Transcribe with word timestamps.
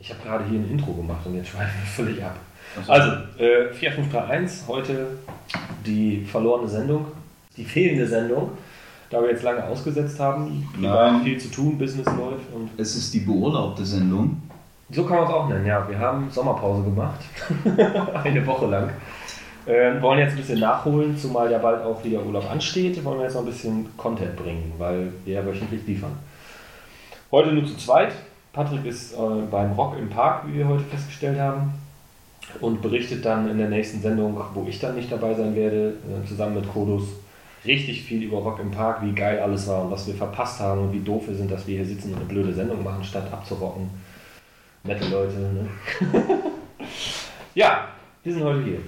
Ich 0.00 0.08
habe 0.08 0.20
gerade 0.24 0.44
hier 0.46 0.58
ein 0.58 0.70
Intro 0.70 0.92
gemacht 0.92 1.26
und 1.26 1.36
jetzt 1.36 1.50
schweifen 1.50 1.74
wir 1.78 2.04
völlig 2.06 2.24
ab. 2.24 2.36
Also, 2.88 3.10
äh, 3.38 3.70
4531, 3.72 4.66
heute 4.66 5.06
die 5.84 6.24
verlorene 6.24 6.68
Sendung, 6.68 7.06
die 7.56 7.64
fehlende 7.64 8.06
Sendung, 8.06 8.52
da 9.10 9.20
wir 9.20 9.30
jetzt 9.30 9.42
lange 9.42 9.62
ausgesetzt 9.62 10.18
haben. 10.18 10.66
Nein. 10.78 11.22
viel 11.22 11.38
zu 11.38 11.50
tun, 11.50 11.76
Business 11.76 12.06
läuft 12.06 12.50
und 12.54 12.70
Es 12.78 12.96
ist 12.96 13.12
die 13.12 13.20
beurlaubte 13.20 13.84
Sendung. 13.84 14.40
so 14.90 15.04
kann 15.04 15.18
man 15.18 15.26
es 15.26 15.32
auch 15.34 15.48
nennen, 15.48 15.66
ja. 15.66 15.86
Wir 15.86 15.98
haben 15.98 16.30
Sommerpause 16.30 16.82
gemacht, 16.84 17.20
eine 18.24 18.46
Woche 18.46 18.66
lang. 18.66 18.90
Äh, 19.66 20.00
wollen 20.00 20.20
jetzt 20.20 20.32
ein 20.32 20.38
bisschen 20.38 20.60
nachholen, 20.60 21.18
zumal 21.18 21.50
ja 21.52 21.58
bald 21.58 21.84
auch 21.84 22.02
wieder 22.02 22.24
Urlaub 22.24 22.50
ansteht. 22.50 23.04
Wollen 23.04 23.18
wir 23.18 23.24
jetzt 23.24 23.34
noch 23.34 23.42
ein 23.42 23.48
bisschen 23.48 23.86
Content 23.98 24.34
bringen, 24.34 24.72
weil 24.78 25.12
wir 25.26 25.34
ja 25.34 25.46
wöchentlich 25.46 25.86
liefern. 25.86 26.12
Heute 27.30 27.52
nur 27.52 27.66
zu 27.66 27.76
zweit. 27.76 28.12
Patrick 28.52 28.84
ist 28.84 29.14
äh, 29.14 29.42
beim 29.50 29.72
Rock 29.72 29.96
im 29.98 30.08
Park, 30.08 30.44
wie 30.46 30.58
wir 30.58 30.68
heute 30.68 30.84
festgestellt 30.84 31.38
haben, 31.38 31.72
und 32.60 32.82
berichtet 32.82 33.24
dann 33.24 33.48
in 33.48 33.58
der 33.58 33.68
nächsten 33.68 34.00
Sendung, 34.00 34.40
wo 34.54 34.66
ich 34.66 34.80
dann 34.80 34.96
nicht 34.96 35.10
dabei 35.12 35.34
sein 35.34 35.54
werde, 35.54 35.94
äh, 36.08 36.26
zusammen 36.26 36.56
mit 36.56 36.72
Kodos 36.72 37.04
richtig 37.64 38.02
viel 38.02 38.22
über 38.22 38.38
Rock 38.38 38.58
im 38.60 38.70
Park, 38.70 39.02
wie 39.02 39.12
geil 39.12 39.38
alles 39.38 39.68
war 39.68 39.84
und 39.84 39.90
was 39.90 40.06
wir 40.06 40.14
verpasst 40.14 40.60
haben 40.60 40.80
und 40.80 40.92
wie 40.92 41.00
doof 41.00 41.28
wir 41.28 41.34
sind, 41.34 41.50
dass 41.50 41.66
wir 41.66 41.76
hier 41.76 41.86
sitzen 41.86 42.12
und 42.12 42.16
eine 42.16 42.24
blöde 42.24 42.52
Sendung 42.52 42.82
machen, 42.82 43.04
statt 43.04 43.30
abzurocken. 43.30 43.90
Nette 44.82 45.06
Leute, 45.08 45.36
ne? 45.38 45.68
ja, 47.54 47.88
wir 48.22 48.32
sind 48.32 48.42
heute 48.42 48.64
hier. 48.64 48.78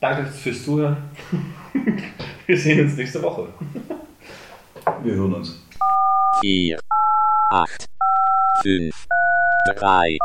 Danke 0.00 0.24
fürs 0.26 0.64
Zuhören. 0.64 0.96
wir 2.46 2.58
sehen 2.58 2.84
uns 2.84 2.96
nächste 2.96 3.20
Woche. 3.22 3.48
wir 5.02 5.14
hören 5.14 5.34
uns. 5.34 5.60
Ihr. 6.42 6.78
8, 7.52 7.86
5, 8.64 8.90
3, 9.78 10.18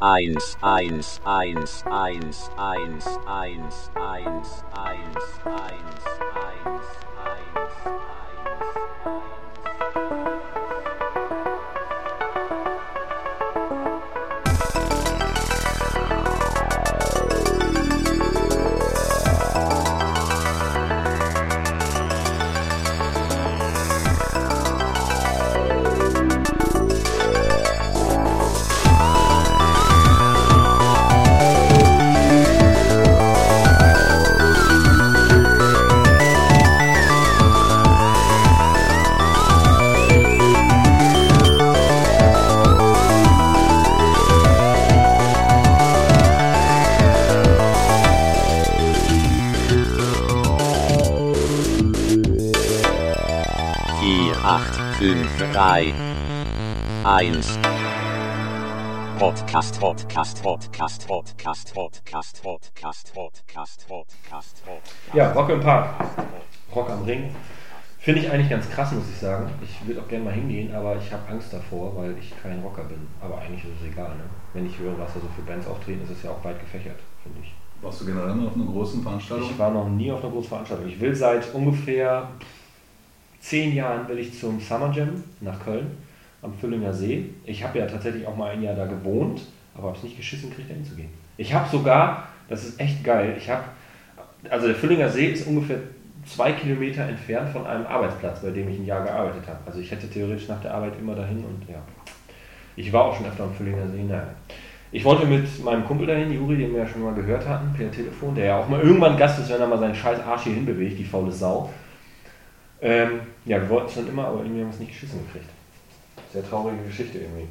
1, 0.00 0.30
1, 0.62 1.02
1, 1.20 1.20
1, 1.22 1.74
1, 1.84 1.84
1, 1.84 2.24
1, 2.54 2.64
1, 2.66 2.74
1, 2.74 2.88
1, 7.74 7.92
1. 7.94 8.23
3, 55.54 55.94
1. 57.04 57.58
Podcast, 59.20 59.78
Podcast, 59.78 60.42
Podcast, 60.42 61.06
Podcast, 61.06 61.72
Podcast, 61.72 62.42
Podcast, 62.42 63.14
Podcast, 63.14 63.86
Podcast, 63.86 64.62
Ja, 65.12 65.30
Rock 65.30 65.50
im 65.50 65.60
Park. 65.60 65.90
Rock 66.74 66.90
am 66.90 67.04
Ring. 67.04 67.32
Finde 68.00 68.22
ich 68.22 68.30
eigentlich 68.32 68.50
ganz 68.50 68.68
krass, 68.68 68.90
muss 68.90 69.08
ich 69.08 69.16
sagen. 69.16 69.48
Ich 69.62 69.86
würde 69.86 70.00
auch 70.00 70.08
gerne 70.08 70.24
mal 70.24 70.32
hingehen, 70.32 70.74
aber 70.74 70.96
ich 70.96 71.12
habe 71.12 71.22
Angst 71.28 71.52
davor, 71.52 71.94
weil 71.94 72.18
ich 72.18 72.32
kein 72.42 72.60
Rocker 72.60 72.82
bin. 72.82 73.06
Aber 73.20 73.38
eigentlich 73.38 73.62
ist 73.62 73.80
es 73.80 73.92
egal. 73.92 74.08
Ne? 74.08 74.24
Wenn 74.54 74.66
ich 74.66 74.76
höre, 74.76 74.98
was 74.98 75.14
da 75.14 75.20
so 75.20 75.28
für 75.36 75.42
Bands 75.42 75.68
auftreten, 75.68 76.02
ist 76.02 76.10
es 76.10 76.24
ja 76.24 76.32
auch 76.32 76.44
weit 76.44 76.58
gefächert, 76.58 76.98
finde 77.22 77.38
ich. 77.40 77.54
Warst 77.80 78.00
du 78.00 78.06
generell 78.06 78.34
mal 78.34 78.48
auf 78.48 78.56
einer 78.56 78.66
großen 78.66 79.04
Veranstaltung? 79.04 79.48
Ich 79.48 79.58
war 79.60 79.70
noch 79.70 79.88
nie 79.88 80.10
auf 80.10 80.20
einer 80.20 80.32
großen 80.32 80.48
Veranstaltung. 80.48 80.88
Ich 80.88 81.00
will 81.00 81.14
seit 81.14 81.54
ungefähr 81.54 82.28
zehn 83.44 83.74
Jahren 83.74 84.08
will 84.08 84.18
ich 84.18 84.38
zum 84.38 84.58
Summer 84.58 84.90
Jam 84.90 85.22
nach 85.42 85.62
Köln 85.62 85.98
am 86.40 86.54
Füllinger 86.54 86.94
See. 86.94 87.26
Ich 87.44 87.62
habe 87.62 87.78
ja 87.78 87.86
tatsächlich 87.86 88.26
auch 88.26 88.36
mal 88.36 88.52
ein 88.52 88.62
Jahr 88.62 88.74
da 88.74 88.86
gewohnt, 88.86 89.42
aber 89.74 89.88
habe 89.88 89.96
es 89.98 90.02
nicht 90.02 90.16
geschissen 90.16 90.48
gekriegt, 90.48 90.70
da 90.70 90.74
hinzugehen. 90.74 91.10
Ich 91.36 91.52
habe 91.52 91.68
sogar, 91.68 92.28
das 92.48 92.64
ist 92.64 92.80
echt 92.80 93.04
geil, 93.04 93.34
ich 93.36 93.50
habe, 93.50 93.64
also 94.48 94.66
der 94.66 94.76
Füllinger 94.76 95.10
See 95.10 95.26
ist 95.26 95.46
ungefähr 95.46 95.78
zwei 96.24 96.52
Kilometer 96.52 97.02
entfernt 97.06 97.50
von 97.50 97.66
einem 97.66 97.86
Arbeitsplatz, 97.86 98.40
bei 98.40 98.50
dem 98.50 98.68
ich 98.70 98.78
ein 98.78 98.86
Jahr 98.86 99.04
gearbeitet 99.04 99.46
habe. 99.46 99.58
Also 99.66 99.80
ich 99.80 99.90
hätte 99.90 100.08
theoretisch 100.08 100.48
nach 100.48 100.62
der 100.62 100.72
Arbeit 100.72 100.94
immer 100.98 101.14
dahin 101.14 101.44
und 101.44 101.68
ja. 101.68 101.82
Ich 102.76 102.90
war 102.92 103.04
auch 103.04 103.16
schon 103.16 103.26
öfter 103.26 103.44
am 103.44 103.52
Füllinger 103.52 103.86
See, 103.88 104.02
naja. 104.02 104.26
Ich 104.90 105.04
wollte 105.04 105.26
mit 105.26 105.62
meinem 105.62 105.84
Kumpel 105.84 106.06
dahin, 106.06 106.32
Juri, 106.32 106.56
den 106.56 106.72
wir 106.72 106.80
ja 106.80 106.86
schon 106.86 107.02
mal 107.02 107.14
gehört 107.14 107.46
hatten, 107.46 107.74
per 107.76 107.90
Telefon, 107.90 108.34
der 108.34 108.44
ja 108.46 108.58
auch 108.60 108.68
mal 108.68 108.80
irgendwann 108.80 109.18
Gast 109.18 109.38
ist, 109.40 109.50
wenn 109.50 109.60
er 109.60 109.66
mal 109.66 109.78
seinen 109.78 109.94
scheiß 109.94 110.20
Arsch 110.20 110.44
hier 110.44 110.54
hinbewegt, 110.54 110.98
die 110.98 111.04
faule 111.04 111.32
Sau. 111.32 111.68
Ähm, 112.84 113.20
ja, 113.46 113.60
wir 113.60 113.68
wollten 113.70 113.86
es 113.88 113.94
schon 113.94 114.08
immer, 114.08 114.26
aber 114.28 114.40
irgendwie 114.40 114.60
haben 114.60 114.68
wir 114.68 114.74
es 114.74 114.78
nicht 114.80 114.92
geschissen 114.92 115.26
gekriegt. 115.26 115.48
Sehr 116.32 116.48
traurige 116.48 116.82
Geschichte 116.84 117.18
irgendwie. 117.18 117.48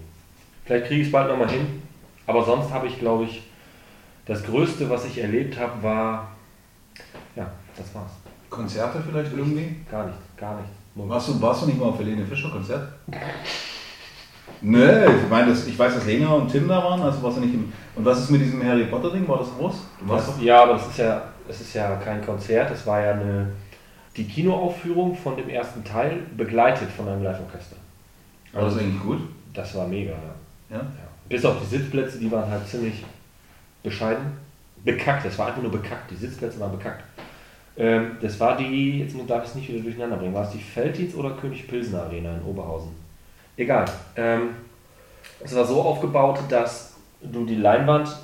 Vielleicht 0.65 0.85
kriege 0.85 1.01
ich 1.01 1.07
es 1.07 1.11
bald 1.11 1.27
nochmal 1.29 1.49
hin, 1.49 1.81
aber 2.27 2.45
sonst 2.45 2.71
habe 2.71 2.87
ich, 2.87 2.99
glaube 2.99 3.25
ich, 3.25 3.43
das 4.25 4.43
Größte, 4.43 4.89
was 4.89 5.05
ich 5.05 5.17
erlebt 5.19 5.59
habe, 5.59 5.81
war, 5.83 6.31
ja, 7.35 7.49
das 7.75 7.93
war's. 7.95 8.11
Konzerte 8.49 9.01
vielleicht 9.09 9.31
irgendwie? 9.35 9.75
Gar 9.89 10.05
nichts, 10.05 10.21
gar 10.37 10.55
nichts. 10.57 10.71
Null. 10.95 11.09
Warst 11.09 11.29
du, 11.29 11.41
warst 11.41 11.63
du 11.63 11.65
nicht 11.65 11.79
mal 11.79 11.87
auf 11.87 11.97
Helene 11.97 12.23
Fischer 12.25 12.51
Konzert? 12.51 12.87
Nee, 14.61 15.05
ich 15.05 15.29
meine, 15.29 15.49
das, 15.49 15.65
ich 15.67 15.77
weiß, 15.77 15.95
dass 15.95 16.05
Lena 16.05 16.29
und 16.33 16.49
Tim 16.49 16.67
da 16.67 16.81
waren, 16.83 17.01
also 17.01 17.21
warst 17.23 17.37
du 17.37 17.41
nicht 17.41 17.53
im. 17.53 17.73
Und 17.95 18.05
was 18.05 18.19
ist 18.19 18.29
mit 18.29 18.41
diesem 18.41 18.63
Harry 18.63 18.85
Potter 18.85 19.11
Ding? 19.11 19.27
War 19.27 19.39
das 19.39 19.49
groß? 19.57 19.73
Du 19.99 20.07
warst 20.07 20.27
Das, 20.29 20.35
doch. 20.35 20.41
ja, 20.43 20.63
aber 20.63 20.73
das 20.73 20.87
ist 20.87 20.97
ja, 20.99 21.21
es 21.49 21.61
ist 21.61 21.73
ja 21.73 21.95
kein 21.95 22.23
Konzert, 22.25 22.71
es 22.71 22.85
war 22.85 23.01
ja 23.01 23.11
eine, 23.11 23.47
die 24.15 24.25
Kinoaufführung 24.25 25.15
von 25.15 25.35
dem 25.37 25.49
ersten 25.49 25.83
Teil, 25.83 26.19
begleitet 26.37 26.89
von 26.91 27.07
einem 27.07 27.23
Live-Orchester. 27.23 27.75
War 28.51 28.65
das 28.65 28.77
eigentlich 28.77 29.01
gut? 29.01 29.19
Das 29.53 29.73
war 29.75 29.87
mega, 29.87 30.11
ja. 30.11 30.77
Ja? 30.77 30.77
ja. 30.77 31.07
Bis 31.27 31.43
auf 31.45 31.59
die 31.61 31.77
Sitzplätze, 31.77 32.19
die 32.19 32.31
waren 32.31 32.49
halt 32.49 32.67
ziemlich 32.67 33.03
bescheiden. 33.81 34.37
Bekackt, 34.83 35.25
das 35.25 35.37
war 35.37 35.47
einfach 35.47 35.61
nur 35.61 35.71
bekackt, 35.71 36.11
die 36.11 36.15
Sitzplätze 36.15 36.59
waren 36.59 36.71
bekackt. 36.71 37.03
Ähm, 37.75 38.17
das 38.21 38.39
war 38.39 38.57
die, 38.57 38.99
jetzt 38.99 39.15
darf 39.27 39.43
ich 39.43 39.49
es 39.49 39.55
nicht 39.55 39.69
wieder 39.69 39.81
durcheinander 39.81 40.17
bringen, 40.17 40.33
war 40.33 40.43
es 40.43 40.51
die 40.51 40.59
Felddienst 40.59 41.15
oder 41.15 41.31
König 41.31 41.67
Pilsner 41.67 42.03
Arena 42.03 42.35
in 42.35 42.43
Oberhausen? 42.43 42.91
Egal. 43.57 43.85
Ähm, 44.15 44.49
es 45.39 45.55
war 45.55 45.65
so 45.65 45.81
aufgebaut, 45.81 46.39
dass 46.49 46.93
du 47.21 47.45
die 47.45 47.55
Leinwand 47.55 48.15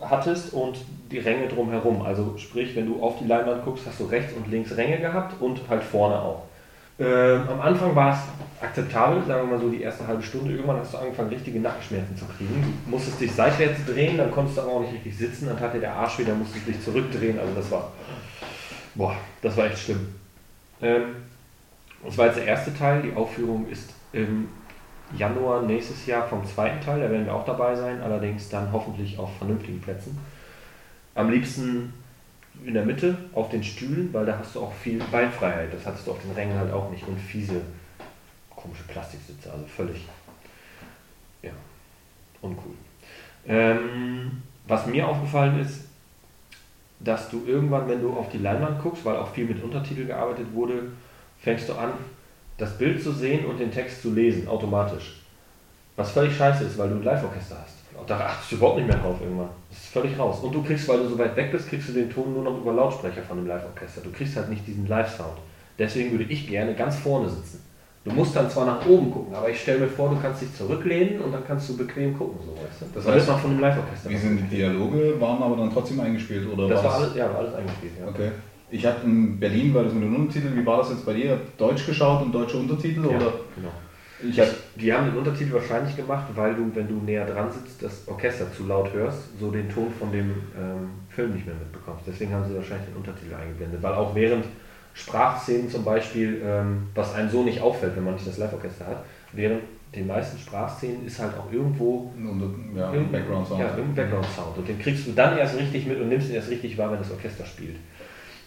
hattest 0.00 0.52
und 0.52 0.78
die 1.10 1.18
Ränge 1.18 1.48
drumherum. 1.48 2.02
Also 2.02 2.36
sprich, 2.36 2.74
wenn 2.76 2.86
du 2.86 3.02
auf 3.02 3.18
die 3.18 3.26
Leinwand 3.26 3.64
guckst, 3.64 3.86
hast 3.86 4.00
du 4.00 4.04
rechts 4.04 4.32
und 4.34 4.50
links 4.50 4.76
Ränge 4.76 4.98
gehabt 4.98 5.40
und 5.40 5.60
halt 5.68 5.82
vorne 5.82 6.20
auch. 6.20 6.44
Ähm, 7.00 7.42
am 7.48 7.60
Anfang 7.60 7.94
war 7.94 8.12
es 8.12 8.64
akzeptabel, 8.64 9.22
sagen 9.24 9.48
wir 9.48 9.56
mal 9.56 9.62
so 9.62 9.70
die 9.70 9.82
erste 9.82 10.06
halbe 10.06 10.22
Stunde. 10.22 10.52
Irgendwann 10.52 10.78
hast 10.78 10.94
du 10.94 10.98
angefangen, 10.98 11.28
richtige 11.28 11.60
Nackenschmerzen 11.60 12.16
zu 12.16 12.24
kriegen. 12.24 12.74
Du 12.84 12.90
musstest 12.90 13.20
dich 13.20 13.32
seitwärts 13.32 13.84
drehen, 13.86 14.18
dann 14.18 14.32
konntest 14.32 14.58
du 14.58 14.62
aber 14.62 14.72
auch 14.72 14.80
nicht 14.80 14.94
richtig 14.94 15.16
sitzen, 15.16 15.46
dann 15.46 15.58
tat 15.58 15.74
dir 15.74 15.80
der 15.80 15.94
Arsch 15.94 16.18
wieder, 16.18 16.34
musstest 16.34 16.66
dich 16.66 16.82
zurückdrehen. 16.82 17.38
Also 17.38 17.54
das 17.54 17.70
war, 17.70 17.92
boah, 18.96 19.14
das 19.42 19.56
war 19.56 19.66
echt 19.66 19.78
schlimm. 19.78 20.08
Ähm, 20.82 21.14
das 22.04 22.18
war 22.18 22.26
jetzt 22.26 22.38
der 22.38 22.46
erste 22.46 22.76
Teil. 22.76 23.02
Die 23.02 23.14
Aufführung 23.14 23.68
ist 23.68 23.94
im 24.12 24.48
Januar 25.16 25.62
nächstes 25.62 26.04
Jahr 26.06 26.26
vom 26.26 26.44
zweiten 26.44 26.80
Teil. 26.84 27.00
Da 27.00 27.10
werden 27.10 27.26
wir 27.26 27.34
auch 27.34 27.44
dabei 27.44 27.76
sein, 27.76 28.00
allerdings 28.02 28.48
dann 28.48 28.72
hoffentlich 28.72 29.18
auf 29.18 29.30
vernünftigen 29.38 29.80
Plätzen. 29.80 30.18
Am 31.18 31.30
liebsten 31.30 31.92
in 32.64 32.74
der 32.74 32.84
Mitte 32.84 33.18
auf 33.32 33.50
den 33.50 33.64
Stühlen, 33.64 34.08
weil 34.12 34.24
da 34.24 34.38
hast 34.38 34.54
du 34.54 34.60
auch 34.60 34.72
viel 34.72 35.02
Beinfreiheit. 35.10 35.74
Das 35.74 35.84
hattest 35.84 36.06
du 36.06 36.12
auf 36.12 36.22
den 36.22 36.30
Rängen 36.30 36.56
halt 36.56 36.72
auch 36.72 36.92
nicht. 36.92 37.04
Und 37.08 37.18
fiese, 37.18 37.60
komische 38.54 38.84
Plastiksitze, 38.84 39.52
also 39.52 39.64
völlig, 39.64 40.06
ja, 41.42 41.50
uncool. 42.40 42.74
Ähm, 43.48 44.42
was 44.68 44.86
mir 44.86 45.08
aufgefallen 45.08 45.58
ist, 45.58 45.86
dass 47.00 47.28
du 47.30 47.42
irgendwann, 47.48 47.88
wenn 47.88 48.00
du 48.00 48.12
auf 48.12 48.28
die 48.30 48.38
Leinwand 48.38 48.80
guckst, 48.80 49.04
weil 49.04 49.16
auch 49.16 49.34
viel 49.34 49.46
mit 49.46 49.60
Untertitel 49.60 50.06
gearbeitet 50.06 50.46
wurde, 50.52 50.92
fängst 51.40 51.68
du 51.68 51.74
an, 51.74 51.94
das 52.58 52.78
Bild 52.78 53.02
zu 53.02 53.10
sehen 53.10 53.44
und 53.44 53.58
den 53.58 53.72
Text 53.72 54.02
zu 54.02 54.14
lesen, 54.14 54.46
automatisch. 54.46 55.20
Was 55.96 56.12
völlig 56.12 56.36
scheiße 56.36 56.62
ist, 56.62 56.78
weil 56.78 56.90
du 56.90 56.94
ein 56.94 57.02
Live-Orchester 57.02 57.56
hast. 57.60 57.77
Da 58.06 58.16
achtest 58.18 58.52
du 58.52 58.56
überhaupt 58.56 58.78
nicht 58.78 58.88
mehr 58.88 58.96
drauf 58.96 59.16
irgendwann. 59.20 59.48
Das 59.68 59.78
ist 59.78 59.88
völlig 59.88 60.18
raus. 60.18 60.38
Und 60.42 60.54
du 60.54 60.62
kriegst, 60.62 60.88
weil 60.88 60.98
du 60.98 61.08
so 61.08 61.18
weit 61.18 61.36
weg 61.36 61.52
bist, 61.52 61.68
kriegst 61.68 61.88
du 61.88 61.92
den 61.92 62.10
Ton 62.10 62.32
nur 62.32 62.42
noch 62.44 62.56
über 62.58 62.72
Lautsprecher 62.72 63.22
von 63.22 63.36
dem 63.38 63.46
Live-Orchester. 63.46 64.00
Du 64.02 64.10
kriegst 64.10 64.36
halt 64.36 64.48
nicht 64.48 64.66
diesen 64.66 64.86
Live-Sound. 64.88 65.38
Deswegen 65.78 66.12
würde 66.12 66.24
ich 66.24 66.48
gerne 66.48 66.74
ganz 66.74 66.96
vorne 66.96 67.28
sitzen. 67.28 67.64
Du 68.04 68.12
musst 68.12 68.34
dann 68.34 68.48
zwar 68.48 68.64
nach 68.64 68.86
oben 68.86 69.10
gucken, 69.10 69.34
aber 69.34 69.50
ich 69.50 69.60
stelle 69.60 69.80
mir 69.80 69.88
vor, 69.88 70.08
du 70.08 70.16
kannst 70.20 70.40
dich 70.40 70.54
zurücklehnen 70.54 71.20
und 71.20 71.30
dann 71.32 71.44
kannst 71.46 71.68
du 71.68 71.76
bequem 71.76 72.16
gucken, 72.16 72.38
so 72.46 72.52
weißt 72.52 72.80
du. 72.82 72.86
Das 72.94 73.04
Und 73.04 73.12
heißt, 73.12 73.28
man 73.28 73.38
von 73.38 73.50
dem 73.50 73.60
Live-Orchester. 73.60 74.08
Wie 74.08 74.16
sind 74.16 74.38
die 74.38 74.56
Dialoge, 74.56 75.20
waren 75.20 75.42
aber 75.42 75.56
dann 75.56 75.70
trotzdem 75.70 76.00
eingespielt 76.00 76.48
oder 76.50 76.68
Das 76.68 76.82
war 76.82 76.92
war's- 76.92 77.02
alles, 77.02 77.16
ja, 77.16 77.28
war 77.28 77.38
alles 77.40 77.54
eingespielt, 77.54 77.92
ja. 78.00 78.08
Okay. 78.08 78.30
Ich 78.70 78.86
habe 78.86 78.96
in 79.04 79.38
Berlin, 79.38 79.74
weil 79.74 79.84
das 79.84 79.92
mit 79.92 80.04
den 80.04 80.14
Untertiteln, 80.16 80.56
wie 80.56 80.64
war 80.64 80.78
das 80.78 80.90
jetzt 80.90 81.04
bei 81.04 81.12
dir? 81.14 81.38
Deutsch 81.58 81.84
geschaut 81.86 82.22
und 82.22 82.32
deutsche 82.32 82.56
Untertitel? 82.56 83.00
Ja, 83.02 83.08
Oder? 83.16 83.32
genau. 83.54 83.72
Ich 84.22 84.40
hab, 84.40 84.48
Die 84.76 84.92
haben 84.92 85.06
den 85.06 85.16
Untertitel 85.16 85.52
wahrscheinlich 85.52 85.94
gemacht, 85.96 86.26
weil 86.34 86.54
du, 86.54 86.70
wenn 86.74 86.88
du 86.88 86.94
näher 86.96 87.24
dran 87.24 87.50
sitzt, 87.52 87.82
das 87.82 88.06
Orchester 88.08 88.52
zu 88.52 88.66
laut 88.66 88.92
hörst, 88.92 89.38
so 89.38 89.50
den 89.50 89.68
Ton 89.68 89.92
von 89.98 90.10
dem 90.10 90.30
ähm, 90.56 90.90
Film 91.08 91.34
nicht 91.34 91.46
mehr 91.46 91.54
mitbekommst. 91.54 92.02
Deswegen 92.06 92.32
haben 92.32 92.44
sie 92.48 92.54
wahrscheinlich 92.56 92.88
den 92.88 92.96
Untertitel 92.96 93.34
eingeblendet. 93.34 93.82
Weil 93.82 93.94
auch 93.94 94.14
während 94.14 94.44
Sprachszenen 94.94 95.70
zum 95.70 95.84
Beispiel, 95.84 96.42
ähm, 96.44 96.88
was 96.94 97.14
einem 97.14 97.30
so 97.30 97.44
nicht 97.44 97.60
auffällt, 97.60 97.94
wenn 97.96 98.04
man 98.04 98.14
nicht 98.14 98.26
das 98.26 98.38
Live-Orchester 98.38 98.86
hat, 98.86 99.04
während 99.32 99.60
den 99.94 100.06
meisten 100.06 100.38
Sprachszenen 100.38 101.06
ist 101.06 101.18
halt 101.18 101.32
auch 101.38 101.50
irgendwo 101.52 102.12
und, 102.16 102.74
ja, 102.76 102.92
irgendein- 102.92 103.20
Background 103.22 103.46
Sound. 103.46 103.60
Ja, 103.60 103.68
irgendein 103.70 103.94
Background-Sound. 103.94 104.58
Und 104.58 104.68
den 104.68 104.78
kriegst 104.78 105.06
du 105.06 105.12
dann 105.12 105.38
erst 105.38 105.56
richtig 105.56 105.86
mit 105.86 106.00
und 106.00 106.08
nimmst 106.08 106.28
ihn 106.28 106.34
erst 106.34 106.50
richtig 106.50 106.76
wahr, 106.76 106.90
wenn 106.90 106.98
das 106.98 107.10
Orchester 107.10 107.46
spielt. 107.46 107.76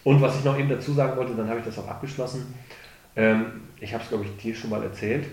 Und 0.04 0.20
was 0.20 0.38
ich 0.38 0.44
noch 0.44 0.58
eben 0.58 0.68
dazu 0.68 0.92
sagen 0.92 1.16
wollte, 1.16 1.34
dann 1.34 1.48
habe 1.48 1.60
ich 1.60 1.64
das 1.64 1.78
auch 1.78 1.88
abgeschlossen. 1.88 2.54
Ähm, 3.16 3.46
ich 3.80 3.92
habe 3.92 4.02
es, 4.02 4.08
glaube 4.08 4.24
ich, 4.24 4.36
dir 4.42 4.54
schon 4.54 4.70
mal 4.70 4.82
erzählt, 4.82 5.24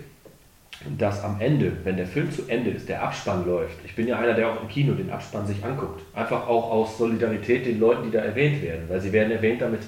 dass 0.98 1.22
am 1.22 1.40
Ende, 1.40 1.72
wenn 1.84 1.96
der 1.96 2.06
Film 2.06 2.30
zu 2.30 2.48
Ende 2.48 2.70
ist, 2.70 2.88
der 2.88 3.02
Abspann 3.02 3.46
läuft. 3.46 3.76
Ich 3.84 3.94
bin 3.94 4.08
ja 4.08 4.18
einer, 4.18 4.32
der 4.32 4.48
auch 4.48 4.62
im 4.62 4.68
Kino 4.68 4.94
den 4.94 5.10
Abspann 5.10 5.46
sich 5.46 5.62
anguckt. 5.62 6.00
Einfach 6.14 6.46
auch 6.48 6.70
aus 6.70 6.96
Solidarität 6.96 7.66
den 7.66 7.78
Leuten, 7.78 8.04
die 8.04 8.10
da 8.10 8.20
erwähnt 8.20 8.62
werden. 8.62 8.88
Weil 8.88 9.00
sie 9.00 9.12
werden 9.12 9.30
erwähnt, 9.30 9.60
damit 9.60 9.80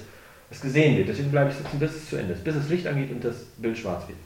es 0.51 0.61
gesehen 0.61 0.97
wird. 0.97 1.09
Deswegen 1.09 1.31
bleibe 1.31 1.49
ich 1.49 1.55
sitzen, 1.55 1.79
bis 1.79 1.95
es 1.95 2.09
zu 2.09 2.17
Ende 2.17 2.33
ist. 2.33 2.43
Bis 2.43 2.55
das 2.55 2.69
Licht 2.69 2.85
angeht 2.85 3.11
und 3.11 3.23
das 3.23 3.43
Bild 3.57 3.77
schwarz 3.77 4.07
wird. 4.07 4.19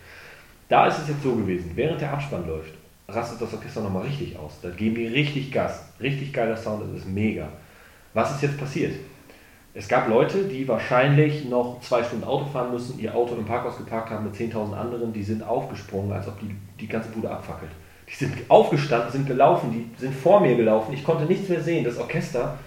Da 0.67 0.87
ist 0.87 0.99
es 0.99 1.07
jetzt 1.07 1.23
so 1.23 1.35
gewesen, 1.35 1.71
während 1.75 2.01
der 2.01 2.11
Abspann 2.11 2.45
läuft, 2.45 2.73
rastet 3.07 3.41
das 3.41 3.53
Orchester 3.53 3.81
nochmal 3.81 4.03
richtig 4.03 4.37
aus. 4.37 4.59
Da 4.61 4.69
geben 4.69 4.95
die 4.95 5.07
richtig 5.07 5.51
Gas. 5.51 5.85
Richtig 6.01 6.33
geiler 6.33 6.57
Sound, 6.57 6.83
das 6.83 7.01
ist 7.01 7.07
mega. 7.07 7.47
Was 8.13 8.35
ist 8.35 8.41
jetzt 8.41 8.57
passiert? 8.57 8.93
Es 9.77 9.87
gab 9.87 10.09
Leute, 10.09 10.45
die 10.45 10.67
wahrscheinlich 10.67 11.45
noch 11.45 11.79
zwei 11.81 12.03
Stunden 12.03 12.23
Auto 12.23 12.45
fahren 12.45 12.71
müssen, 12.71 12.97
ihr 12.99 13.13
Auto 13.13 13.35
im 13.35 13.45
Parkhaus 13.45 13.77
geparkt 13.77 14.09
haben 14.09 14.25
mit 14.25 14.33
10.000 14.33 14.73
anderen, 14.73 15.13
die 15.13 15.21
sind 15.21 15.43
aufgesprungen, 15.43 16.11
als 16.11 16.27
ob 16.27 16.39
die 16.39 16.49
die 16.79 16.87
ganze 16.87 17.09
Bude 17.09 17.29
abfackelt. 17.29 17.69
Die 18.09 18.15
sind 18.15 18.33
aufgestanden, 18.47 19.11
sind 19.11 19.27
gelaufen, 19.27 19.71
die 19.71 20.01
sind 20.01 20.15
vor 20.15 20.39
mir 20.39 20.55
gelaufen, 20.55 20.93
ich 20.93 21.03
konnte 21.03 21.25
nichts 21.25 21.47
mehr 21.47 21.61
sehen. 21.61 21.83
Das 21.83 21.99
Orchester 21.99 22.57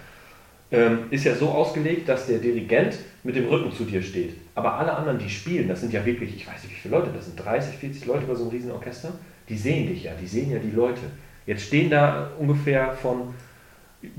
ähm, 0.70 1.06
ist 1.10 1.24
ja 1.24 1.34
so 1.34 1.48
ausgelegt, 1.48 2.08
dass 2.08 2.28
der 2.28 2.38
Dirigent 2.38 2.96
mit 3.24 3.34
dem 3.34 3.48
Rücken 3.48 3.72
zu 3.72 3.82
dir 3.82 4.02
steht. 4.02 4.36
Aber 4.54 4.74
alle 4.74 4.94
anderen, 4.94 5.18
die 5.18 5.28
spielen, 5.28 5.66
das 5.66 5.80
sind 5.80 5.92
ja 5.92 6.06
wirklich, 6.06 6.36
ich 6.36 6.46
weiß 6.46 6.62
nicht 6.62 6.76
wie 6.76 6.80
viele 6.80 6.94
Leute, 6.94 7.10
das 7.12 7.26
sind 7.26 7.44
30, 7.44 7.74
40 7.74 8.06
Leute 8.06 8.26
bei 8.26 8.36
so 8.36 8.42
einem 8.44 8.52
riesen 8.52 8.70
Orchester, 8.70 9.14
die 9.48 9.56
sehen 9.56 9.88
dich 9.88 10.04
ja, 10.04 10.12
die 10.14 10.28
sehen 10.28 10.52
ja 10.52 10.60
die 10.60 10.70
Leute. 10.70 11.00
Jetzt 11.44 11.62
stehen 11.62 11.90
da 11.90 12.30
ungefähr 12.38 12.92
von, 12.92 13.34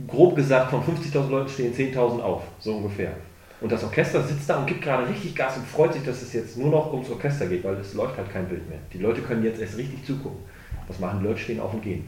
grob 0.07 0.35
gesagt, 0.35 0.69
von 0.69 0.81
50.000 0.81 1.29
Leuten 1.29 1.49
stehen 1.49 1.73
10.000 1.73 2.21
auf, 2.21 2.43
so 2.59 2.75
ungefähr. 2.75 3.13
Und 3.61 3.71
das 3.71 3.83
Orchester 3.83 4.23
sitzt 4.23 4.49
da 4.49 4.57
und 4.57 4.65
gibt 4.65 4.81
gerade 4.81 5.07
richtig 5.07 5.35
Gas 5.35 5.57
und 5.57 5.67
freut 5.67 5.93
sich, 5.93 6.03
dass 6.03 6.21
es 6.21 6.33
jetzt 6.33 6.57
nur 6.57 6.69
noch 6.69 6.91
ums 6.91 7.09
Orchester 7.09 7.45
geht, 7.45 7.63
weil 7.63 7.75
es 7.75 7.93
läuft 7.93 8.17
halt 8.17 8.31
kein 8.31 8.47
Bild 8.47 8.67
mehr. 8.67 8.79
Die 8.91 8.97
Leute 8.97 9.21
können 9.21 9.43
jetzt 9.43 9.61
erst 9.61 9.77
richtig 9.77 10.03
zugucken. 10.03 10.39
Was 10.87 10.99
machen 10.99 11.19
die 11.19 11.27
Leute? 11.27 11.39
Stehen 11.39 11.59
auf 11.59 11.73
und 11.73 11.83
gehen. 11.83 12.07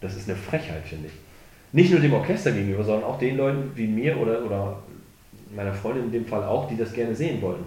Das 0.00 0.16
ist 0.16 0.28
eine 0.28 0.36
Frechheit, 0.36 0.82
finde 0.84 1.06
ich. 1.06 1.12
Nicht 1.72 1.92
nur 1.92 2.00
dem 2.00 2.12
Orchester 2.12 2.50
gegenüber, 2.50 2.82
sondern 2.82 3.04
auch 3.04 3.18
den 3.18 3.36
Leuten 3.36 3.70
wie 3.76 3.86
mir 3.86 4.16
oder, 4.18 4.44
oder 4.44 4.82
meiner 5.54 5.72
Freundin 5.72 6.04
in 6.06 6.12
dem 6.12 6.26
Fall 6.26 6.42
auch, 6.42 6.68
die 6.68 6.76
das 6.76 6.92
gerne 6.92 7.14
sehen 7.14 7.40
wollten. 7.40 7.64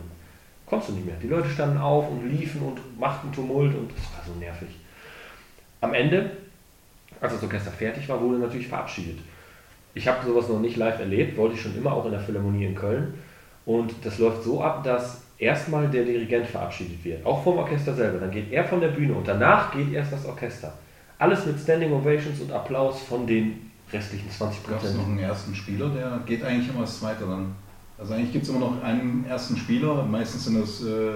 Kommst 0.66 0.90
du 0.90 0.94
nicht 0.94 1.06
mehr. 1.06 1.16
Die 1.22 1.28
Leute 1.28 1.50
standen 1.50 1.78
auf 1.78 2.10
und 2.10 2.30
liefen 2.30 2.62
und 2.62 3.00
machten 3.00 3.32
Tumult 3.32 3.74
und 3.74 3.90
es 3.92 4.04
war 4.16 4.24
so 4.26 4.38
nervig. 4.38 4.70
Am 5.80 5.94
Ende, 5.94 6.32
als 7.22 7.34
das 7.34 7.44
Orchester 7.44 7.72
fertig 7.72 8.10
war, 8.10 8.20
wurde 8.20 8.40
natürlich 8.40 8.68
verabschiedet. 8.68 9.20
Ich 9.94 10.08
habe 10.08 10.26
sowas 10.26 10.50
noch 10.50 10.60
nicht 10.60 10.78
live 10.78 11.00
erlebt, 11.00 11.38
wollte 11.38 11.56
ich 11.56 11.62
schon 11.62 11.78
immer 11.78 11.94
auch 11.94 12.06
in 12.06 12.12
der 12.12 12.20
Philharmonie 12.20 12.66
in 12.66 12.76
Köln. 12.76 13.14
Und 13.66 13.94
das 14.04 14.18
läuft 14.20 14.44
so 14.44 14.62
ab, 14.62 14.84
dass 14.84 15.22
erstmal 15.38 15.88
der 15.90 16.04
Dirigent 16.04 16.48
verabschiedet 16.48 17.04
wird, 17.04 17.26
auch 17.26 17.44
vom 17.44 17.58
Orchester 17.58 17.94
selber. 17.94 18.20
Dann 18.20 18.32
geht 18.32 18.52
er 18.52 18.66
von 18.66 18.82
der 18.82 18.90
Bühne 18.90 19.14
und 19.14 19.28
danach 19.28 19.72
geht 19.72 19.94
erst 19.94 20.14
das 20.14 20.26
Orchester. 20.26 20.74
Alles 21.20 21.46
mit 21.46 21.60
Standing 21.60 21.94
Ovations 21.94 22.40
und 22.42 22.52
Applaus 22.52 23.02
von 23.04 23.26
den 23.26 23.72
restlichen 23.92 24.30
20 24.30 24.64
Gab 24.64 24.78
es 24.78 24.82
Prozent. 24.82 24.98
noch 24.98 25.08
einen 25.08 25.20
ersten 25.20 25.56
Spieler, 25.56 25.90
der 25.90 26.20
geht 26.26 26.44
eigentlich 26.44 26.70
immer 26.70 26.82
als 26.82 27.00
Zweiter 27.00 27.28
dann. 27.28 27.56
Also 27.98 28.14
eigentlich 28.16 28.34
gibt 28.34 28.44
es 28.44 28.50
immer 28.50 28.60
noch 28.60 28.84
einen 28.84 29.26
ersten 29.30 29.56
Spieler, 29.56 30.04
meistens 30.04 30.46
sind 30.46 30.62
es 30.62 30.84
äh, 30.84 31.16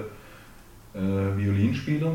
äh, 0.98 1.38
Violinspieler. 1.38 2.14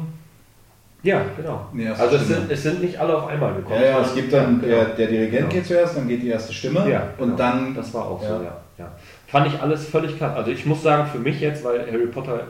Ja, 1.02 1.22
genau. 1.36 1.66
Erste 1.76 2.04
Also 2.04 2.16
es 2.16 2.28
sind, 2.28 2.50
es 2.50 2.62
sind 2.62 2.82
nicht 2.82 2.98
alle 2.98 3.16
auf 3.16 3.26
einmal 3.26 3.54
gekommen. 3.54 3.80
Ja, 3.80 3.88
ja, 3.88 4.00
es 4.02 4.14
gibt 4.14 4.32
dann, 4.32 4.60
Ja, 4.62 4.68
der, 4.68 4.84
genau. 4.84 4.96
der 4.96 5.06
Dirigent 5.08 5.32
Genau. 5.40 5.48
geht 5.52 5.66
zuerst, 5.66 5.96
dann 5.96 6.06
geht 6.08 6.22
die 6.22 6.28
erste 6.28 6.52
Stimme 6.52 6.88
Ja, 6.88 7.08
und 7.18 7.24
genau. 7.24 7.36
dann. 7.36 7.74
Das 7.74 7.92
war 7.92 8.06
auch 8.06 8.22
ja. 8.22 8.28
so, 8.28 8.34
ja. 8.44 8.56
ja. 8.78 8.92
Fand 9.26 9.46
ich 9.48 9.60
alles 9.60 9.86
völlig 9.86 10.16
klar. 10.16 10.36
Also 10.36 10.50
ich 10.52 10.64
muss 10.64 10.82
sagen, 10.82 11.08
für 11.10 11.18
mich 11.18 11.40
jetzt, 11.40 11.64
weil 11.64 11.80
Harry 11.90 12.06
Potter 12.06 12.44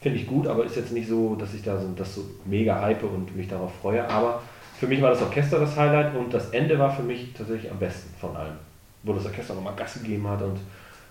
finde 0.00 0.18
ich 0.18 0.26
gut, 0.26 0.46
aber 0.46 0.64
ist 0.64 0.76
jetzt 0.76 0.92
nicht 0.92 1.08
so, 1.08 1.36
dass 1.36 1.52
ich 1.54 1.62
da 1.62 1.78
so, 1.78 1.86
das 1.94 2.14
so 2.14 2.22
mega 2.46 2.80
hype 2.80 3.02
und 3.04 3.36
mich 3.36 3.48
darauf 3.48 3.72
freue. 3.82 4.08
Aber 4.08 4.40
für 4.80 4.86
mich 4.86 5.02
war 5.02 5.10
das 5.10 5.20
Orchester 5.22 5.58
das 5.60 5.76
Highlight 5.76 6.14
und 6.16 6.32
das 6.32 6.50
Ende 6.50 6.78
war 6.78 6.90
für 6.90 7.02
mich 7.02 7.32
tatsächlich 7.36 7.70
am 7.70 7.78
besten 7.78 8.12
von 8.18 8.34
allen. 8.34 8.56
Wo 9.02 9.12
das 9.12 9.26
Orchester 9.26 9.54
nochmal 9.54 9.74
Gas 9.76 9.94
gegeben 10.02 10.26
hat 10.28 10.40
und 10.42 10.58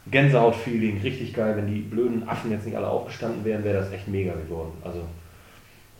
Gänsehaut-Feeling, 0.09 0.99
richtig 1.01 1.33
geil. 1.33 1.55
Wenn 1.55 1.67
die 1.67 1.81
blöden 1.81 2.27
Affen 2.27 2.51
jetzt 2.51 2.65
nicht 2.65 2.75
alle 2.75 2.87
aufgestanden 2.87 3.45
wären, 3.45 3.63
wäre 3.63 3.77
das 3.79 3.91
echt 3.91 4.07
mega 4.07 4.33
geworden. 4.33 4.71
Also 4.83 5.01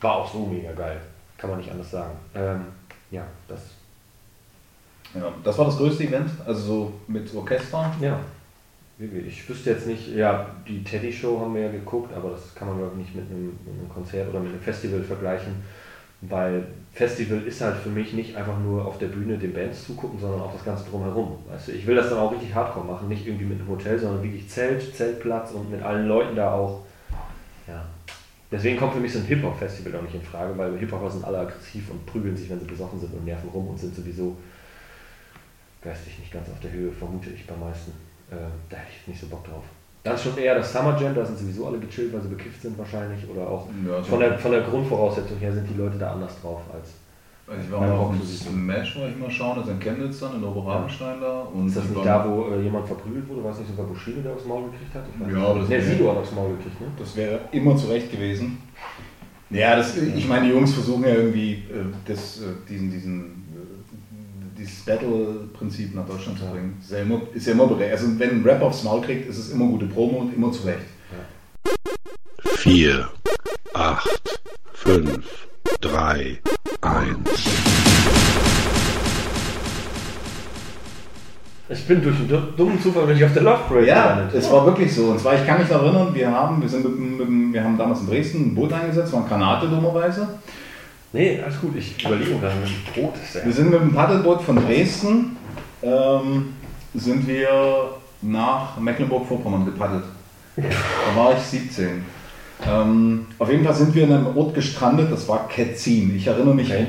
war 0.02 0.16
auch 0.16 0.32
so 0.32 0.46
mega 0.46 0.72
geil. 0.74 1.00
Kann 1.38 1.50
man 1.50 1.60
nicht 1.60 1.72
anders 1.72 1.92
sagen. 1.92 2.16
Ähm, 2.36 2.66
ja, 3.10 3.26
das. 3.48 3.62
Ja, 5.14 5.32
das 5.44 5.58
war 5.58 5.66
das 5.66 5.78
größte 5.78 6.06
Event, 6.06 6.30
also 6.46 6.62
so 6.62 6.94
mit 7.08 7.34
Orchester. 7.36 7.94
Ja. 8.00 8.20
Ich 9.28 9.50
wüsste 9.50 9.72
jetzt 9.72 9.88
nicht, 9.88 10.10
ja, 10.16 10.46
die 10.68 10.84
Teddy-Show 10.84 11.40
haben 11.40 11.56
wir 11.56 11.64
ja 11.64 11.72
geguckt, 11.72 12.14
aber 12.16 12.32
das 12.32 12.54
kann 12.54 12.68
man 12.68 12.78
glaube 12.78 12.92
ich 12.94 13.06
nicht 13.08 13.16
mit 13.16 13.26
einem, 13.30 13.58
mit 13.66 13.74
einem 13.80 13.90
Konzert 13.90 14.30
oder 14.30 14.40
mit 14.40 14.52
einem 14.52 14.62
Festival 14.62 15.02
vergleichen, 15.02 15.56
weil 16.22 16.68
Festival 16.94 17.42
ist 17.42 17.62
halt 17.62 17.78
für 17.78 17.90
mich 17.90 18.14
nicht 18.14 18.36
einfach 18.36 18.60
nur 18.60 18.86
auf 18.86 19.00
der 19.00 19.08
Bühne 19.08 19.40
den 19.40 19.54
Bands 19.54 19.88
zugucken, 19.88 20.20
sondern 20.20 20.42
auch 20.42 20.54
das 20.54 20.64
Ganze 20.64 20.88
drumherum. 20.88 21.40
Weißt 21.50 21.70
du, 21.70 21.72
ich 21.72 21.88
will 21.88 21.96
das 21.96 22.10
dann 22.10 22.20
auch 22.20 22.32
richtig 22.32 22.54
hardcore 22.54 22.86
machen, 22.86 23.08
nicht 23.08 23.26
irgendwie 23.26 23.46
mit 23.46 23.60
einem 23.60 23.70
Hotel, 23.70 23.98
sondern 23.98 24.24
wirklich 24.24 24.48
Zelt, 24.48 24.96
Zeltplatz 24.96 25.52
und 25.52 25.72
mit 25.72 25.82
allen 25.82 26.08
Leuten 26.08 26.36
da 26.36 26.54
auch. 26.54 26.82
Ja. 27.68 27.84
Deswegen 28.52 28.78
kommt 28.78 28.94
für 28.94 29.00
mich 29.00 29.14
so 29.14 29.20
ein 29.20 29.26
Hip-Hop-Festival 29.26 29.96
auch 29.96 30.02
nicht 30.02 30.16
in 30.16 30.22
Frage, 30.22 30.58
weil 30.58 30.78
Hip-Hopper 30.78 31.10
sind 31.10 31.24
alle 31.24 31.40
aggressiv 31.40 31.90
und 31.90 32.06
prügeln 32.06 32.36
sich, 32.36 32.50
wenn 32.50 32.60
sie 32.60 32.66
besoffen 32.66 33.00
sind 33.00 33.14
und 33.14 33.24
nerven 33.24 33.50
rum 33.50 33.70
und 33.70 33.80
sind 33.80 33.96
sowieso 33.96 34.36
geistig 35.82 36.20
nicht 36.20 36.34
ganz 36.34 36.50
auf 36.50 36.60
der 36.60 36.72
Höhe, 36.72 36.92
vermute 36.92 37.30
ich 37.30 37.48
bei 37.48 37.56
meisten. 37.56 37.92
Äh, 38.30 38.36
da 38.70 38.78
hätte 38.78 38.90
ich 38.92 38.98
jetzt 38.98 39.08
nicht 39.08 39.22
so 39.22 39.28
Bock 39.28 39.46
drauf. 39.46 39.64
Dann 40.04 40.18
schon 40.18 40.38
eher 40.38 40.56
das 40.56 40.74
Summer 40.74 41.00
Jam, 41.00 41.14
da 41.14 41.24
sind 41.24 41.38
sowieso 41.38 41.68
alle 41.68 41.78
gechillt, 41.80 42.12
weil 42.12 42.22
sie 42.22 42.30
bekifft 42.30 42.62
sind 42.62 42.78
wahrscheinlich. 42.78 43.28
Oder 43.30 43.48
auch 43.48 43.68
Ja, 43.88 44.02
von 44.02 44.20
der, 44.20 44.38
von 44.38 44.52
der 44.52 44.62
Grundvoraussetzung 44.62 45.38
her 45.38 45.54
sind 45.54 45.70
die 45.70 45.78
Leute 45.78 45.98
da 45.98 46.14
anders 46.14 46.42
drauf 46.42 46.62
als. 46.74 46.90
Also 47.52 47.64
ich 47.66 47.72
war 47.72 48.10
dem 48.10 48.18
Musik. 48.18 48.48
Smash, 48.48 48.96
war 48.98 49.10
ich 49.10 49.18
mal 49.18 49.30
schauen, 49.30 49.58
das 49.58 49.68
ist 49.68 49.74
in 49.74 49.80
Chemnitz 49.82 50.20
dann, 50.20 50.36
in 50.38 50.44
Oberrabenstein 50.44 51.20
da. 51.20 51.42
Und 51.42 51.68
Ist 51.68 51.76
das 51.78 51.84
nicht 51.90 52.06
da, 52.06 52.26
wo 52.26 52.50
äh, 52.54 52.62
jemand 52.62 52.88
verprügelt 52.88 53.28
wurde? 53.28 53.44
War 53.44 53.52
es 53.52 53.60
nicht 53.60 53.70
sogar 53.72 53.86
Bushido, 53.88 54.22
der 54.22 54.34
aufs 54.34 54.46
Maul 54.46 54.70
gekriegt 54.72 54.96
hat? 54.96 55.04
Ja, 55.30 55.46
aber 55.48 55.60
das 55.60 55.70
wär- 55.70 55.84
Sido 55.84 56.10
hat 56.12 56.18
aufs 56.18 56.32
Maul 56.32 56.56
gekriegt, 56.56 56.80
ne? 56.80 56.88
Das 56.98 57.16
wäre 57.18 57.40
immer 57.52 57.76
zu 57.76 57.88
Recht 57.88 58.10
gewesen. 58.10 58.60
Ja, 59.50 59.76
das, 59.76 59.98
ich 59.98 60.28
meine, 60.30 60.46
die 60.48 60.54
Jungs 60.54 60.74
versuchen 60.74 61.04
ja 61.04 61.10
irgendwie 61.14 61.56
äh, 61.56 61.84
das, 62.06 62.40
äh, 62.42 62.46
diesen, 62.70 62.90
diesen, 62.90 63.20
äh, 63.54 64.58
dieses 64.58 64.80
Battle-Prinzip 64.86 65.94
nach 65.94 66.08
Deutschland 66.08 66.40
zu 66.40 66.46
bringen. 66.46 66.78
Ist 66.82 66.92
ja 66.92 67.00
immer, 67.00 67.20
ist 67.34 67.48
ja 67.48 67.52
immer 67.52 67.68
berechtigt. 67.68 68.00
Also 68.02 68.18
wenn 68.20 68.30
ein 68.30 68.44
Rap 68.46 68.62
aufs 68.62 68.84
Maul 68.84 69.02
kriegt, 69.02 69.28
ist 69.28 69.38
es 69.38 69.50
immer 69.52 69.66
gute 69.66 69.88
Promo 69.88 70.20
und 70.20 70.34
immer 70.34 70.54
zu 70.54 70.64
Recht. 70.68 70.86
4, 72.46 73.10
8, 73.74 74.40
5, 74.74 75.48
3, 75.82 76.40
1. 76.82 77.16
Ich 81.70 81.88
bin 81.88 82.02
durch 82.04 82.16
einen 82.18 82.28
du- 82.28 82.38
dummen 82.58 82.82
Zufall 82.82 83.06
bin 83.06 83.16
ich 83.18 83.24
auf 83.24 83.34
der 83.34 83.44
Love 83.44 83.60
Parade 83.68 83.88
Ja, 83.88 84.14
gelandet. 84.14 84.36
es 84.36 84.52
war 84.52 84.66
wirklich 84.66 84.94
so. 84.94 85.06
Und 85.06 85.20
zwar, 85.20 85.36
ich 85.36 85.46
kann 85.46 85.60
mich 85.62 85.70
noch 85.70 85.82
erinnern, 85.84 86.14
wir 86.14 86.30
haben, 86.30 86.62
wir 86.62 86.68
sind 86.68 86.84
mit, 86.84 86.94
dem- 86.98 87.18
mit, 87.18 87.28
dem- 87.28 87.54
wir 87.54 87.64
haben 87.64 87.78
damals 87.78 88.02
in 88.02 88.08
Dresden 88.08 88.42
ein 88.48 88.56
Boot 88.56 88.74
eingesetzt, 88.74 89.14
war 89.14 89.22
ein 89.24 89.30
Granate 89.30 89.68
dummerweise. 89.68 90.28
Nee, 91.14 91.40
alles 91.44 91.60
gut, 91.62 91.76
ich 91.78 92.04
überlege 92.04 92.32
gerade, 92.32 92.54
ein 92.54 92.94
Brot 92.94 93.14
ist 93.24 93.36
der. 93.36 93.46
Wir 93.46 93.54
sind 93.54 93.70
mit 93.70 93.80
dem 93.80 93.94
Paddelboot 93.94 94.42
von 94.42 94.56
Dresden, 94.66 95.38
ähm, 95.84 96.54
sind 96.94 97.28
wir 97.28 97.92
nach 98.22 98.78
Mecklenburg-Vorpommern 98.80 99.66
gepaddelt. 99.66 100.04
Da 100.58 100.64
war 101.16 101.34
ich 101.38 101.40
17. 101.44 102.04
Ähm, 102.68 103.26
auf 103.40 103.50
jeden 103.50 103.64
Fall 103.64 103.76
sind 103.76 103.96
wir 103.96 104.04
in 104.04 104.14
einem 104.14 104.38
Ort 104.38 104.54
gestrandet, 104.54 105.12
das 105.12 105.28
war 105.28 105.48
Ketzin. 105.48 106.16
Ich 106.16 106.28
erinnere 106.28 106.56
mich. 106.56 106.70
Okay. 106.70 106.88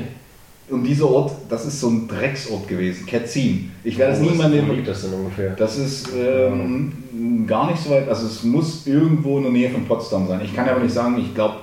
Und 0.69 0.83
dieser 0.83 1.09
Ort, 1.09 1.33
das 1.49 1.65
ist 1.65 1.79
so 1.79 1.89
ein 1.89 2.07
Drecksort 2.07 2.67
gewesen, 2.67 3.05
Ketzin. 3.05 3.71
Ich 3.83 3.97
werde 3.97 4.13
es 4.13 4.19
nie 4.19 4.29
in 4.29 4.37
meinem 4.37 4.67
Wo 4.67 4.73
liegt 4.73 4.87
das 4.87 5.01
denn 5.01 5.13
ungefähr? 5.13 5.51
Das 5.51 5.77
ist 5.77 6.09
ähm, 6.15 7.45
gar 7.45 7.69
nicht 7.69 7.83
so 7.83 7.89
weit, 7.89 8.07
also 8.07 8.25
es 8.27 8.43
muss 8.43 8.87
irgendwo 8.87 9.37
in 9.37 9.43
der 9.43 9.51
Nähe 9.51 9.69
von 9.69 9.85
Potsdam 9.85 10.27
sein. 10.27 10.41
Ich 10.43 10.55
kann 10.55 10.67
aber 10.67 10.79
nicht 10.79 10.93
sagen, 10.93 11.17
ich 11.19 11.35
glaube 11.35 11.55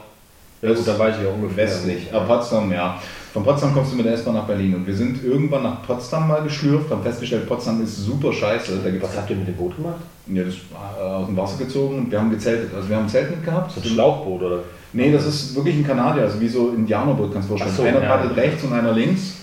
Ja, 0.60 0.72
gut, 0.72 0.86
dann 0.86 0.98
weiß 0.98 1.16
ich 1.16 1.24
ja 1.24 1.30
ungefähr. 1.30 1.64
Westlich, 1.64 2.12
aber 2.12 2.26
Potsdam, 2.26 2.70
ja. 2.72 3.00
Von 3.32 3.44
Potsdam 3.44 3.72
kommst 3.72 3.92
du 3.92 3.96
mit 3.96 4.06
der 4.06 4.14
S-Bahn 4.14 4.34
nach 4.34 4.46
Berlin 4.46 4.74
und 4.74 4.86
wir 4.86 4.94
sind 4.94 5.22
irgendwann 5.24 5.62
nach 5.62 5.86
Potsdam 5.86 6.26
mal 6.26 6.42
geschlürft, 6.42 6.90
haben 6.90 7.02
festgestellt, 7.02 7.46
Potsdam 7.46 7.82
ist 7.82 7.96
super 7.96 8.32
scheiße. 8.32 8.80
Was 9.00 9.16
habt 9.16 9.30
ihr 9.30 9.36
mit 9.36 9.46
dem 9.46 9.54
Boot 9.54 9.76
gemacht? 9.76 10.00
ja, 10.34 10.44
das 10.44 10.54
äh, 10.54 11.02
aus 11.02 11.26
dem 11.26 11.36
Wasser 11.36 11.58
gezogen 11.58 11.98
und 11.98 12.10
wir 12.10 12.18
haben 12.18 12.30
gezeltet. 12.30 12.74
Also 12.74 12.88
wir 12.88 12.96
haben 12.96 13.04
ein 13.04 13.08
Zelt 13.08 13.30
mitgehabt. 13.30 13.70
Das 13.70 13.76
ist 13.78 13.90
ein 13.90 13.94
Schlauchboot, 13.94 14.42
oder? 14.42 14.58
Nee, 14.92 15.12
das 15.12 15.26
ist 15.26 15.54
wirklich 15.54 15.76
ein 15.76 15.86
Kanadier, 15.86 16.22
also 16.22 16.40
wie 16.40 16.48
so 16.48 16.70
Indianerboot, 16.70 17.32
kannst 17.32 17.48
du 17.48 17.54
dir 17.54 17.60
vorstellen. 17.60 17.92
So, 17.92 17.96
einer 17.98 18.06
ja. 18.06 18.16
paddelt 18.16 18.36
rechts 18.36 18.64
und 18.64 18.72
einer 18.72 18.92
links. 18.92 19.34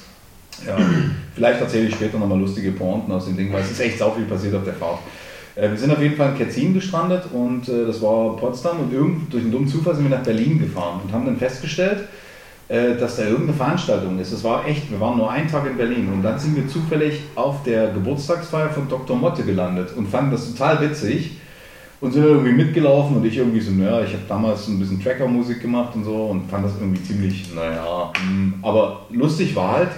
Ja, 0.65 0.75
vielleicht 1.35 1.61
erzähle 1.61 1.87
ich 1.87 1.95
später 1.95 2.17
nochmal 2.17 2.39
lustige 2.39 2.71
Pointen 2.71 3.11
aus 3.11 3.25
dem 3.25 3.37
Ding, 3.37 3.53
weil 3.53 3.61
es 3.61 3.71
ist 3.71 3.79
echt 3.79 3.99
sau 3.99 4.11
viel 4.11 4.25
passiert 4.25 4.55
auf 4.55 4.63
der 4.63 4.73
Fahrt. 4.73 4.99
Äh, 5.55 5.69
wir 5.69 5.77
sind 5.77 5.91
auf 5.91 6.01
jeden 6.01 6.15
Fall 6.15 6.31
in 6.31 6.37
Ketzin 6.37 6.73
gestrandet 6.73 7.23
und 7.31 7.69
äh, 7.69 7.85
das 7.85 8.01
war 8.01 8.35
Potsdam 8.35 8.79
und 8.79 8.93
irgend, 8.93 9.31
durch 9.31 9.43
einen 9.43 9.51
dummen 9.51 9.67
Zufall 9.67 9.95
sind 9.95 10.09
wir 10.09 10.17
nach 10.17 10.23
Berlin 10.23 10.59
gefahren 10.59 11.01
und 11.03 11.13
haben 11.13 11.25
dann 11.25 11.37
festgestellt, 11.37 12.07
dass 12.69 13.15
da 13.15 13.23
irgendeine 13.23 13.53
Veranstaltung 13.53 14.19
ist. 14.19 14.33
Das 14.33 14.43
war 14.43 14.65
echt, 14.67 14.91
wir 14.91 14.99
waren 14.99 15.17
nur 15.17 15.31
einen 15.31 15.47
Tag 15.47 15.65
in 15.65 15.77
Berlin 15.77 16.09
und 16.11 16.21
dann 16.21 16.37
sind 16.37 16.55
wir 16.55 16.67
zufällig 16.67 17.21
auf 17.35 17.63
der 17.63 17.91
Geburtstagsfeier 17.91 18.69
von 18.69 18.89
Dr. 18.89 19.15
Motte 19.15 19.43
gelandet 19.43 19.91
und 19.95 20.09
fanden 20.09 20.31
das 20.31 20.51
total 20.51 20.81
witzig 20.81 21.37
und 22.01 22.11
sind 22.11 22.23
irgendwie 22.23 22.51
mitgelaufen 22.51 23.17
und 23.17 23.25
ich 23.25 23.37
irgendwie 23.37 23.61
so, 23.61 23.71
naja, 23.71 24.01
ich 24.01 24.13
habe 24.13 24.23
damals 24.27 24.67
ein 24.67 24.79
bisschen 24.79 25.01
Tracker-Musik 25.01 25.61
gemacht 25.61 25.95
und 25.95 26.03
so 26.03 26.25
und 26.25 26.49
fand 26.49 26.65
das 26.65 26.73
irgendwie 26.79 27.01
ziemlich, 27.01 27.55
naja, 27.55 28.11
hm. 28.19 28.55
aber 28.61 29.05
lustig 29.11 29.55
war 29.55 29.71
halt, 29.77 29.89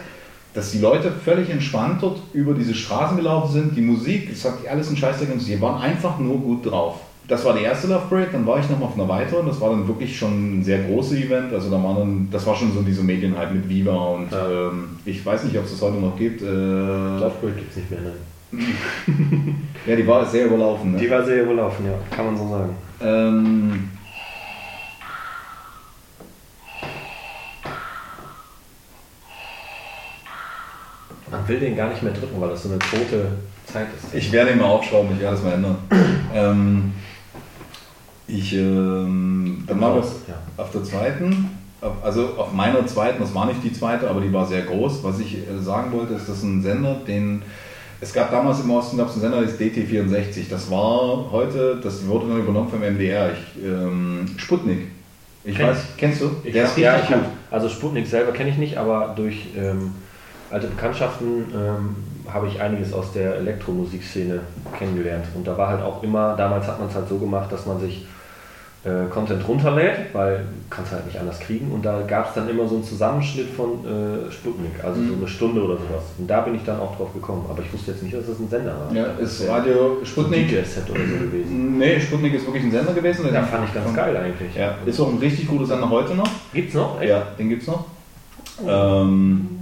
dass 0.54 0.72
die 0.72 0.80
Leute 0.80 1.12
völlig 1.12 1.50
entspannt 1.50 2.02
dort 2.02 2.20
über 2.34 2.54
diese 2.54 2.74
Straßen 2.74 3.18
gelaufen 3.18 3.52
sind, 3.52 3.76
die 3.76 3.82
Musik, 3.82 4.30
das 4.30 4.46
hat 4.46 4.68
alles 4.70 4.90
ein 4.90 4.98
Scheißdreck 4.98 5.32
und 5.32 5.40
sie 5.40 5.60
waren 5.62 5.82
einfach 5.82 6.20
nur 6.20 6.38
gut 6.38 6.66
drauf. 6.66 7.02
Das 7.30 7.46
war 7.46 7.54
die 7.56 7.64
erste 7.64 7.86
Love 7.88 8.08
Parade, 8.10 8.30
dann 8.32 8.46
war 8.48 8.58
ich 8.60 8.68
noch 8.72 8.80
mal 8.80 8.88
auf 8.88 8.96
einer 8.96 9.08
weiteren, 9.08 9.46
das 9.46 9.62
war 9.62 9.70
dann 9.70 9.88
wirklich 9.88 10.18
schon 10.18 10.60
ein 10.60 10.64
sehr 10.64 10.80
großes 10.80 11.20
Event, 11.20 11.54
also 11.54 11.70
da 11.70 11.76
waren 11.82 11.96
dann, 11.96 12.28
das 12.32 12.44
war 12.48 12.56
schon 12.56 12.74
so 12.74 12.82
diese 12.82 13.04
Medienhype 13.04 13.54
mit 13.54 13.70
Viva 13.70 13.94
und 13.94 14.32
Ja. 14.32 14.70
ähm, 14.70 14.98
ich 15.06 15.24
weiß 15.24 15.44
nicht, 15.44 15.56
ob 15.56 15.66
es 15.66 15.72
das 15.72 15.82
heute 15.84 15.98
noch 15.98 16.18
gibt. 16.18 16.42
Äh, 16.42 16.46
Schlauchboot 16.48 17.56
gibt 17.56 17.70
es 17.70 17.78
nicht 17.78 17.92
mehr, 17.92 18.00
ne? 18.02 18.14
ja, 19.86 19.96
die 19.96 20.08
war 20.08 20.26
sehr 20.26 20.48
überlaufen. 20.48 20.94
Ne? 20.94 20.98
Die 20.98 21.10
war 21.12 21.24
sehr 21.24 21.44
überlaufen, 21.44 21.86
ja, 21.86 21.94
kann 22.16 22.26
man 22.26 22.36
so 22.36 22.50
sagen. 22.50 22.76
Ähm, 23.00 23.90
Man 31.30 31.48
will 31.48 31.60
den 31.60 31.76
gar 31.76 31.90
nicht 31.90 32.02
mehr 32.02 32.12
drücken, 32.12 32.42
weil 32.42 32.50
das 32.50 32.64
so 32.64 32.70
eine 32.70 32.80
tote 32.80 33.28
Zeit 33.66 33.86
ist. 33.96 34.16
Ich 34.16 34.32
werde 34.32 34.52
ihn 34.52 34.58
mal 34.58 34.66
aufschrauben, 34.66 35.12
ich 35.14 35.20
werde 35.22 35.36
das 35.36 35.44
mal 35.44 35.54
ändern. 35.54 35.78
ähm, 36.34 36.94
ich, 38.30 38.54
ähm, 38.54 39.64
dann 39.68 39.82
war 39.82 39.96
das 39.96 40.08
Ja. 40.28 40.36
auf 40.58 40.72
der 40.72 40.84
zweiten, 40.84 41.50
also 42.04 42.30
auf 42.38 42.54
meiner 42.54 42.86
zweiten, 42.86 43.22
das 43.22 43.34
war 43.34 43.46
nicht 43.46 43.64
die 43.64 43.74
zweite, 43.74 44.10
aber 44.10 44.22
die 44.22 44.32
war 44.34 44.46
sehr 44.46 44.62
groß. 44.64 45.04
Was 45.04 45.20
ich 45.20 45.38
äh, 45.38 45.60
sagen 45.62 45.92
wollte, 45.92 46.14
ist, 46.14 46.28
das 46.30 46.38
ist 46.38 46.44
ein 46.44 46.62
Sender, 46.62 46.96
den 47.08 47.42
es 48.02 48.14
gab 48.14 48.32
damals 48.32 48.62
im 48.62 48.72
Osten 48.72 48.96
gab 48.98 49.08
es 49.08 49.14
einen 49.14 49.22
Sender, 49.24 49.42
der 49.42 49.50
ist 49.50 49.60
DT64. 49.60 50.50
Das 50.50 50.72
war 50.72 51.26
heute, 51.32 51.80
das 51.84 52.08
wurde 52.08 52.28
dann 52.30 52.40
übernommen 52.40 52.70
vom 52.70 52.80
MDR. 52.80 53.32
Ich, 53.34 53.62
ähm, 53.64 54.26
Sputnik. 54.38 54.88
Ich 55.44 55.56
Kenn 55.56 55.68
weiß, 55.68 55.78
kennst 55.98 56.22
du? 56.22 56.32
Ich 56.44 56.54
der 56.54 56.64
ist 56.66 56.78
ja, 56.78 56.96
ich 56.98 57.08
gut. 57.08 57.18
hab, 57.18 57.24
also 57.52 57.68
Sputnik 57.68 58.08
selber 58.08 58.32
kenne 58.32 58.52
ich 58.52 58.58
nicht, 58.58 58.78
aber 58.78 59.14
durch 59.18 59.48
ähm, 59.58 59.92
alte 60.50 60.68
Bekanntschaften 60.68 61.46
ähm, 61.54 61.96
habe 62.32 62.48
ich 62.48 62.62
einiges 62.62 62.94
aus 62.94 63.12
der 63.12 63.36
Elektromusikszene 63.36 64.40
kennengelernt. 64.78 65.26
Und 65.36 65.46
da 65.46 65.58
war 65.58 65.68
halt 65.70 65.82
auch 65.82 66.02
immer, 66.04 66.36
damals 66.38 66.68
hat 66.68 66.80
man 66.80 66.88
es 66.88 66.96
halt 66.96 67.10
so 67.10 67.18
gemacht, 67.18 67.52
dass 67.52 67.66
man 67.66 67.80
sich 67.82 68.06
äh, 68.86 69.10
Content 69.10 69.46
runterlädt, 69.48 70.14
weil 70.14 70.38
du 70.38 70.44
kannst 70.70 70.92
halt 70.94 71.06
nicht 71.06 71.20
anders 71.20 71.40
kriegen. 71.40 71.72
Und 71.72 71.84
da 71.84 72.02
gab 72.08 72.30
es 72.30 72.34
dann 72.36 72.48
immer 72.50 72.66
so 72.68 72.76
einen 72.76 72.84
Zusammenschnitt 72.86 73.48
von 73.50 73.86
äh, 73.86 74.32
Sputnik, 74.32 74.72
also 74.84 74.96
so 75.02 75.08
Mhm. 75.08 75.18
eine 75.18 75.28
Stunde 75.28 75.62
oder 75.64 75.74
sowas. 75.76 76.04
Und 76.18 76.30
da 76.30 76.42
bin 76.42 76.56
ich 76.56 76.64
dann 76.64 76.80
auch 76.80 76.96
drauf 76.96 77.14
gekommen. 77.14 77.46
Aber 77.50 77.62
ich 77.62 77.74
wusste 77.74 77.92
jetzt 77.92 78.04
nicht, 78.04 78.16
dass 78.16 78.26
das 78.28 78.40
ein 78.40 78.48
Sender 78.50 78.74
war. 78.80 78.96
Ja, 78.96 79.04
ist 79.20 79.46
Radio 79.50 79.98
Sputnik. 80.04 80.48
DJ-Set 80.50 80.90
oder 80.90 81.00
so 81.02 81.26
gewesen. 81.26 81.78
Nee, 81.78 82.00
Sputnik 82.00 82.34
ist 82.36 82.46
wirklich 82.46 82.64
ein 82.64 82.72
Sender 82.72 82.94
gewesen. 82.94 83.26
Ja, 83.34 83.44
fand 83.44 83.68
ich 83.68 83.74
ganz 83.74 83.94
geil 83.94 84.16
eigentlich. 84.16 84.56
Ja, 84.56 84.76
ist 84.86 85.00
auch 85.00 85.10
ein 85.10 85.18
richtig 85.18 85.48
guter 85.48 85.66
Sender 85.66 85.90
heute 85.90 86.16
noch. 86.16 86.30
Gibt's 86.54 86.74
noch? 86.74 87.02
Echt? 87.02 87.10
Ja, 87.10 87.24
den 87.38 87.50
gibt's 87.50 87.68
noch. 87.68 87.84
Ähm, 88.66 88.68
Aufschreiben. 88.70 89.59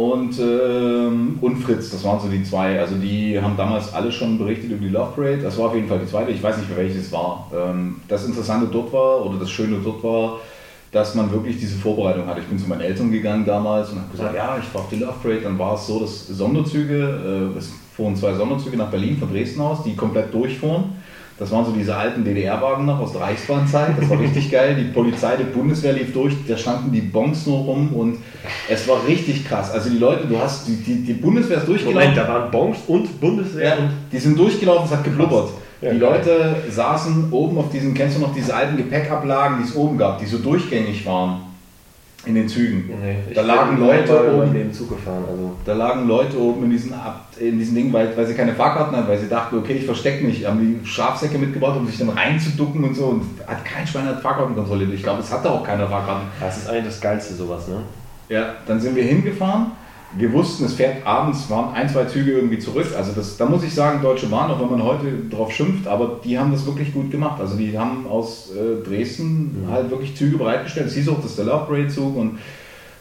Und, 0.00 0.38
ähm, 0.38 1.38
und 1.42 1.56
Fritz, 1.56 1.90
das 1.90 2.02
waren 2.04 2.18
so 2.18 2.28
die 2.28 2.42
zwei. 2.42 2.80
Also 2.80 2.94
die 2.94 3.38
haben 3.38 3.54
damals 3.56 3.92
alle 3.92 4.10
schon 4.10 4.38
berichtet 4.38 4.70
über 4.70 4.80
die 4.80 4.88
Love 4.88 5.12
Parade. 5.14 5.42
Das 5.42 5.58
war 5.58 5.66
auf 5.66 5.74
jeden 5.74 5.88
Fall 5.88 5.98
die 5.98 6.06
zweite. 6.06 6.30
Ich 6.30 6.42
weiß 6.42 6.56
nicht 6.56 6.70
mehr 6.70 6.78
welches 6.78 7.06
es 7.06 7.12
war. 7.12 7.50
Ähm, 7.54 7.96
das 8.08 8.24
Interessante 8.24 8.66
dort 8.72 8.92
war, 8.92 9.26
oder 9.26 9.38
das 9.38 9.50
Schöne 9.50 9.76
dort 9.84 10.02
war, 10.02 10.38
dass 10.90 11.14
man 11.14 11.30
wirklich 11.30 11.58
diese 11.58 11.76
Vorbereitung 11.76 12.26
hatte. 12.26 12.40
Ich 12.40 12.46
bin 12.46 12.58
zu 12.58 12.66
meinen 12.66 12.80
Eltern 12.80 13.12
gegangen 13.12 13.44
damals 13.44 13.90
und 13.90 13.98
habe 13.98 14.10
gesagt, 14.10 14.34
ja, 14.34 14.58
ich 14.58 14.74
auf 14.74 14.88
die 14.88 14.96
Love 14.96 15.14
Parade. 15.22 15.42
Dann 15.42 15.58
war 15.58 15.74
es 15.74 15.86
so, 15.86 16.00
dass 16.00 16.28
Sonderzüge, 16.28 17.52
äh, 17.54 17.58
es 17.58 17.70
fuhren 17.94 18.16
zwei 18.16 18.32
Sonderzüge 18.32 18.78
nach 18.78 18.90
Berlin 18.90 19.18
von 19.18 19.30
Dresden 19.30 19.60
aus, 19.60 19.82
die 19.82 19.94
komplett 19.94 20.32
durchfuhren. 20.32 20.84
Das 21.40 21.50
waren 21.50 21.64
so 21.64 21.72
diese 21.72 21.96
alten 21.96 22.22
DDR-Wagen 22.22 22.84
noch 22.84 23.00
aus 23.00 23.12
der 23.12 23.22
Reichsbahnzeit. 23.22 23.94
Das 23.98 24.10
war 24.10 24.20
richtig 24.20 24.50
geil. 24.50 24.76
Die 24.78 24.92
Polizei, 24.92 25.36
die 25.36 25.44
Bundeswehr 25.44 25.94
lief 25.94 26.12
durch, 26.12 26.34
da 26.46 26.54
standen 26.54 26.92
die 26.92 27.00
Bons 27.00 27.46
nur 27.46 27.60
rum 27.60 27.94
und 27.94 28.18
es 28.68 28.86
war 28.86 28.98
richtig 29.08 29.48
krass. 29.48 29.72
Also 29.72 29.88
die 29.88 29.96
Leute, 29.96 30.26
du 30.26 30.38
hast, 30.38 30.68
die, 30.68 30.76
die, 30.76 31.02
die 31.02 31.14
Bundeswehr 31.14 31.56
ist 31.56 31.66
durchgelaufen. 31.66 31.98
Moment, 31.98 32.16
da 32.16 32.28
waren 32.28 32.50
Bonks 32.50 32.80
und 32.86 33.18
Bundeswehr 33.20 33.70
Ja, 33.70 33.76
und 33.76 33.90
die 34.12 34.18
sind 34.18 34.38
durchgelaufen, 34.38 34.84
es 34.84 34.90
hat 34.90 35.02
geblubbert. 35.02 35.48
Ja, 35.80 35.92
die. 35.92 35.98
Leute 35.98 36.56
saßen 36.68 37.28
oben 37.30 37.56
auf 37.56 37.70
diesen, 37.70 37.94
kennst 37.94 38.18
du 38.18 38.20
noch 38.20 38.34
diese 38.34 38.54
alten 38.54 38.76
Gepäckablagen, 38.76 39.58
die 39.58 39.64
es 39.64 39.74
oben 39.74 39.96
gab, 39.96 40.18
die 40.18 40.26
so 40.26 40.36
durchgängig 40.38 41.06
waren 41.06 41.49
in 42.26 42.34
den 42.34 42.48
Zügen. 42.48 42.90
Nee, 43.00 43.16
da 43.34 43.42
lagen 43.42 43.78
Leute 43.78 44.34
oben. 44.34 44.52
den 44.52 44.72
Zug 44.72 44.90
gefahren. 44.90 45.24
Also 45.28 45.52
Da 45.64 45.72
lagen 45.72 46.06
Leute 46.06 46.38
oben 46.38 46.64
in 46.64 46.70
diesen, 46.70 46.92
in 47.38 47.58
diesen 47.58 47.74
Dingen, 47.74 47.92
weil, 47.92 48.14
weil 48.16 48.26
sie 48.26 48.34
keine 48.34 48.54
Fahrkarten 48.54 48.94
hatten, 48.94 49.08
weil 49.08 49.18
sie 49.18 49.28
dachten, 49.28 49.56
okay, 49.56 49.72
ich 49.74 49.86
verstecke 49.86 50.24
mich. 50.24 50.46
Haben 50.46 50.80
die 50.82 50.86
Schafsäcke 50.86 51.38
mitgebracht, 51.38 51.76
um 51.78 51.86
sich 51.86 51.98
dann 51.98 52.10
reinzuducken 52.10 52.84
und 52.84 52.94
so. 52.94 53.06
Und 53.06 53.22
hat 53.46 53.64
kein 53.64 53.86
Schwein 53.86 54.04
hat 54.04 54.20
Fahrkarten 54.20 54.54
kontrolliert. 54.54 54.92
Ich 54.92 55.02
glaube, 55.02 55.20
es 55.20 55.32
hatte 55.32 55.50
auch 55.50 55.64
keine 55.64 55.86
Fahrkarten. 55.86 56.28
das 56.40 56.58
ist 56.58 56.68
eigentlich 56.68 56.84
das 56.84 57.00
Geilste 57.00 57.34
sowas, 57.34 57.68
ne? 57.68 57.76
Ja, 58.28 58.54
dann 58.66 58.78
sind 58.78 58.94
wir 58.94 59.02
hingefahren. 59.02 59.72
Wir 60.16 60.32
wussten, 60.32 60.64
es 60.64 60.74
fährt 60.74 61.06
abends, 61.06 61.48
waren 61.50 61.72
ein, 61.72 61.88
zwei 61.88 62.04
Züge 62.04 62.32
irgendwie 62.32 62.58
zurück. 62.58 62.88
Also 62.96 63.12
das, 63.12 63.36
da 63.36 63.46
muss 63.46 63.62
ich 63.62 63.72
sagen, 63.72 64.02
Deutsche 64.02 64.26
Bahn, 64.26 64.50
auch 64.50 64.60
wenn 64.60 64.70
man 64.70 64.82
heute 64.82 65.06
drauf 65.30 65.52
schimpft, 65.52 65.86
aber 65.86 66.18
die 66.24 66.36
haben 66.36 66.50
das 66.50 66.66
wirklich 66.66 66.92
gut 66.92 67.12
gemacht. 67.12 67.40
Also 67.40 67.56
die 67.56 67.78
haben 67.78 68.06
aus 68.08 68.50
äh, 68.50 68.84
Dresden 68.84 69.66
halt 69.70 69.88
wirklich 69.90 70.16
Züge 70.16 70.36
bereitgestellt. 70.36 70.88
Es 70.88 70.94
hieß 70.94 71.08
auch, 71.10 71.16
das 71.16 71.26
ist 71.26 71.38
der 71.38 71.44
Love 71.44 71.66
Parade 71.66 71.88
Zug 71.88 72.16
und 72.16 72.38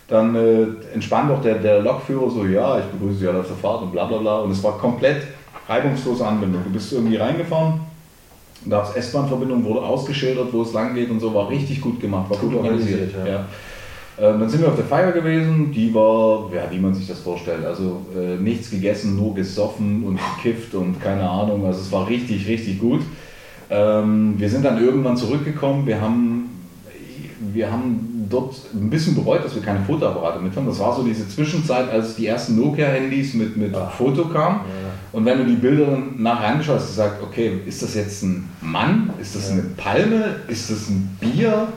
dann 0.07 0.35
äh, 0.35 0.65
entspannt 0.93 1.31
auch 1.31 1.41
der, 1.41 1.55
der 1.55 1.81
Lokführer 1.81 2.29
so, 2.29 2.45
ja, 2.45 2.79
ich 2.79 2.85
begrüße 2.85 3.19
Sie 3.19 3.27
alle 3.27 3.39
auf 3.39 3.47
der 3.47 3.55
Fahrt 3.55 3.81
und 3.83 3.91
bla 3.91 4.05
bla 4.05 4.17
bla. 4.19 4.39
Und 4.41 4.51
es 4.51 4.63
war 4.63 4.77
komplett 4.77 5.23
reibungslose 5.67 6.25
Anbindung. 6.25 6.63
Du 6.63 6.71
bist 6.71 6.93
irgendwie 6.93 7.15
reingefahren, 7.17 7.81
gab 8.69 8.89
es 8.89 8.95
S-Bahn-Verbindung, 8.95 9.63
wurde 9.63 9.81
ausgeschildert, 9.81 10.51
wo 10.51 10.61
es 10.63 10.73
lang 10.73 10.93
geht 10.93 11.09
und 11.09 11.19
so, 11.19 11.33
war 11.33 11.49
richtig 11.49 11.81
gut 11.81 11.99
gemacht, 11.99 12.29
war 12.29 12.37
gut, 12.37 12.51
Gut 12.51 12.59
organisiert. 12.59 13.15
organisiert, 13.15 13.27
ja. 13.27 13.33
ja. 13.33 13.45
Ähm, 14.21 14.39
dann 14.39 14.49
sind 14.49 14.61
wir 14.61 14.67
auf 14.67 14.75
der 14.75 14.85
Feier 14.85 15.13
gewesen, 15.13 15.71
die 15.71 15.93
war, 15.93 16.51
ja, 16.53 16.63
wie 16.69 16.79
man 16.79 16.93
sich 16.93 17.07
das 17.07 17.19
vorstellt, 17.19 17.65
also 17.65 18.01
äh, 18.15 18.35
nichts 18.35 18.69
gegessen, 18.69 19.15
nur 19.15 19.33
gesoffen 19.33 20.03
und 20.03 20.19
gekifft 20.35 20.75
und 20.75 21.01
keine 21.01 21.29
Ahnung, 21.29 21.65
also 21.65 21.79
es 21.79 21.91
war 21.91 22.07
richtig, 22.09 22.45
richtig 22.47 22.79
gut. 22.79 23.01
Ähm, 23.69 24.33
wir 24.37 24.49
sind 24.49 24.65
dann 24.65 24.83
irgendwann 24.83 25.15
zurückgekommen, 25.15 25.85
wir 25.85 26.01
haben, 26.01 26.49
wir 27.53 27.71
haben 27.71 28.27
dort 28.29 28.55
ein 28.73 28.89
bisschen 28.89 29.15
bereut, 29.15 29.45
dass 29.45 29.55
wir 29.55 29.61
keine 29.61 29.79
Fotoapparate 29.85 30.39
mit 30.39 30.55
haben. 30.55 30.67
Das 30.67 30.79
war 30.79 30.95
so 30.95 31.03
diese 31.03 31.27
Zwischenzeit, 31.27 31.89
als 31.89 32.15
die 32.15 32.27
ersten 32.27 32.59
Nokia-Handys 32.59 33.33
mit, 33.35 33.57
mit 33.57 33.75
Foto 33.97 34.25
kamen. 34.25 34.61
Und 35.11 35.25
wenn 35.25 35.39
du 35.39 35.45
die 35.45 35.55
Bilder 35.55 35.85
dann 35.87 36.21
nachher 36.21 36.49
angeschaut 36.49 36.75
hast, 36.75 36.89
du 36.89 36.89
gesagt, 36.89 37.23
okay, 37.23 37.59
ist 37.65 37.81
das 37.81 37.95
jetzt 37.95 38.21
ein 38.23 38.49
Mann? 38.61 39.11
Ist 39.19 39.35
das 39.35 39.49
eine 39.49 39.63
Palme? 39.77 40.35
Ist 40.47 40.69
das 40.69 40.89
ein 40.89 41.17
Bier? 41.19 41.69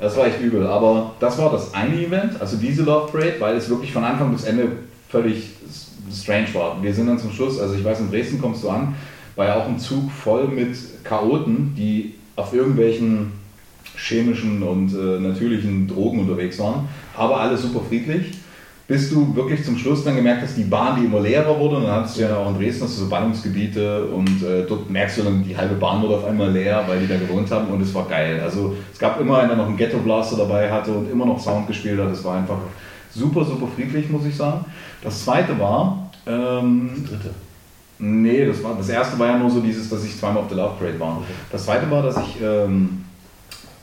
Das 0.00 0.16
war 0.16 0.26
echt 0.26 0.40
übel. 0.40 0.66
Aber 0.66 1.12
das 1.20 1.38
war 1.38 1.52
das 1.52 1.74
eine 1.74 1.94
Event, 1.94 2.40
also 2.40 2.56
diese 2.56 2.82
Love 2.82 3.12
Parade, 3.12 3.34
weil 3.38 3.56
es 3.56 3.68
wirklich 3.68 3.92
von 3.92 4.02
Anfang 4.02 4.32
bis 4.32 4.44
Ende 4.44 4.68
völlig 5.08 5.50
strange 6.12 6.48
war. 6.54 6.82
Wir 6.82 6.94
sind 6.94 7.06
dann 7.06 7.18
zum 7.18 7.32
Schluss, 7.32 7.60
also 7.60 7.74
ich 7.74 7.84
weiß, 7.84 8.00
in 8.00 8.10
Dresden 8.10 8.40
kommst 8.40 8.64
du 8.64 8.70
an, 8.70 8.94
war 9.36 9.46
ja 9.46 9.56
auch 9.56 9.66
ein 9.66 9.78
Zug 9.78 10.10
voll 10.10 10.48
mit 10.48 10.76
Chaoten, 11.04 11.74
die 11.76 12.14
auf 12.36 12.54
irgendwelchen 12.54 13.32
chemischen 13.96 14.62
und 14.62 14.94
äh, 14.94 15.20
natürlichen 15.20 15.86
Drogen 15.86 16.20
unterwegs 16.20 16.58
waren, 16.58 16.88
aber 17.16 17.40
alle 17.40 17.56
super 17.56 17.80
friedlich. 17.86 18.32
Bis 18.90 19.08
du 19.08 19.36
wirklich 19.36 19.64
zum 19.64 19.78
Schluss 19.78 20.02
dann 20.02 20.16
gemerkt 20.16 20.42
hast, 20.42 20.56
die 20.56 20.64
Bahn, 20.64 20.98
die 20.98 21.06
immer 21.06 21.20
leerer 21.20 21.56
wurde, 21.56 21.76
und 21.76 21.84
dann 21.84 21.92
hattest 21.92 22.16
du 22.16 22.22
ja 22.22 22.36
auch 22.36 22.48
in 22.48 22.58
Dresden 22.58 22.82
hast 22.82 22.96
du 22.96 23.02
so 23.02 23.08
Ballungsgebiete 23.08 24.06
und 24.06 24.42
äh, 24.42 24.66
dort 24.66 24.90
merkst 24.90 25.18
du 25.18 25.22
dann, 25.22 25.44
die 25.44 25.56
halbe 25.56 25.76
Bahn 25.76 26.02
wurde 26.02 26.16
auf 26.16 26.24
einmal 26.24 26.50
leer, 26.50 26.82
weil 26.88 26.98
die 26.98 27.06
da 27.06 27.16
gewohnt 27.16 27.48
haben 27.52 27.68
und 27.68 27.80
es 27.80 27.94
war 27.94 28.08
geil. 28.08 28.40
Also 28.42 28.74
es 28.92 28.98
gab 28.98 29.20
immer 29.20 29.38
einen, 29.38 29.50
der 29.50 29.58
noch 29.58 29.68
einen 29.68 29.76
Ghetto 29.76 29.98
Blaster 29.98 30.38
dabei 30.38 30.68
hatte 30.68 30.90
und 30.90 31.08
immer 31.08 31.24
noch 31.24 31.38
Sound 31.38 31.68
gespielt 31.68 32.00
hat. 32.00 32.10
Es 32.10 32.24
war 32.24 32.38
einfach 32.38 32.58
super, 33.14 33.44
super 33.44 33.68
friedlich, 33.76 34.10
muss 34.10 34.26
ich 34.26 34.34
sagen. 34.34 34.64
Das 35.04 35.24
zweite 35.24 35.56
war, 35.56 36.10
ähm, 36.26 36.90
Dritte. 37.08 37.30
Nee, 38.00 38.44
das, 38.44 38.60
war, 38.64 38.74
das 38.76 38.88
erste 38.88 39.16
war 39.20 39.28
ja 39.28 39.38
nur 39.38 39.50
so 39.50 39.60
dieses, 39.60 39.88
dass 39.88 40.04
ich 40.04 40.18
zweimal 40.18 40.42
auf 40.42 40.48
der 40.48 40.56
Love 40.56 40.74
Parade 40.80 40.98
war. 40.98 41.22
Das 41.52 41.64
zweite 41.64 41.88
war, 41.88 42.02
dass 42.02 42.16
ich 42.16 42.42
ähm, 42.42 43.04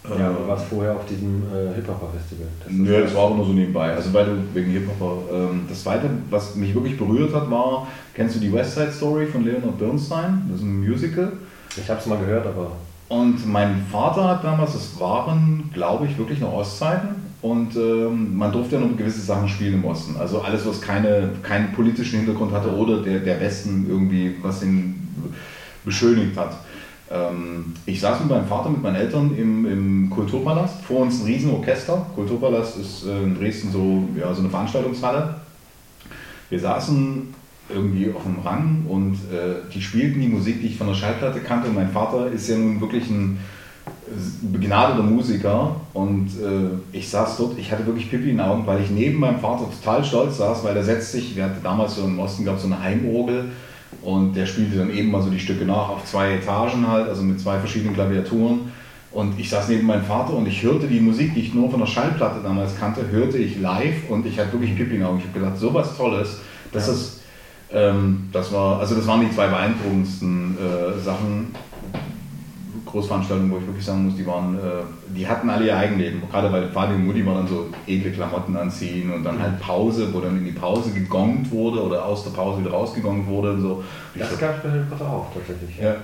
Ja, 0.09 0.29
Äh, 0.31 0.33
du 0.33 0.47
warst 0.47 0.65
vorher 0.67 0.93
auf 0.95 1.05
diesem 1.05 1.43
äh, 1.53 1.77
ist- 1.79 2.71
Nö, 2.71 3.01
das 3.01 3.13
war 3.13 3.21
auch 3.23 3.35
nur 3.35 3.45
so 3.45 3.53
nebenbei. 3.53 3.93
Also 3.93 4.13
weil 4.13 4.25
du 4.25 4.31
wegen 4.53 4.71
Hip-Hop. 4.71 5.29
Ähm, 5.33 5.61
das 5.69 5.83
zweite, 5.83 6.09
was 6.29 6.55
mich 6.55 6.73
wirklich 6.73 6.97
berührt 6.97 7.33
hat, 7.33 7.49
war, 7.51 7.87
kennst 8.13 8.35
du 8.35 8.39
die 8.39 8.51
West 8.53 8.75
Side 8.75 8.91
Story 8.91 9.25
von 9.25 9.43
Leonard 9.45 9.77
Bernstein? 9.77 10.43
Das 10.49 10.59
ist 10.59 10.65
ein 10.65 10.79
Musical. 10.87 11.33
Ich 11.75 11.89
hab's 11.89 12.05
mal 12.05 12.17
gehört, 12.19 12.45
aber 12.47 12.71
Und 13.09 13.45
mein 13.47 13.81
Vater 13.91 14.27
hat 14.27 14.43
damals, 14.43 14.73
das 14.73 14.99
waren, 14.99 15.69
glaube 15.73 16.05
ich, 16.07 16.17
wirklich 16.17 16.39
noch 16.39 16.53
Ostzeiten. 16.53 17.09
Und 17.41 17.75
ähm, 17.75 18.35
man 18.35 18.51
durfte 18.51 18.75
ja 18.75 18.81
nur 18.81 18.97
gewisse 18.97 19.21
Sachen 19.21 19.47
spielen 19.47 19.75
im 19.75 19.85
Osten. 19.85 20.17
Also 20.17 20.41
alles, 20.41 20.65
was 20.65 20.81
keine, 20.81 21.29
keinen 21.43 21.71
politischen 21.71 22.17
Hintergrund 22.19 22.51
hatte 22.51 22.75
oder 22.75 23.01
der, 23.03 23.19
der 23.19 23.39
Westen 23.39 23.85
irgendwie 23.87 24.35
was 24.41 24.63
ihn 24.63 25.07
beschönigt 25.85 26.35
hat. 26.35 26.57
Ähm, 27.09 27.73
ich 27.85 27.99
saß 27.99 28.19
mit 28.21 28.29
meinem 28.29 28.47
Vater, 28.47 28.69
mit 28.69 28.81
meinen 28.81 28.95
Eltern 28.95 29.35
im, 29.37 29.65
im 29.65 30.09
Kulturpalast. 30.09 30.81
Vor 30.81 31.01
uns 31.01 31.21
ein 31.21 31.25
Riesenorchester. 31.25 32.05
Kulturpalast 32.15 32.77
ist 32.77 33.05
äh, 33.05 33.23
in 33.23 33.37
Dresden 33.37 33.71
so, 33.71 34.07
ja, 34.19 34.33
so 34.33 34.41
eine 34.41 34.49
Veranstaltungshalle. 34.49 35.35
Wir 36.49 36.59
saßen 36.59 37.33
irgendwie 37.69 38.11
auf 38.13 38.23
dem 38.23 38.39
Rang 38.39 38.85
und 38.87 39.15
äh, 39.15 39.69
die 39.73 39.81
spielten 39.81 40.21
die 40.21 40.27
Musik, 40.27 40.61
die 40.61 40.67
ich 40.67 40.77
von 40.77 40.87
der 40.87 40.95
Schallplatte 40.95 41.39
kannte. 41.39 41.69
Und 41.69 41.75
mein 41.75 41.91
Vater 41.91 42.31
ist 42.31 42.47
ja 42.49 42.57
nun 42.57 42.79
wirklich 42.79 43.09
ein 43.09 43.39
äh, 43.85 44.47
begnadeter 44.53 45.03
Musiker 45.03 45.75
und 45.93 46.27
äh, 46.27 46.95
ich 46.97 47.09
saß 47.09 47.37
dort, 47.37 47.57
ich 47.57 47.71
hatte 47.71 47.85
wirklich 47.85 48.09
Pipi 48.09 48.29
in 48.29 48.37
den 48.37 48.45
Augen, 48.45 48.65
weil 48.65 48.81
ich 48.81 48.89
neben 48.89 49.19
meinem 49.19 49.39
Vater 49.39 49.65
total 49.69 50.03
stolz 50.03 50.37
saß, 50.37 50.63
weil 50.63 50.73
der 50.73 50.83
setzt 50.83 51.11
sich, 51.11 51.35
wir 51.35 51.45
hatten 51.45 51.63
damals 51.63 51.95
so 51.95 52.03
im 52.03 52.19
Osten 52.19 52.45
gab 52.45 52.59
so 52.59 52.67
eine 52.67 52.81
Heimorgel 52.81 53.49
und 54.07 54.37
der 54.37 54.45
spielte 54.45 54.77
dann 54.77 54.89
eben 54.89 55.11
mal 55.11 55.21
so 55.21 55.29
die 55.29 55.39
Stücke 55.39 55.65
nach 55.65 55.89
auf 55.89 56.05
zwei 56.05 56.35
Etagen 56.35 56.87
halt, 56.87 57.09
also 57.09 57.23
mit 57.23 57.41
zwei 57.41 57.59
verschiedenen 57.59 57.93
Klaviaturen. 57.93 58.71
Und 59.11 59.37
ich 59.37 59.49
saß 59.49 59.67
neben 59.67 59.85
meinem 59.85 60.05
Vater 60.05 60.33
und 60.33 60.47
ich 60.47 60.63
hörte 60.63 60.87
die 60.87 61.01
Musik, 61.01 61.33
die 61.33 61.41
ich 61.41 61.53
nur 61.53 61.69
von 61.69 61.81
der 61.81 61.87
Schallplatte 61.87 62.39
damals 62.41 62.79
kannte, 62.79 63.01
hörte 63.11 63.37
ich 63.37 63.59
live 63.59 64.09
und 64.09 64.25
ich 64.25 64.39
hatte 64.39 64.53
wirklich 64.53 64.77
Pipi 64.77 64.93
in 64.93 64.99
den 64.99 65.03
Augen. 65.03 65.17
Ich 65.19 65.25
habe 65.27 65.37
gedacht, 65.39 65.57
sowas 65.59 65.97
Tolles, 65.97 66.39
das 66.71 66.87
Ja. 66.87 66.93
ist 66.93 67.21
ähm, 67.69 68.29
das 68.31 68.53
war, 68.53 68.79
also 68.79 68.95
das 68.95 69.05
waren 69.07 69.19
die 69.19 69.29
zwei 69.35 69.47
beeindruckendsten 69.47 70.57
äh, 70.57 70.97
Sachen, 71.03 71.53
Großveranstaltungen, 72.87 73.51
wo 73.51 73.57
ich 73.57 73.67
wirklich 73.67 73.85
sagen 73.85 74.05
muss, 74.05 74.15
die 74.15 74.25
waren, 74.25 74.57
äh, 74.57 74.83
die 75.15 75.27
hatten 75.27 75.49
alle 75.49 75.65
ihr 75.65 75.77
Eigenleben. 75.77 76.21
Gerade 76.29 76.51
weil 76.51 76.73
Vati 76.73 76.93
und 76.93 77.05
Mutti 77.05 77.25
waren 77.25 77.35
dann 77.35 77.47
so 77.47 77.67
edle 77.85 78.11
Klamotten 78.11 78.55
anziehen 78.55 79.13
und 79.13 79.23
dann 79.23 79.41
halt 79.41 79.59
Pause, 79.59 80.13
wo 80.13 80.19
dann 80.19 80.37
in 80.37 80.45
die 80.45 80.51
Pause 80.51 80.91
gegongt 80.91 81.51
wurde 81.51 81.83
oder 81.83 82.05
aus 82.05 82.23
der 82.23 82.31
Pause 82.31 82.61
wieder 82.61 82.71
rausgegongt 82.71 83.27
wurde 83.27 83.53
und 83.53 83.61
so. 83.61 83.83
Das 84.15 84.31
so, 84.31 84.37
gab 84.37 84.57
es 84.57 84.63
bei 84.63 84.79
Potter 84.89 85.09
auch 85.09 85.27
tatsächlich. 85.33 85.77
ja, 85.77 85.95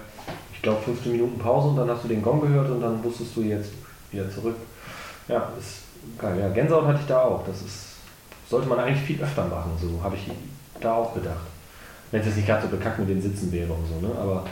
Ich 0.54 0.62
glaube 0.62 0.82
15 0.84 1.12
Minuten 1.12 1.40
Pause 1.40 1.70
und 1.70 1.78
dann 1.78 1.90
hast 1.90 2.04
du 2.04 2.08
den 2.08 2.22
Gong 2.22 2.42
gehört 2.42 2.70
und 2.70 2.82
dann 2.82 3.04
wusstest 3.04 3.36
du 3.36 3.42
jetzt 3.42 3.72
wieder 4.12 4.30
zurück. 4.30 4.56
Ja, 5.28 5.50
ist 5.58 5.84
geil. 6.20 6.38
Ja, 6.40 6.50
Gänsehaut 6.50 6.86
hatte 6.86 7.00
ich 7.02 7.08
da 7.08 7.22
auch. 7.22 7.44
Das 7.46 7.62
ist, 7.62 7.96
sollte 8.50 8.68
man 8.68 8.80
eigentlich 8.80 9.02
viel 9.02 9.22
öfter 9.22 9.46
machen, 9.46 9.72
so 9.82 10.04
habe 10.04 10.16
ich 10.16 10.30
da 10.82 10.96
auch 10.96 11.14
gedacht. 11.14 11.48
Wenn 12.12 12.20
es 12.20 12.28
jetzt 12.28 12.36
nicht 12.36 12.48
gerade 12.48 12.64
so 12.64 12.68
bekackt 12.68 13.00
mit 13.00 13.10
den 13.10 13.22
Sitzen 13.22 13.52
wäre 13.52 13.74
und 13.74 13.88
so, 13.88 14.08
ne? 14.08 14.14
Aber 14.16 14.44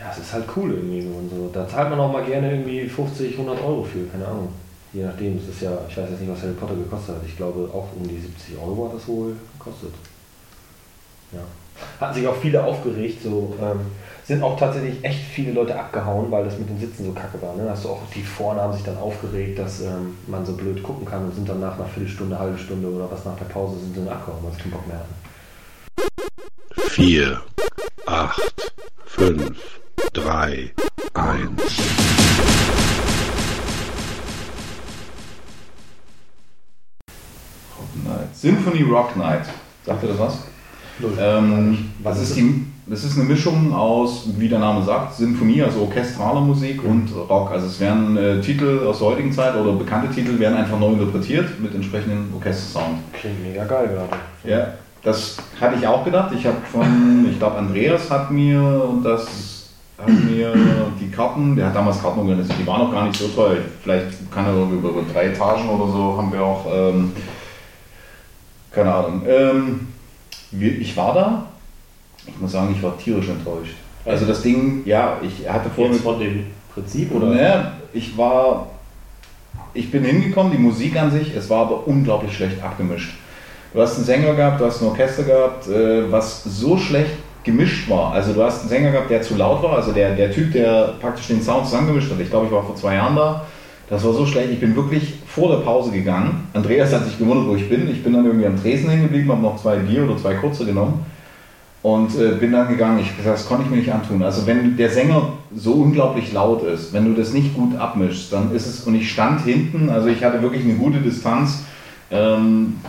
ja, 0.00 0.10
es 0.12 0.18
ist 0.18 0.32
halt 0.32 0.44
cool 0.56 0.72
irgendwie 0.72 1.02
so 1.02 1.08
und 1.08 1.30
so. 1.30 1.50
Da 1.52 1.66
zahlt 1.66 1.90
man 1.90 1.98
auch 1.98 2.12
mal 2.12 2.24
gerne 2.24 2.52
irgendwie 2.52 2.88
50, 2.88 3.32
100 3.32 3.60
Euro 3.62 3.82
für, 3.82 4.04
keine 4.06 4.26
Ahnung. 4.26 4.52
Je 4.92 5.02
nachdem, 5.04 5.36
es 5.38 5.48
ist 5.48 5.62
ja, 5.62 5.72
ich 5.88 5.96
weiß 5.96 6.10
jetzt 6.10 6.20
nicht, 6.20 6.30
was 6.30 6.42
Harry 6.42 6.54
Potter 6.54 6.74
gekostet 6.74 7.16
hat. 7.16 7.22
Ich 7.26 7.36
glaube 7.36 7.68
auch 7.72 7.88
um 7.94 8.06
die 8.06 8.18
70 8.18 8.56
Euro 8.58 8.86
hat 8.86 8.94
das 8.94 9.06
wohl 9.08 9.36
gekostet. 9.58 9.92
Ja. 11.32 11.40
Hatten 12.00 12.14
sich 12.14 12.26
auch 12.26 12.36
viele 12.36 12.62
aufgeregt, 12.62 13.22
so 13.22 13.54
ähm, 13.60 13.80
sind 14.24 14.42
auch 14.42 14.58
tatsächlich 14.58 15.04
echt 15.04 15.24
viele 15.24 15.52
Leute 15.52 15.78
abgehauen, 15.78 16.30
weil 16.30 16.44
das 16.44 16.58
mit 16.58 16.68
den 16.68 16.78
Sitzen 16.78 17.04
so 17.04 17.12
kacke 17.12 17.40
war. 17.42 17.54
Ne? 17.54 17.68
Hast 17.68 17.84
du 17.84 17.90
auch 17.90 18.00
die 18.14 18.22
vorne 18.22 18.60
haben 18.60 18.72
sich 18.72 18.82
dann 18.82 18.96
aufgeregt, 18.96 19.58
dass 19.58 19.82
ähm, 19.82 20.16
man 20.26 20.44
so 20.44 20.54
blöd 20.54 20.82
gucken 20.82 21.06
kann 21.06 21.24
und 21.24 21.34
sind 21.34 21.48
dann 21.48 21.60
nach 21.60 21.74
einer 21.74 21.86
Viertelstunde, 21.86 22.38
halbe 22.38 22.58
Stunde 22.58 22.88
oder 22.88 23.10
was 23.10 23.24
nach 23.24 23.36
der 23.36 23.44
Pause 23.46 23.78
sind 23.78 23.94
sie 23.94 24.04
dann 24.04 24.14
abgehauen, 24.14 24.42
weil 24.42 24.52
sie 24.52 24.60
keinen 24.60 24.72
Bock 24.72 24.86
mehr 24.86 24.98
hatten. 24.98 25.14
4, 26.90 27.40
8, 28.06 28.72
5, 29.06 29.80
3, 30.12 30.72
1. 31.14 31.52
Rock 37.76 37.88
Night. 38.04 38.36
Symphony 38.36 38.82
Rock 38.82 39.16
Night. 39.16 39.46
Sagt 39.84 40.02
ihr 40.02 40.10
das 40.10 40.18
was? 40.18 40.38
Ähm, 41.18 41.90
Was 42.02 42.18
das, 42.18 42.30
ist 42.30 42.36
die, 42.36 42.66
das 42.86 43.04
ist 43.04 43.18
eine 43.18 43.28
Mischung 43.28 43.72
aus, 43.72 44.28
wie 44.36 44.48
der 44.48 44.58
Name 44.58 44.84
sagt, 44.84 45.14
Sinfonie, 45.14 45.62
also 45.62 45.82
orchestraler 45.82 46.40
Musik 46.40 46.82
und 46.84 47.10
Rock. 47.28 47.50
Also 47.50 47.66
es 47.66 47.80
werden 47.80 48.16
äh, 48.16 48.40
Titel 48.40 48.86
aus 48.86 48.98
der 48.98 49.08
heutigen 49.08 49.32
Zeit 49.32 49.54
oder 49.56 49.72
bekannte 49.72 50.12
Titel 50.14 50.38
werden 50.38 50.56
einfach 50.56 50.78
neu 50.78 50.92
interpretiert 50.92 51.58
mit 51.60 51.74
entsprechendem 51.74 52.32
Orchestersound. 52.34 52.98
Klingt 53.12 53.42
mega 53.42 53.64
geil 53.64 53.88
gerade. 53.88 54.22
Ja, 54.44 54.74
das 55.02 55.36
hatte 55.60 55.76
ich 55.78 55.86
auch 55.86 56.04
gedacht. 56.04 56.32
Ich 56.36 56.44
habe 56.44 56.56
von, 56.70 57.28
ich 57.30 57.38
glaube 57.38 57.56
Andreas 57.56 58.10
hat 58.10 58.30
mir 58.30 58.82
das, 59.04 59.26
hat 59.98 60.08
mir 60.08 60.52
die 61.00 61.10
Karten, 61.10 61.56
der 61.56 61.66
hat 61.66 61.74
damals 61.74 62.00
Karten 62.00 62.20
organisiert, 62.20 62.58
die 62.60 62.66
waren 62.66 62.82
auch 62.82 62.92
gar 62.92 63.06
nicht 63.06 63.18
so 63.18 63.28
teuer. 63.28 63.58
Vielleicht 63.82 64.30
kann 64.32 64.46
er 64.46 64.54
über, 64.54 64.88
über 64.88 65.02
drei 65.12 65.26
Etagen 65.26 65.68
oder 65.68 65.90
so 65.90 66.16
haben 66.16 66.32
wir 66.32 66.42
auch, 66.42 66.66
ähm, 66.72 67.12
keine 68.70 68.94
Ahnung. 68.94 69.22
Ähm, 69.26 69.88
wir, 70.52 70.78
ich 70.78 70.96
war 70.96 71.14
da, 71.14 71.46
ich 72.26 72.38
muss 72.40 72.52
sagen, 72.52 72.74
ich 72.76 72.82
war 72.82 72.96
tierisch 72.96 73.28
enttäuscht. 73.28 73.74
Also 74.04 74.24
das 74.24 74.42
Ding, 74.42 74.82
ja, 74.86 75.18
ich 75.20 75.48
hatte 75.48 75.68
vorher 75.68 75.94
Jetzt 75.94 76.04
von 76.04 76.18
dem 76.18 76.46
Prinzip 76.72 77.12
oder? 77.12 77.26
Ne, 77.26 77.72
ich 77.92 78.16
war, 78.16 78.68
ich 79.74 79.90
bin 79.90 80.04
hingekommen, 80.04 80.52
die 80.52 80.58
Musik 80.58 80.96
an 80.96 81.10
sich, 81.10 81.34
es 81.34 81.50
war 81.50 81.62
aber 81.62 81.86
unglaublich 81.86 82.34
schlecht 82.34 82.62
abgemischt. 82.62 83.14
Du 83.74 83.82
hast 83.82 83.96
einen 83.96 84.04
Sänger 84.04 84.34
gehabt, 84.34 84.60
du 84.60 84.64
hast 84.64 84.80
ein 84.80 84.88
Orchester 84.88 85.24
gehabt, 85.24 85.68
äh, 85.68 86.10
was 86.10 86.44
so 86.44 86.78
schlecht 86.78 87.16
gemischt 87.44 87.88
war. 87.88 88.12
Also 88.12 88.32
du 88.32 88.42
hast 88.42 88.60
einen 88.60 88.68
Sänger 88.68 88.92
gehabt, 88.92 89.10
der 89.10 89.22
zu 89.22 89.36
laut 89.36 89.62
war, 89.62 89.76
also 89.76 89.92
der, 89.92 90.14
der 90.14 90.30
Typ, 90.30 90.52
der 90.52 90.94
praktisch 91.00 91.28
den 91.28 91.42
Sound 91.42 91.66
zusammengemischt 91.66 92.10
hat. 92.10 92.20
Ich 92.20 92.30
glaube, 92.30 92.46
ich 92.46 92.52
war 92.52 92.62
vor 92.62 92.76
zwei 92.76 92.94
Jahren 92.94 93.16
da. 93.16 93.46
Das 93.88 94.04
war 94.04 94.12
so 94.12 94.26
schlecht. 94.26 94.50
Ich 94.50 94.60
bin 94.60 94.76
wirklich 94.76 95.14
vor 95.26 95.50
der 95.50 95.64
Pause 95.64 95.90
gegangen. 95.90 96.46
Andreas 96.52 96.92
hat 96.92 97.06
sich 97.06 97.18
gewundert, 97.18 97.48
wo 97.48 97.54
ich 97.54 97.68
bin. 97.68 97.88
Ich 97.90 98.04
bin 98.04 98.12
dann 98.12 98.26
irgendwie 98.26 98.46
am 98.46 98.60
Tresen 98.60 98.90
hängen 98.90 99.04
geblieben, 99.04 99.30
habe 99.30 99.40
noch 99.40 99.56
zwei 99.56 99.76
Bier 99.76 100.04
oder 100.04 100.18
zwei 100.18 100.34
kurze 100.34 100.66
genommen 100.66 101.06
und 101.82 102.18
äh, 102.18 102.32
bin 102.32 102.52
dann 102.52 102.68
gegangen. 102.68 102.98
Ich 103.00 103.10
das 103.24 103.46
konnte 103.46 103.64
ich 103.64 103.70
mir 103.70 103.76
nicht 103.76 103.92
antun. 103.92 104.22
Also 104.22 104.46
wenn 104.46 104.76
der 104.76 104.90
Sänger 104.90 105.32
so 105.54 105.72
unglaublich 105.72 106.32
laut 106.32 106.62
ist, 106.62 106.92
wenn 106.92 107.04
du 107.04 107.18
das 107.18 107.32
nicht 107.32 107.54
gut 107.54 107.76
abmischst, 107.76 108.32
dann 108.32 108.54
ist 108.54 108.66
es 108.66 108.80
und 108.80 108.94
ich 108.94 109.10
stand 109.10 109.42
hinten. 109.42 109.88
Also 109.88 110.08
ich 110.08 110.22
hatte 110.24 110.42
wirklich 110.42 110.64
eine 110.64 110.74
gute 110.74 110.98
Distanz. 110.98 111.64
Ähm, 112.10 112.80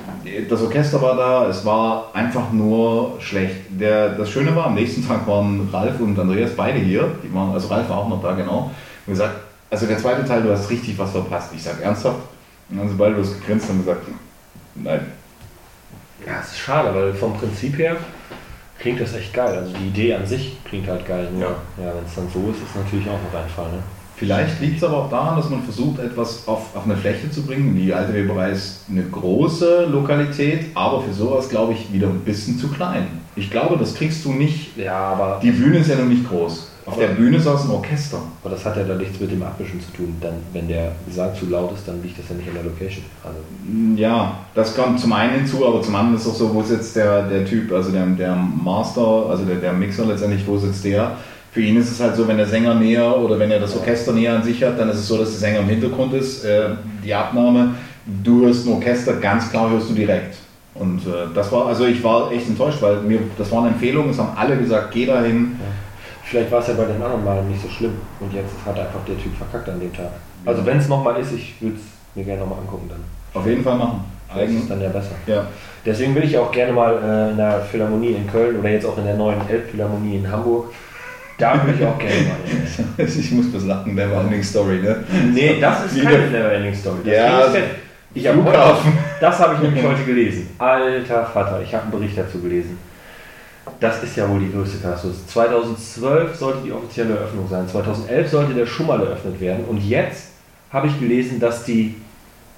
das 0.49 0.61
Orchester 0.61 1.01
war 1.01 1.15
da, 1.17 1.47
es 1.47 1.65
war 1.65 2.09
einfach 2.13 2.51
nur 2.53 3.17
schlecht. 3.19 3.55
Der, 3.69 4.09
das 4.09 4.29
Schöne 4.29 4.55
war, 4.55 4.67
am 4.67 4.75
nächsten 4.75 5.05
Tag 5.05 5.27
waren 5.27 5.67
Ralf 5.71 5.99
und 5.99 6.17
Andreas 6.17 6.51
beide 6.55 6.79
hier. 6.79 7.11
Die 7.23 7.33
waren, 7.33 7.51
also 7.51 7.67
Ralf 7.67 7.89
war 7.89 7.97
auch 7.97 8.07
noch 8.09 8.21
da, 8.21 8.33
genau. 8.33 8.71
Und 9.05 9.13
gesagt, 9.13 9.35
also 9.69 9.85
der 9.85 9.97
zweite 9.97 10.23
Teil, 10.25 10.41
du 10.41 10.51
hast 10.51 10.69
richtig 10.69 10.97
was 10.97 11.11
verpasst. 11.11 11.51
Ich 11.53 11.61
sage 11.63 11.83
ernsthaft. 11.83 12.17
Und 12.69 12.77
dann 12.77 12.79
haben 12.85 12.89
sie 12.89 12.95
beide 12.97 13.15
bloß 13.15 13.39
gegrinst 13.39 13.69
und 13.69 13.79
gesagt, 13.79 14.07
nein. 14.75 15.11
Ja, 16.25 16.39
es 16.41 16.49
ist 16.51 16.59
schade, 16.59 16.93
weil 16.93 17.13
vom 17.13 17.33
Prinzip 17.37 17.77
her 17.77 17.97
klingt 18.77 19.01
das 19.01 19.13
echt 19.15 19.33
geil. 19.33 19.57
Also 19.57 19.73
die 19.73 19.87
Idee 19.87 20.15
an 20.15 20.25
sich 20.25 20.57
klingt 20.63 20.87
halt 20.87 21.05
geil. 21.05 21.27
Nur, 21.33 21.41
Ja. 21.41 21.47
ja, 21.83 21.93
wenn 21.95 22.05
es 22.05 22.15
dann 22.15 22.29
so 22.33 22.49
ist, 22.51 22.63
ist 22.63 22.75
natürlich 22.75 23.07
auch 23.09 23.13
noch 23.13 23.39
ein 23.39 23.49
Fall. 23.49 23.65
Ne? 23.71 23.79
Vielleicht 24.19 24.59
liegt 24.59 24.77
es 24.77 24.83
aber 24.83 24.97
auch 24.97 25.09
daran, 25.09 25.37
dass 25.37 25.49
man 25.49 25.63
versucht, 25.63 25.99
etwas 25.99 26.45
auf, 26.45 26.75
auf 26.75 26.83
eine 26.83 26.97
Fläche 26.97 27.31
zu 27.31 27.43
bringen. 27.43 27.75
Die 27.77 27.93
alte 27.93 28.13
Weberei 28.13 28.51
ist 28.51 28.81
eine 28.91 29.03
große 29.03 29.85
Lokalität, 29.85 30.65
aber 30.75 31.01
für 31.01 31.13
sowas 31.13 31.47
glaube 31.47 31.71
ich 31.71 31.93
wieder 31.93 32.07
ein 32.07 32.19
bisschen 32.19 32.59
zu 32.59 32.67
klein. 32.67 33.07
Ich 33.37 33.49
glaube, 33.49 33.77
das 33.77 33.95
kriegst 33.95 34.25
du 34.25 34.33
nicht. 34.33 34.75
Ja, 34.77 34.97
aber, 34.97 35.39
Die 35.41 35.51
Bühne 35.51 35.77
ist 35.77 35.89
ja 35.89 35.95
noch 35.95 36.05
nicht 36.05 36.27
groß. 36.27 36.67
Auf 36.85 36.97
der 36.97 37.09
Bühne 37.09 37.39
saß 37.39 37.65
ein 37.65 37.71
Orchester. 37.71 38.17
aber 38.41 38.49
das 38.49 38.65
hat 38.65 38.75
ja 38.75 38.83
dann 38.83 38.97
nichts 38.97 39.19
mit 39.19 39.31
dem 39.31 39.43
Abwischen 39.43 39.79
zu 39.79 39.91
tun. 39.93 40.15
Dann, 40.19 40.33
wenn 40.53 40.67
der 40.67 40.91
Gesang 41.05 41.33
zu 41.35 41.45
laut 41.45 41.71
ist, 41.73 41.87
dann 41.87 42.01
liegt 42.01 42.17
das 42.17 42.25
ja 42.29 42.35
nicht 42.35 42.47
an 42.49 42.55
der 42.55 42.63
Location. 42.63 43.03
Also, 43.23 43.37
Ja, 43.95 44.39
das 44.55 44.75
kommt 44.75 44.99
zum 44.99 45.13
einen 45.13 45.35
hinzu, 45.35 45.65
aber 45.67 45.81
zum 45.81 45.95
anderen 45.95 46.17
ist 46.17 46.27
auch 46.27 46.33
so, 46.33 46.53
wo 46.53 46.63
sitzt 46.63 46.95
der, 46.95 47.23
der 47.29 47.45
Typ, 47.45 47.71
also 47.71 47.91
der, 47.91 48.05
der 48.07 48.35
Master, 48.35 49.27
also 49.29 49.45
der, 49.45 49.57
der 49.57 49.71
Mixer 49.73 50.05
letztendlich, 50.05 50.45
wo 50.47 50.57
sitzt 50.57 50.83
der? 50.83 51.11
Für 51.51 51.61
ihn 51.61 51.77
ist 51.77 51.91
es 51.91 51.99
halt 51.99 52.15
so, 52.15 52.27
wenn 52.27 52.37
der 52.37 52.45
Sänger 52.45 52.75
näher 52.75 53.17
oder 53.17 53.39
wenn 53.39 53.49
er 53.49 53.59
das 53.59 53.75
Orchester 53.75 54.11
näher 54.11 54.35
an 54.35 54.43
sich 54.43 54.63
hat, 54.63 54.79
dann 54.79 54.89
ist 54.89 54.97
es 54.97 55.07
so, 55.07 55.17
dass 55.17 55.31
der 55.31 55.39
Sänger 55.39 55.59
im 55.59 55.69
Hintergrund 55.69 56.13
ist, 56.13 56.45
äh, 56.45 56.69
die 57.03 57.13
Abnahme. 57.13 57.75
Du 58.23 58.45
hörst 58.45 58.67
ein 58.67 58.73
Orchester, 58.73 59.13
ganz 59.13 59.49
klar 59.49 59.69
hörst 59.69 59.89
du 59.89 59.93
direkt. 59.93 60.37
Und 60.75 60.99
äh, 61.07 61.33
das 61.33 61.51
war, 61.51 61.67
also 61.67 61.85
ich 61.85 62.03
war 62.03 62.31
echt 62.31 62.47
enttäuscht, 62.47 62.81
weil 62.81 63.01
mir, 63.01 63.19
das 63.37 63.51
waren 63.51 63.67
Empfehlungen, 63.67 64.11
es 64.11 64.19
haben 64.19 64.37
alle 64.37 64.57
gesagt, 64.57 64.91
geh 64.91 65.07
dahin. 65.07 65.59
vielleicht 66.23 66.51
war 66.51 66.59
es 66.59 66.67
ja 66.67 66.73
bei 66.75 66.85
den 66.85 67.01
anderen 67.01 67.25
Malen 67.25 67.49
nicht 67.49 67.61
so 67.61 67.69
schlimm. 67.69 67.93
Und 68.19 68.31
jetzt 68.33 68.53
hat 68.65 68.77
einfach 68.77 69.03
der 69.07 69.17
Typ 69.17 69.35
verkackt 69.35 69.69
an 69.69 69.79
dem 69.79 69.91
Tag. 69.91 70.11
Also 70.45 70.65
wenn 70.65 70.77
es 70.77 70.87
nochmal 70.87 71.19
ist, 71.19 71.33
ich 71.33 71.55
würde 71.59 71.75
es 71.75 71.81
mir 72.15 72.23
gerne 72.23 72.41
nochmal 72.41 72.59
angucken 72.59 72.89
dann. 72.89 73.03
Auf 73.33 73.47
jeden 73.47 73.63
Fall 73.63 73.77
machen. 73.77 74.01
Vielleicht 74.31 74.51
ist 74.51 74.61
es 74.63 74.67
dann 74.69 74.81
ja 74.81 74.89
besser. 74.89 75.15
ja. 75.25 75.47
Deswegen 75.85 76.13
will 76.13 76.23
ich 76.23 76.37
auch 76.37 76.51
gerne 76.51 76.71
mal 76.71 76.93
äh, 77.01 77.31
in 77.31 77.37
der 77.37 77.61
Philharmonie 77.61 78.11
in 78.11 78.27
Köln 78.27 78.59
oder 78.59 78.69
jetzt 78.69 78.85
auch 78.85 78.97
in 78.97 79.05
der 79.05 79.15
neuen 79.15 79.39
Elbphilharmonie 79.49 80.17
in 80.17 80.31
Hamburg 80.31 80.65
Da 81.39 81.65
würde 81.65 81.79
ich 81.79 81.85
auch 81.85 81.97
gerne 81.97 82.15
mal. 82.27 83.05
ich 83.05 83.31
muss 83.31 83.45
was 83.53 83.63
lachen, 83.63 83.95
Neverending 83.95 84.43
Story, 84.43 84.79
ne? 84.79 85.03
Nee, 85.33 85.57
das 85.59 85.85
ist 85.85 86.03
keine 86.03 86.29
Neverending 86.29 86.75
Story. 86.75 86.97
Das 87.05 87.13
Ja, 87.13 87.53
ich 88.13 88.27
habe 88.27 88.43
heute, 88.43 88.59
das 89.21 89.39
habe 89.39 89.55
ich 89.55 89.61
nämlich 89.61 89.83
heute 89.87 90.03
gelesen. 90.03 90.49
Alter 90.57 91.25
Vater, 91.25 91.61
ich 91.61 91.73
habe 91.73 91.83
einen 91.83 91.91
Bericht 91.91 92.17
dazu 92.17 92.41
gelesen. 92.41 92.77
Das 93.79 94.03
ist 94.03 94.17
ja 94.17 94.27
wohl 94.27 94.39
die 94.39 94.51
größte 94.51 94.79
Katastrophe. 94.79 95.15
2012 95.27 96.35
sollte 96.35 96.59
die 96.65 96.71
offizielle 96.73 97.15
Eröffnung 97.15 97.47
sein. 97.47 97.67
2011 97.67 98.29
sollte 98.29 98.53
der 98.53 98.65
schon 98.65 98.87
mal 98.87 98.99
eröffnet 98.99 99.39
werden. 99.39 99.63
Und 99.65 99.77
jetzt 99.87 100.31
habe 100.71 100.87
ich 100.87 100.99
gelesen, 100.99 101.39
dass 101.39 101.63
die, 101.63 101.95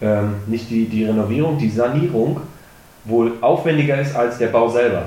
ähm, 0.02 0.36
nicht 0.48 0.70
die, 0.70 0.86
die 0.86 1.06
Renovierung, 1.06 1.58
die 1.58 1.70
Sanierung 1.70 2.42
wohl 3.06 3.34
aufwendiger 3.42 4.00
ist 4.00 4.16
als 4.16 4.38
der 4.38 4.48
Bau 4.48 4.70
selber. 4.70 5.04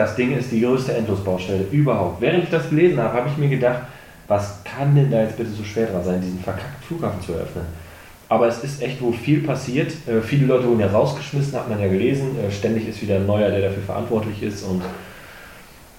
Das 0.00 0.16
Ding 0.16 0.34
ist 0.34 0.50
die 0.50 0.62
größte 0.62 0.94
Endlosbaustelle 0.94 1.66
überhaupt. 1.70 2.22
Während 2.22 2.44
ich 2.44 2.48
das 2.48 2.70
gelesen 2.70 2.98
habe, 2.98 3.12
habe 3.12 3.28
ich 3.28 3.36
mir 3.36 3.50
gedacht, 3.50 3.82
was 4.28 4.64
kann 4.64 4.94
denn 4.94 5.10
da 5.10 5.20
jetzt 5.20 5.36
bitte 5.36 5.50
so 5.50 5.62
schwer 5.62 5.88
dran 5.88 6.02
sein, 6.02 6.22
diesen 6.22 6.40
verkackten 6.40 6.82
Flughafen 6.88 7.20
zu 7.20 7.34
eröffnen? 7.34 7.66
Aber 8.30 8.48
es 8.48 8.64
ist 8.64 8.80
echt 8.80 9.02
wohl 9.02 9.12
viel 9.12 9.42
passiert. 9.42 9.92
Äh, 10.08 10.22
viele 10.22 10.46
Leute 10.46 10.66
wurden 10.66 10.80
ja 10.80 10.86
rausgeschmissen, 10.86 11.52
hat 11.52 11.68
man 11.68 11.78
ja 11.78 11.88
gelesen. 11.88 12.30
Äh, 12.38 12.50
ständig 12.50 12.88
ist 12.88 13.02
wieder 13.02 13.16
ein 13.16 13.26
neuer, 13.26 13.50
der 13.50 13.60
dafür 13.60 13.82
verantwortlich 13.82 14.42
ist. 14.42 14.62
Und 14.62 14.80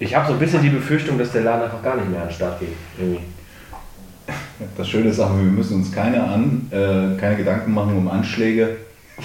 ich 0.00 0.16
habe 0.16 0.26
so 0.26 0.32
ein 0.32 0.40
bisschen 0.40 0.62
die 0.62 0.70
Befürchtung, 0.70 1.16
dass 1.16 1.30
der 1.30 1.42
Laden 1.42 1.62
einfach 1.62 1.82
gar 1.84 1.94
nicht 1.94 2.10
mehr 2.10 2.22
an 2.22 2.26
den 2.26 2.34
Start 2.34 2.58
geht. 2.58 2.74
Irgendwie. 2.98 3.20
Das 4.76 4.88
Schöne 4.88 5.10
ist 5.10 5.20
auch, 5.20 5.30
wir 5.36 5.44
müssen 5.44 5.76
uns 5.76 5.92
keine, 5.92 6.24
an, 6.24 6.68
äh, 6.72 7.20
keine 7.20 7.36
Gedanken 7.36 7.72
machen 7.72 7.96
um 7.96 8.08
Anschläge 8.08 8.78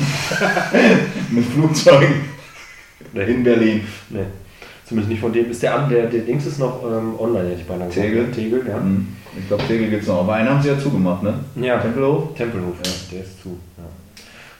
mit 1.31 1.45
Flugzeugen 1.45 2.13
in 3.15 3.43
Berlin. 3.43 3.81
Nee. 4.11 4.25
Zumindest 4.87 5.09
nicht 5.09 5.19
von 5.19 5.33
dem. 5.33 5.51
Ist 5.51 5.61
der 5.61 5.75
an, 5.75 5.89
der, 5.89 6.05
der 6.07 6.21
Dings 6.21 6.45
ist 6.45 6.59
noch 6.59 6.81
ähm, 6.83 7.19
online, 7.19 7.49
hätte 7.49 7.61
ich 7.61 7.67
beinahe 7.67 7.89
gesagt. 7.89 8.07
Tegel? 8.07 8.31
Tegel, 8.31 8.65
ja. 8.67 8.77
Hm. 8.77 9.07
Ich 9.37 9.47
glaube, 9.47 9.63
Tegel 9.67 9.89
gibt 9.89 10.03
es 10.03 10.07
noch. 10.07 10.21
Aber 10.21 10.33
einen 10.33 10.49
haben 10.49 10.61
sie 10.61 10.69
ja 10.69 10.79
zugemacht, 10.79 11.23
ne? 11.23 11.33
Ja. 11.55 11.77
Tempelhof? 11.77 12.33
Tempelhof, 12.35 12.75
ja, 12.85 12.91
der 13.11 13.23
ist 13.23 13.41
zu. 13.41 13.57
Ja. 13.77 13.83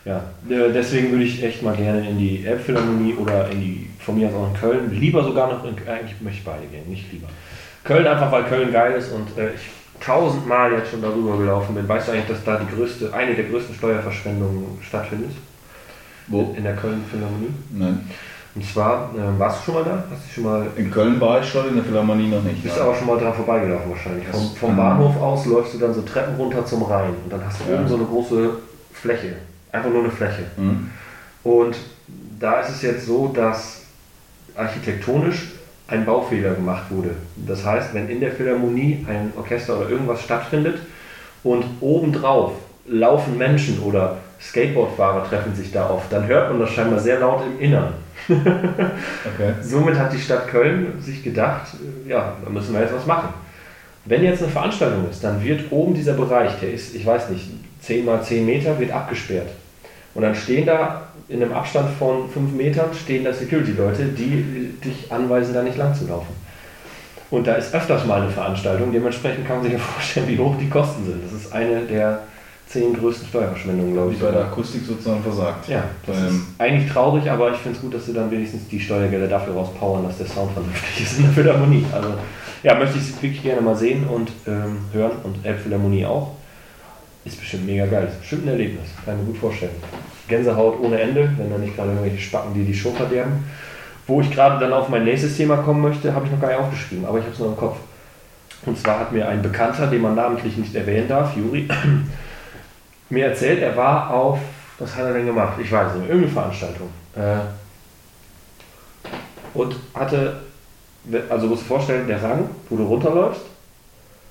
Ja, 0.07 0.23
äh, 0.49 0.71
deswegen 0.71 1.11
würde 1.11 1.25
ich 1.25 1.43
echt 1.43 1.61
mal 1.63 1.75
gerne 1.75 2.07
in 2.09 2.17
die 2.17 2.45
Elbphilharmonie 2.45 3.15
oder 3.15 3.49
in 3.51 3.59
die, 3.59 3.89
von 3.99 4.17
mir 4.17 4.29
aus 4.29 4.35
auch 4.35 4.47
in 4.47 4.53
Köln, 4.53 4.99
lieber 4.99 5.21
sogar 5.21 5.51
noch 5.51 5.65
in, 5.65 5.75
eigentlich 5.85 6.15
möchte 6.21 6.39
ich 6.39 6.45
beide 6.45 6.65
gehen, 6.67 6.89
nicht 6.89 7.11
lieber. 7.11 7.27
Köln 7.83 8.07
einfach, 8.07 8.31
weil 8.31 8.45
Köln 8.45 8.71
geil 8.71 8.93
ist 8.93 9.11
und 9.11 9.37
äh, 9.37 9.53
ich 9.53 9.61
tausendmal 9.99 10.71
jetzt 10.71 10.91
schon 10.91 11.01
darüber 11.01 11.37
gelaufen 11.37 11.75
bin. 11.75 11.87
Weißt 11.87 12.07
du 12.07 12.13
eigentlich, 12.13 12.27
dass 12.27 12.43
da 12.45 12.57
die 12.57 12.73
größte, 12.73 13.13
eine 13.13 13.35
der 13.35 13.45
größten 13.45 13.75
Steuerverschwendungen 13.75 14.77
stattfindet? 14.81 15.31
Wo? 16.27 16.53
In 16.57 16.63
der 16.63 16.75
Köln 16.75 17.03
Philharmonie. 17.09 17.49
Nein. 17.71 18.09
Und 18.55 18.65
zwar, 18.65 19.11
äh, 19.15 19.39
warst 19.39 19.59
du 19.59 19.65
schon 19.65 19.73
mal 19.75 19.83
da? 19.83 20.03
Hast 20.11 20.27
du 20.27 20.33
schon 20.33 20.43
mal 20.45 20.65
In 20.75 20.89
Köln 20.89 21.19
war 21.21 21.41
ich 21.41 21.47
schon, 21.47 21.67
in 21.69 21.75
der 21.75 21.83
Philharmonie 21.83 22.27
noch 22.27 22.41
nicht. 22.43 22.63
bist 22.63 22.75
nein. 22.77 22.85
aber 22.87 22.95
schon 22.95 23.07
mal 23.07 23.17
dran 23.19 23.33
vorbeigelaufen 23.33 23.91
wahrscheinlich. 23.91 24.25
Vom, 24.27 24.39
Das 24.41 24.57
vom 24.57 24.75
Bahnhof 24.75 25.21
aus 25.21 25.45
läufst 25.45 25.73
du 25.75 25.77
dann 25.77 25.93
so 25.93 26.01
Treppen 26.01 26.35
runter 26.35 26.65
zum 26.65 26.83
Rhein 26.83 27.11
und 27.23 27.31
dann 27.31 27.45
hast 27.45 27.59
du 27.61 27.71
Ja. 27.71 27.79
oben 27.79 27.87
so 27.87 27.95
eine 27.95 28.05
große 28.05 28.49
Fläche. 28.93 29.33
Einfach 29.71 29.89
nur 29.91 29.99
eine 30.03 30.11
Fläche. 30.11 30.43
Hm. 30.55 30.89
Und 31.43 31.75
da 32.39 32.61
ist 32.61 32.69
es 32.69 32.81
jetzt 32.81 33.05
so, 33.05 33.27
dass 33.27 33.81
architektonisch 34.55 35.51
ein 35.87 36.05
Baufehler 36.05 36.53
gemacht 36.53 36.83
wurde. 36.89 37.11
Das 37.35 37.63
heißt, 37.65 37.93
wenn 37.93 38.09
in 38.09 38.19
der 38.19 38.31
Philharmonie 38.31 39.05
ein 39.07 39.31
Orchester 39.37 39.77
oder 39.79 39.89
irgendwas 39.89 40.21
stattfindet 40.21 40.79
und 41.43 41.63
obendrauf 41.79 42.53
laufen 42.87 43.37
Menschen 43.37 43.79
oder 43.83 44.17
Skateboardfahrer 44.41 45.27
treffen 45.29 45.55
sich 45.55 45.71
da 45.71 45.87
auf, 45.87 46.03
dann 46.09 46.27
hört 46.27 46.49
man 46.49 46.59
das 46.59 46.71
scheinbar 46.71 46.99
sehr 46.99 47.19
laut 47.19 47.43
im 47.45 47.59
Innern. 47.59 47.93
Okay. 48.29 49.53
Somit 49.61 49.97
hat 49.97 50.13
die 50.13 50.19
Stadt 50.19 50.47
Köln 50.47 50.93
sich 50.99 51.23
gedacht, 51.23 51.67
ja, 52.07 52.33
da 52.43 52.49
müssen 52.49 52.73
wir 52.73 52.81
jetzt 52.81 52.93
was 52.93 53.05
machen. 53.05 53.29
Wenn 54.05 54.23
jetzt 54.23 54.41
eine 54.41 54.51
Veranstaltung 54.51 55.09
ist, 55.09 55.23
dann 55.23 55.43
wird 55.43 55.71
oben 55.71 55.93
dieser 55.93 56.13
Bereich, 56.13 56.51
der 56.61 56.71
ist, 56.71 56.95
ich 56.95 57.05
weiß 57.05 57.29
nicht, 57.29 57.49
10 57.81 58.05
mal 58.05 58.21
10 58.21 58.45
Meter, 58.45 58.79
wird 58.79 58.91
abgesperrt. 58.91 59.49
Und 60.13 60.23
dann 60.23 60.33
stehen 60.33 60.65
da 60.65 61.03
in 61.29 61.41
einem 61.41 61.53
Abstand 61.53 61.89
von 61.99 62.29
5 62.29 62.53
Metern, 62.53 62.89
stehen 62.93 63.23
da 63.23 63.33
Security-Leute, 63.33 64.05
die 64.05 64.73
dich 64.83 65.11
anweisen, 65.11 65.53
da 65.53 65.61
nicht 65.61 65.77
lang 65.77 65.93
zu 65.93 66.07
laufen. 66.07 66.33
Und 67.29 67.45
da 67.45 67.55
ist 67.55 67.75
öfters 67.75 68.05
mal 68.05 68.21
eine 68.21 68.31
Veranstaltung, 68.31 68.91
dementsprechend 68.93 69.45
kann 69.45 69.57
man 69.57 69.65
sich 69.65 69.73
ja 69.73 69.79
vorstellen, 69.93 70.27
wie 70.29 70.39
hoch 70.39 70.55
die 70.59 70.69
Kosten 70.69 71.05
sind. 71.05 71.21
Das 71.23 71.33
ist 71.33 71.53
eine 71.53 71.81
der 71.81 72.21
zehn 72.67 72.93
größten 72.93 73.27
Steuerverschwendungen, 73.29 73.93
glaube 73.93 74.13
ich. 74.13 74.19
bei 74.19 74.31
der 74.31 74.45
Akustik 74.45 74.83
sozusagen 74.85 75.21
versagt. 75.21 75.69
Ja, 75.69 75.83
das 76.05 76.17
ist 76.17 76.41
eigentlich 76.57 76.91
traurig, 76.91 77.29
aber 77.29 77.51
ich 77.51 77.57
finde 77.57 77.77
es 77.77 77.81
gut, 77.81 77.93
dass 77.93 78.05
sie 78.05 78.13
dann 78.13 78.29
wenigstens 78.29 78.67
die 78.67 78.79
Steuergelder 78.79 79.27
dafür 79.27 79.53
rauspowern, 79.53 80.03
dass 80.03 80.17
der 80.17 80.27
Sound 80.27 80.51
vernünftig 80.51 81.03
ist 81.03 81.17
in 81.17 81.23
der 81.25 81.33
Philharmonie. 81.33 81.85
Also 81.93 82.13
ja, 82.63 82.75
möchte 82.75 82.97
ich 82.97 83.21
wirklich 83.21 83.43
gerne 83.43 83.61
mal 83.61 83.75
sehen 83.75 84.05
und 84.07 84.31
ähm, 84.47 84.79
hören 84.91 85.13
und 85.23 85.45
Elbphilharmonie 85.45 86.05
auch. 86.05 86.33
Ist 87.23 87.39
bestimmt 87.39 87.65
mega 87.65 87.85
geil, 87.85 88.07
ist 88.07 88.19
bestimmt 88.19 88.45
ein 88.45 88.49
Erlebnis, 88.49 88.87
kann 89.03 89.15
ich 89.15 89.21
mir 89.21 89.27
gut 89.31 89.37
vorstellen. 89.37 89.71
Gänsehaut 90.27 90.79
ohne 90.81 90.99
Ende, 90.99 91.29
wenn 91.37 91.49
da 91.49 91.57
nicht 91.57 91.75
gerade 91.75 91.89
irgendwelche 91.89 92.19
Spacken, 92.19 92.53
die 92.53 92.63
die 92.63 92.73
Show 92.73 92.91
verderben. 92.91 93.43
Wo 94.07 94.21
ich 94.21 94.31
gerade 94.31 94.59
dann 94.59 94.71
auf 94.71 94.87
mein 94.87 95.03
nächstes 95.03 95.35
Thema 95.35 95.57
kommen 95.57 95.81
möchte, 95.81 96.13
habe 96.13 96.25
ich 96.25 96.31
noch 96.31 96.39
gar 96.39 96.47
nicht 96.47 96.59
aufgeschrieben, 96.59 97.05
aber 97.05 97.19
ich 97.19 97.25
habe 97.25 97.33
es 97.33 97.39
nur 97.39 97.49
im 97.49 97.57
Kopf. 97.57 97.77
Und 98.65 98.77
zwar 98.77 98.99
hat 98.99 99.11
mir 99.11 99.27
ein 99.27 99.41
Bekannter, 99.41 99.87
den 99.87 100.01
man 100.01 100.15
namentlich 100.15 100.57
nicht 100.57 100.73
erwähnen 100.75 101.07
darf, 101.07 101.35
Juri, 101.35 101.67
mir 103.09 103.27
erzählt, 103.27 103.61
er 103.61 103.75
war 103.75 104.13
auf, 104.13 104.39
was 104.79 104.95
hat 104.95 105.05
er 105.05 105.13
denn 105.13 105.25
gemacht? 105.25 105.57
Ich 105.61 105.71
weiß 105.71 105.95
nicht, 105.95 106.09
irgendeine 106.09 106.33
Veranstaltung. 106.33 106.89
Äh, 107.15 107.39
und 109.53 109.75
hatte, 109.93 110.41
also 111.29 111.47
musst 111.47 111.63
du 111.63 111.67
vorstellen, 111.67 112.07
der 112.07 112.21
Rang, 112.21 112.49
wo 112.69 112.75
du 112.75 112.83
runterläufst, 112.83 113.41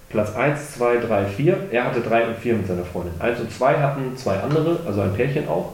Platz 0.08 0.34
1, 0.36 0.74
2, 0.74 0.98
3, 0.98 1.26
4, 1.26 1.58
er 1.72 1.84
hatte 1.84 2.00
3 2.00 2.28
und 2.28 2.36
4 2.36 2.54
mit 2.54 2.66
seiner 2.66 2.84
Freundin. 2.84 3.12
1 3.18 3.40
und 3.40 3.52
2 3.52 3.74
hatten 3.74 4.16
zwei 4.16 4.38
andere, 4.38 4.78
also 4.86 5.00
ein 5.00 5.12
Pärchen 5.14 5.48
auch. 5.48 5.72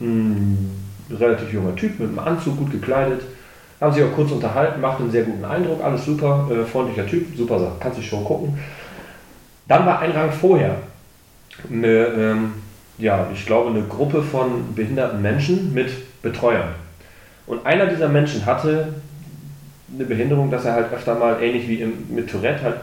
Ein 0.00 0.92
relativ 1.10 1.52
junger 1.52 1.76
Typ 1.76 2.00
mit 2.00 2.08
einem 2.08 2.18
Anzug, 2.18 2.56
gut 2.56 2.72
gekleidet. 2.72 3.22
Haben 3.80 3.92
sich 3.92 4.02
auch 4.02 4.12
kurz 4.14 4.32
unterhalten, 4.32 4.80
macht 4.80 5.00
einen 5.00 5.10
sehr 5.10 5.22
guten 5.22 5.44
Eindruck, 5.44 5.82
alles 5.82 6.04
super, 6.04 6.48
äh, 6.50 6.64
freundlicher 6.64 7.06
Typ, 7.06 7.36
super 7.36 7.60
Sache, 7.60 7.76
kannst 7.78 7.98
du 7.98 8.02
schon 8.02 8.24
gucken. 8.24 8.58
Dann 9.68 9.86
war 9.86 10.00
ein 10.00 10.10
Rang 10.10 10.32
vorher 10.32 10.76
eine, 11.70 11.86
ähm, 11.86 12.52
ja, 12.98 13.28
ich 13.32 13.46
glaube, 13.46 13.70
eine 13.70 13.82
Gruppe 13.82 14.22
von 14.22 14.74
behinderten 14.74 15.22
Menschen 15.22 15.74
mit 15.74 15.90
Betreuern. 16.22 16.68
Und 17.46 17.64
einer 17.66 17.86
dieser 17.86 18.08
Menschen 18.08 18.46
hatte 18.46 18.94
eine 19.94 20.04
Behinderung, 20.04 20.50
dass 20.50 20.64
er 20.64 20.74
halt 20.74 20.92
öfter 20.92 21.14
mal, 21.14 21.42
ähnlich 21.42 21.68
wie 21.68 21.80
im, 21.80 21.92
mit 22.08 22.30
Tourette, 22.30 22.62
halt 22.62 22.76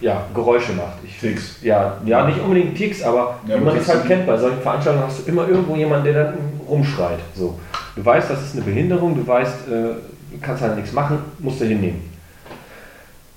ja, 0.00 0.24
Geräusche 0.34 0.72
macht. 0.72 0.98
Ich, 1.04 1.18
Ticks. 1.18 1.62
Ja, 1.62 1.98
ja, 2.04 2.26
nicht 2.26 2.40
unbedingt 2.40 2.76
Ticks, 2.76 3.02
aber 3.02 3.38
Ja, 3.46 3.58
wie 3.58 3.64
man 3.64 3.76
es 3.76 3.88
halt 3.88 4.06
kennt, 4.06 4.26
bei 4.26 4.36
solchen 4.36 4.60
Veranstaltungen 4.60 5.06
hast 5.06 5.20
du 5.20 5.30
immer 5.30 5.48
irgendwo 5.48 5.76
jemanden, 5.76 6.04
der 6.04 6.24
dann 6.24 6.34
rumschreit. 6.68 7.20
So. 7.34 7.58
Du 7.96 8.04
weißt, 8.04 8.28
das 8.28 8.42
ist 8.42 8.54
eine 8.54 8.64
Behinderung, 8.64 9.14
du 9.14 9.26
weißt, 9.26 9.68
äh, 9.68 9.72
du 9.72 10.40
kannst 10.42 10.62
halt 10.62 10.76
nichts 10.76 10.92
machen, 10.92 11.18
musst 11.38 11.60
du 11.60 11.64
hinnehmen. 11.64 12.02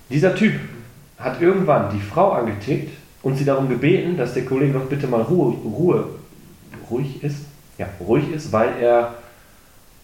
Dieser 0.10 0.36
Typ 0.36 0.54
hat 1.18 1.42
irgendwann 1.42 1.90
die 1.92 2.02
Frau 2.02 2.32
angetickt 2.32 2.97
und 3.28 3.36
sie 3.36 3.44
darum 3.44 3.68
gebeten, 3.68 4.16
dass 4.16 4.36
der 4.36 4.46
Kollege 4.46 4.72
doch 4.72 4.86
bitte 4.86 5.06
mal 5.06 5.22
Ruhe, 5.22 5.54
Ruhe, 5.66 6.06
ruhig 6.90 7.22
ist. 7.22 7.40
Ja, 7.78 7.88
ruhig 8.00 8.32
ist, 8.34 8.54
weil 8.54 8.70
er 8.80 9.16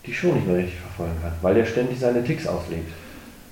die 0.05 0.13
Show 0.13 0.33
nicht 0.33 0.45
mehr 0.45 0.57
richtig 0.57 0.77
verfolgen 0.81 1.13
kann, 1.21 1.31
weil 1.41 1.55
er 1.55 1.65
ständig 1.65 2.01
seine 2.01 2.21
Ticks 2.21 2.45
auslegt. 2.45 2.91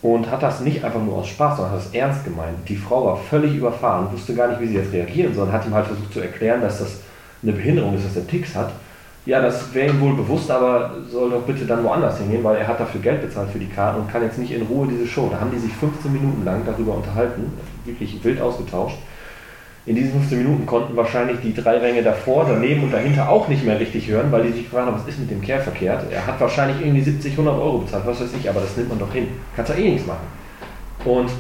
Und 0.02 0.30
hat 0.30 0.44
das 0.44 0.60
nicht 0.60 0.84
einfach 0.84 1.02
nur 1.02 1.20
aus 1.20 1.30
Spaß, 1.30 1.56
sondern 1.56 1.74
hat 1.74 1.86
das 1.86 1.94
ernst 1.94 2.26
gemeint. 2.26 2.58
Die 2.68 2.76
Frau 2.76 3.06
war 3.06 3.16
völlig 3.16 3.56
überfahren, 3.56 4.12
wusste 4.12 4.36
gar 4.36 4.50
nicht, 4.50 4.60
wie 4.60 4.68
sie 4.68 4.76
jetzt 4.76 4.92
reagieren 4.92 5.34
soll, 5.34 5.50
hat 5.50 5.66
ihm 5.66 5.74
halt 5.74 5.88
versucht 5.88 6.12
zu 6.12 6.20
erklären, 6.20 6.60
dass 6.60 6.80
das 6.80 6.98
eine 7.42 7.54
Behinderung 7.54 7.96
ist, 7.96 8.06
dass 8.06 8.18
er 8.18 8.28
Ticks 8.28 8.54
hat. 8.54 8.74
Ja, 9.26 9.42
das 9.42 9.74
wäre 9.74 9.94
ihm 9.94 10.02
wohl 10.02 10.16
bewusst, 10.16 10.52
aber 10.52 10.96
soll 11.10 11.30
doch 11.30 11.44
bitte 11.44 11.64
dann 11.66 11.86
woanders 11.86 12.18
hingehen, 12.18 12.44
weil 12.44 12.58
er 12.58 12.68
hat 12.68 12.82
dafür 12.82 13.00
Geld 13.00 13.22
bezahlt 13.22 13.52
für 13.52 13.60
die 13.60 13.70
Karten 13.70 14.02
und 14.02 14.12
kann 14.12 14.22
jetzt 14.22 14.38
nicht 14.38 14.52
in 14.52 14.64
Ruhe 14.64 14.90
diese 14.90 15.08
Show. 15.08 15.30
Da 15.32 15.40
haben 15.40 15.52
die 15.52 15.60
sich 15.60 15.72
15 15.72 16.12
Minuten 16.12 16.44
lang 16.44 16.64
darüber 16.66 16.96
unterhalten, 16.96 17.54
wirklich 17.86 18.22
wild 18.22 18.42
ausgetauscht. 18.42 18.98
In 19.86 19.96
diesen 19.96 20.12
15 20.12 20.38
Minuten 20.38 20.66
konnten 20.68 20.96
wahrscheinlich 20.96 21.40
die 21.42 21.56
drei 21.56 21.80
Ränge 21.80 22.04
davor, 22.04 22.46
daneben 22.48 22.84
und 22.84 22.94
dahinter 22.94 23.28
auch 23.28 23.48
nicht 23.48 23.66
mehr 23.66 23.80
richtig 23.80 24.08
hören, 24.08 24.32
weil 24.32 24.44
die 24.44 24.52
sich 24.52 24.64
gefragt 24.66 24.86
haben, 24.86 25.00
was 25.00 25.08
ist 25.08 25.20
mit 25.20 25.32
dem 25.32 25.42
Kerl 25.42 25.62
verkehrt. 25.62 26.06
Er 26.12 26.28
hat 26.28 26.40
wahrscheinlich 26.40 26.80
irgendwie 26.86 27.02
70, 27.02 27.32
100 27.32 27.56
Euro 27.56 27.80
bezahlt, 27.80 28.06
was 28.06 28.22
weiß 28.22 28.30
ich, 28.40 28.48
aber 28.48 28.62
das 28.62 28.78
nimmt 28.78 28.90
man 28.90 29.00
doch 29.00 29.12
hin. 29.12 29.28
Kannst 29.56 29.72
ja 29.72 29.78
eh 29.78 29.90
nichts 29.90 30.06
machen. 30.06 30.28
Und 31.04 31.32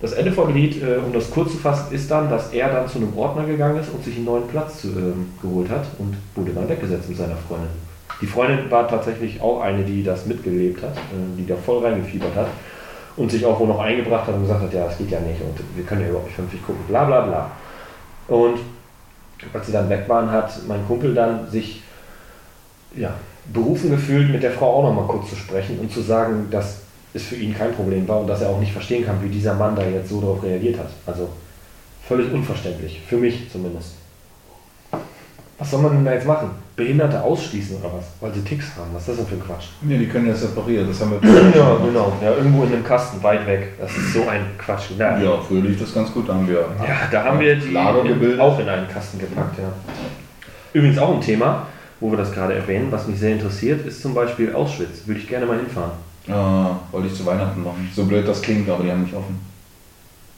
das 0.00 0.14
Ende 0.14 0.32
vom 0.32 0.52
Lied, 0.54 0.82
äh, 0.82 0.96
um 0.96 1.12
das 1.12 1.30
kurz 1.30 1.52
zu 1.52 1.58
fassen, 1.58 1.94
ist 1.94 2.10
dann, 2.10 2.30
dass 2.30 2.52
er 2.54 2.72
dann 2.72 2.88
zu 2.88 2.98
einem 2.98 3.16
Ordner 3.18 3.44
gegangen 3.44 3.78
ist 3.78 3.90
und 3.90 4.02
sich 4.02 4.16
einen 4.16 4.24
neuen 4.24 4.48
Platz 4.48 4.84
ähm, 4.84 5.28
geholt 5.42 5.68
hat 5.68 5.84
und 5.98 6.16
wurde 6.34 6.52
dann 6.52 6.68
weggesetzt 6.70 7.08
mit 7.08 7.18
seiner 7.18 7.36
Freundin. 7.36 7.68
Die 8.22 8.26
Freundin 8.26 8.70
war 8.70 8.88
tatsächlich 8.88 9.42
auch 9.42 9.60
eine, 9.60 9.84
die 9.84 10.02
das 10.02 10.24
mitgelebt 10.24 10.82
hat, 10.82 10.96
äh, 10.96 11.38
die 11.38 11.46
da 11.46 11.54
voll 11.54 11.84
reingefiebert 11.84 12.34
hat 12.34 12.48
und 13.16 13.30
sich 13.30 13.44
auch 13.44 13.58
wohl 13.60 13.68
noch 13.68 13.80
eingebracht 13.80 14.26
hat 14.26 14.34
und 14.34 14.42
gesagt 14.42 14.62
hat, 14.62 14.72
ja, 14.72 14.84
das 14.86 14.98
geht 14.98 15.10
ja 15.10 15.20
nicht 15.20 15.40
und 15.40 15.58
wir 15.76 15.84
können 15.84 16.02
ja 16.02 16.08
überhaupt 16.08 16.26
nicht 16.26 16.34
vernünftig 16.34 16.64
gucken, 16.64 16.82
bla 16.88 17.04
bla 17.04 17.20
bla. 17.20 17.50
Und 18.28 18.58
als 19.52 19.66
sie 19.66 19.72
dann 19.72 19.88
weg 19.88 20.08
waren, 20.08 20.30
hat 20.30 20.52
mein 20.66 20.86
Kumpel 20.86 21.14
dann 21.14 21.50
sich 21.50 21.82
ja, 22.96 23.14
berufen 23.52 23.90
gefühlt, 23.90 24.30
mit 24.30 24.42
der 24.42 24.52
Frau 24.52 24.76
auch 24.76 24.82
noch 24.84 24.94
mal 24.94 25.06
kurz 25.06 25.30
zu 25.30 25.36
sprechen 25.36 25.78
und 25.78 25.92
zu 25.92 26.00
sagen, 26.00 26.48
dass 26.50 26.82
es 27.14 27.24
für 27.24 27.36
ihn 27.36 27.54
kein 27.56 27.74
Problem 27.74 28.06
war 28.08 28.20
und 28.20 28.26
dass 28.26 28.40
er 28.40 28.50
auch 28.50 28.60
nicht 28.60 28.72
verstehen 28.72 29.04
kann, 29.04 29.22
wie 29.22 29.28
dieser 29.28 29.54
Mann 29.54 29.76
da 29.76 29.84
jetzt 29.84 30.08
so 30.08 30.20
darauf 30.20 30.42
reagiert 30.42 30.78
hat. 30.78 30.88
Also 31.06 31.28
völlig 32.06 32.32
unverständlich, 32.32 33.00
für 33.06 33.16
mich 33.16 33.50
zumindest. 33.50 33.94
Was 35.58 35.70
soll 35.70 35.82
man 35.82 35.92
denn 35.92 36.04
da 36.04 36.14
jetzt 36.14 36.26
machen? 36.26 36.50
Behinderte 36.82 37.22
ausschließen 37.22 37.76
oder 37.76 37.92
was? 37.94 38.04
Weil 38.20 38.34
sie 38.34 38.42
Ticks 38.42 38.72
haben. 38.76 38.90
Was 38.92 39.02
ist 39.02 39.08
das 39.10 39.16
denn 39.18 39.26
für 39.26 39.34
ein 39.36 39.46
Quatsch? 39.46 39.66
Ja, 39.88 39.96
die 39.98 40.06
können 40.08 40.26
ja 40.26 40.34
separieren, 40.34 40.88
das 40.88 41.00
haben 41.00 41.12
wir. 41.12 41.20
Ja, 41.54 41.76
genau. 41.76 42.12
Ja, 42.22 42.34
irgendwo 42.34 42.64
in 42.64 42.72
einem 42.72 42.84
Kasten, 42.84 43.22
weit 43.22 43.46
weg. 43.46 43.78
Das 43.80 43.90
ist 43.96 44.12
so 44.14 44.26
ein 44.28 44.40
Quatsch. 44.58 44.90
Na, 44.98 45.20
Ja, 45.22 45.38
früher 45.40 45.62
lief 45.62 45.78
das 45.78 45.94
ganz 45.94 46.12
gut, 46.12 46.28
da 46.28 46.34
haben 46.34 46.48
wir. 46.48 46.54
Ja, 46.60 47.08
da 47.10 47.24
haben 47.24 47.38
wir 47.40 47.56
die 47.56 47.70
Lager 47.70 48.04
in, 48.04 48.40
auch 48.40 48.58
in 48.58 48.68
einen 48.68 48.88
Kasten 48.88 49.18
gepackt, 49.18 49.58
ja. 49.58 49.72
Übrigens 50.72 50.98
auch 50.98 51.14
ein 51.14 51.20
Thema, 51.20 51.66
wo 52.00 52.10
wir 52.10 52.16
das 52.18 52.32
gerade 52.32 52.54
erwähnen, 52.54 52.88
was 52.90 53.06
mich 53.06 53.18
sehr 53.18 53.32
interessiert, 53.32 53.86
ist 53.86 54.02
zum 54.02 54.14
Beispiel 54.14 54.54
Auschwitz. 54.54 55.06
Würde 55.06 55.20
ich 55.20 55.28
gerne 55.28 55.46
mal 55.46 55.58
hinfahren. 55.58 55.92
Ah, 56.28 56.76
wollte 56.90 57.08
ich 57.08 57.14
zu 57.14 57.26
Weihnachten 57.26 57.62
machen. 57.62 57.90
So 57.94 58.04
blöd 58.04 58.26
das 58.26 58.40
klingt, 58.42 58.68
aber 58.68 58.82
die 58.84 58.90
haben 58.90 59.02
nicht 59.02 59.14
offen. 59.14 59.51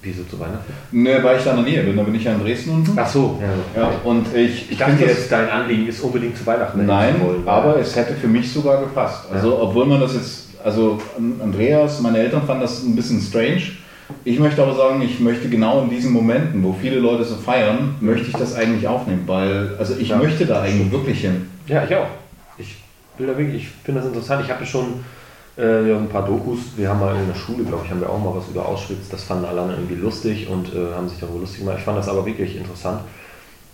Wieso 0.05 0.23
zu 0.25 0.39
Weihnachten? 0.39 0.73
Ne, 0.93 1.19
weil 1.23 1.39
ich 1.39 1.45
da 1.45 1.51
in 1.53 1.57
der 1.57 1.65
Nähe 1.65 1.83
bin, 1.83 1.97
da 1.97 2.03
bin 2.03 2.15
ich 2.15 2.25
ja 2.25 2.33
in 2.33 2.41
Dresden 2.43 2.71
unten. 2.71 2.93
Ach 2.97 3.09
so, 3.09 3.41
ja. 3.75 3.81
Ja, 3.83 3.91
und 4.05 4.27
ich, 4.35 4.71
Ich 4.71 4.77
dachte 4.77 5.03
jetzt, 5.05 5.33
dein 5.33 5.49
Anliegen 5.49 5.87
ist 5.89 6.01
unbedingt 6.01 6.37
zu 6.37 6.45
Weihnachten. 6.47 6.85
Nein, 6.85 7.15
wollen. 7.21 7.43
aber 7.49 7.79
es 7.79 7.97
hätte 7.97 8.13
für 8.15 8.29
mich 8.29 8.53
sogar 8.53 8.81
gepasst. 8.81 9.25
Also, 9.33 9.59
obwohl 9.61 9.87
man 9.87 10.01
das 10.01 10.15
jetzt, 10.15 10.49
also 10.63 11.01
Andreas, 11.43 12.01
meine 12.01 12.19
Eltern 12.19 12.43
fanden 12.47 12.63
das 12.63 12.83
ein 12.83 12.95
bisschen 12.95 13.21
strange. 13.21 13.63
Ich 14.25 14.39
möchte 14.39 14.63
aber 14.63 14.75
sagen, 14.75 15.01
ich 15.01 15.19
möchte 15.21 15.49
genau 15.49 15.83
in 15.83 15.89
diesen 15.89 16.13
Momenten, 16.13 16.63
wo 16.63 16.75
viele 16.79 16.99
Leute 16.99 17.25
so 17.25 17.37
feiern, 17.37 17.95
möchte 18.01 18.27
ich 18.27 18.35
das 18.35 18.55
eigentlich 18.55 18.87
aufnehmen, 18.87 19.23
weil, 19.27 19.75
also 19.79 19.95
ich 19.99 20.11
Ja, 20.11 20.19
möchte 20.19 20.45
da 20.45 20.61
eigentlich 20.61 20.93
wirklich 20.93 21.21
hin. 21.23 21.49
Ja, 21.67 21.85
ich 21.85 21.95
auch. 21.95 22.07
Ich 22.59 22.77
will 23.17 23.27
da 23.27 23.39
wirklich, 23.39 23.63
ich 23.63 23.69
finde 23.83 24.01
das 24.03 24.09
interessant. 24.11 24.45
Ich 24.45 24.51
habe 24.51 24.67
schon 24.67 25.03
äh, 25.57 25.89
ja, 25.89 25.97
ein 25.97 26.09
paar 26.09 26.25
Dokus. 26.25 26.59
Wir 26.77 26.89
haben 26.89 27.01
mal 27.01 27.15
in 27.15 27.29
der 27.29 27.35
Schule, 27.35 27.65
glaube 27.65 27.85
ich, 27.85 27.91
haben 27.91 28.01
wir 28.01 28.11
auch 28.11 28.19
mal 28.19 28.35
was 28.35 28.49
über 28.49 28.67
Auschwitz. 28.67 29.09
Das 29.11 29.23
fanden 29.23 29.45
alle 29.45 29.61
irgendwie 29.71 29.95
lustig 29.95 30.49
und 30.49 30.75
äh, 30.75 30.95
haben 30.95 31.09
sich 31.09 31.21
darüber 31.21 31.41
lustig 31.41 31.61
gemacht. 31.61 31.77
Ich 31.79 31.85
fand 31.85 31.99
das 31.99 32.09
aber 32.09 32.27
wirklich 32.27 32.57
interessant, 32.57 33.01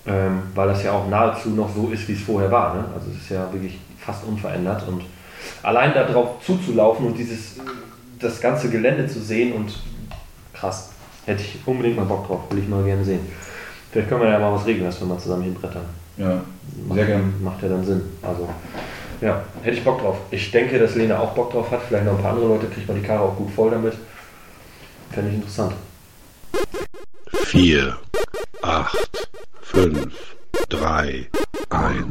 ähm, 0.07 0.43
weil 0.55 0.69
das 0.69 0.83
ja 0.83 0.93
auch 0.93 1.09
nahezu 1.09 1.51
noch 1.51 1.75
so 1.75 1.90
ist, 1.90 2.07
wie 2.09 2.12
es 2.12 2.23
vorher 2.23 2.51
war. 2.51 2.75
Ne? 2.75 2.85
Also 2.95 3.11
es 3.11 3.23
ist 3.23 3.31
ja 3.31 3.51
wirklich 3.53 3.79
fast 3.99 4.25
unverändert 4.25 4.87
und 4.88 5.03
allein 5.62 5.95
darauf 5.95 6.43
zuzulaufen 6.45 7.07
und 7.07 7.19
dieses 7.19 7.57
das 8.19 8.40
ganze 8.40 8.69
Gelände 8.69 9.07
zu 9.07 9.21
sehen 9.21 9.53
und 9.55 9.79
krass, 10.53 10.90
hätte 11.25 11.43
ich 11.43 11.59
unbedingt 11.64 11.97
mal 11.97 12.05
Bock 12.05 12.27
drauf, 12.27 12.40
will 12.51 12.59
ich 12.59 12.69
mal 12.69 12.85
gerne 12.85 13.05
sehen. 13.05 13.21
Vielleicht 13.90 14.09
können 14.09 14.23
wir 14.23 14.29
ja 14.29 14.38
mal 14.38 14.53
was 14.53 14.66
regeln, 14.66 14.85
dass 14.85 15.01
wir 15.01 15.07
mal 15.07 15.19
zusammen 15.19 15.45
hinbrettern. 15.45 15.85
Ja, 16.16 16.40
sehr 16.95 17.07
gerne. 17.07 17.25
macht 17.43 17.62
ja 17.62 17.69
dann 17.69 17.85
Sinn. 17.85 18.03
Also, 18.23 18.49
ja, 19.20 19.42
hätte 19.62 19.76
ich 19.76 19.85
Bock 19.85 20.00
drauf. 20.00 20.16
Ich 20.30 20.50
denke, 20.50 20.78
dass 20.78 20.94
Lena 20.94 21.18
auch 21.18 21.35
Bock 21.35 21.52
drauf 21.52 21.70
hat. 21.70 21.83
Vielleicht 21.87 22.06
noch 22.06 22.16
ein 22.16 22.22
paar 22.22 22.33
andere 22.33 22.48
Leute, 22.48 22.66
kriegt 22.66 22.88
man 22.88 23.00
die 23.00 23.06
Karre 23.06 23.22
auch 23.22 23.37
gut 23.37 23.50
voll 23.50 23.70
damit. 23.70 23.94
Fände 25.11 25.30
ich 25.30 25.37
interessant. 25.37 25.74
4, 27.33 27.96
8, 28.62 29.28
5, 29.62 30.37
3, 30.68 31.28
1. 31.70 32.06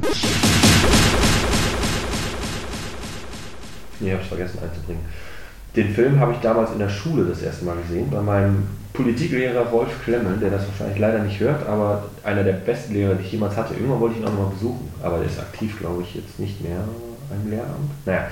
Nee, 4.00 4.12
habe 4.12 4.22
ich 4.22 4.28
vergessen 4.28 4.60
einzubringen. 4.62 5.06
Den 5.76 5.94
Film 5.94 6.20
habe 6.20 6.34
ich 6.34 6.40
damals 6.40 6.72
in 6.72 6.80
der 6.80 6.90
Schule 6.90 7.26
das 7.26 7.42
erste 7.42 7.66
Mal 7.66 7.78
gesehen, 7.78 8.10
bei 8.10 8.22
meinem 8.22 8.68
Politiklehrer 8.94 9.68
Rolf 9.68 10.04
Klemmel, 10.04 10.38
der 10.38 10.50
das 10.50 10.68
wahrscheinlich 10.68 11.00
leider 11.00 11.20
nicht 11.20 11.40
hört, 11.40 11.68
aber 11.68 12.10
einer 12.24 12.44
der 12.44 12.54
besten 12.54 12.94
Lehrer, 12.94 13.16
die 13.16 13.24
ich 13.24 13.32
jemals 13.32 13.56
hatte. 13.56 13.74
Irgendwann 13.74 14.00
wollte 14.00 14.16
ich 14.16 14.22
ihn 14.22 14.28
auch 14.28 14.34
nochmal 14.34 14.52
besuchen, 14.52 14.92
aber 15.02 15.18
der 15.18 15.28
ist 15.28 15.40
aktiv, 15.40 15.78
glaube 15.80 16.02
ich, 16.02 16.16
jetzt 16.16 16.40
nicht 16.40 16.62
mehr 16.62 16.80
im 17.32 17.52
Lehramt. 17.52 17.92
Naja, 18.06 18.28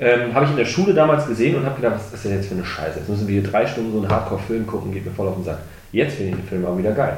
ähm, 0.00 0.34
habe 0.34 0.44
ich 0.44 0.50
in 0.52 0.56
der 0.56 0.64
Schule 0.64 0.94
damals 0.94 1.26
gesehen 1.26 1.56
und 1.56 1.66
habe 1.66 1.76
gedacht, 1.76 1.96
was 1.96 2.12
ist 2.12 2.24
denn 2.24 2.34
jetzt 2.34 2.48
für 2.48 2.54
eine 2.54 2.64
Scheiße? 2.64 3.00
Jetzt 3.00 3.08
müssen 3.08 3.28
wir 3.28 3.40
hier 3.40 3.50
drei 3.50 3.66
Stunden 3.66 3.92
so 3.92 3.98
einen 3.98 4.08
Hardcore-Film 4.08 4.66
gucken, 4.66 4.92
geht 4.92 5.04
mir 5.04 5.12
voll 5.12 5.28
auf 5.28 5.34
den 5.34 5.44
Sack. 5.44 5.58
Jetzt 5.92 6.16
finde 6.16 6.30
ich 6.30 6.36
den 6.36 6.48
Film 6.48 6.64
aber 6.64 6.78
wieder 6.78 6.92
geil. 6.92 7.16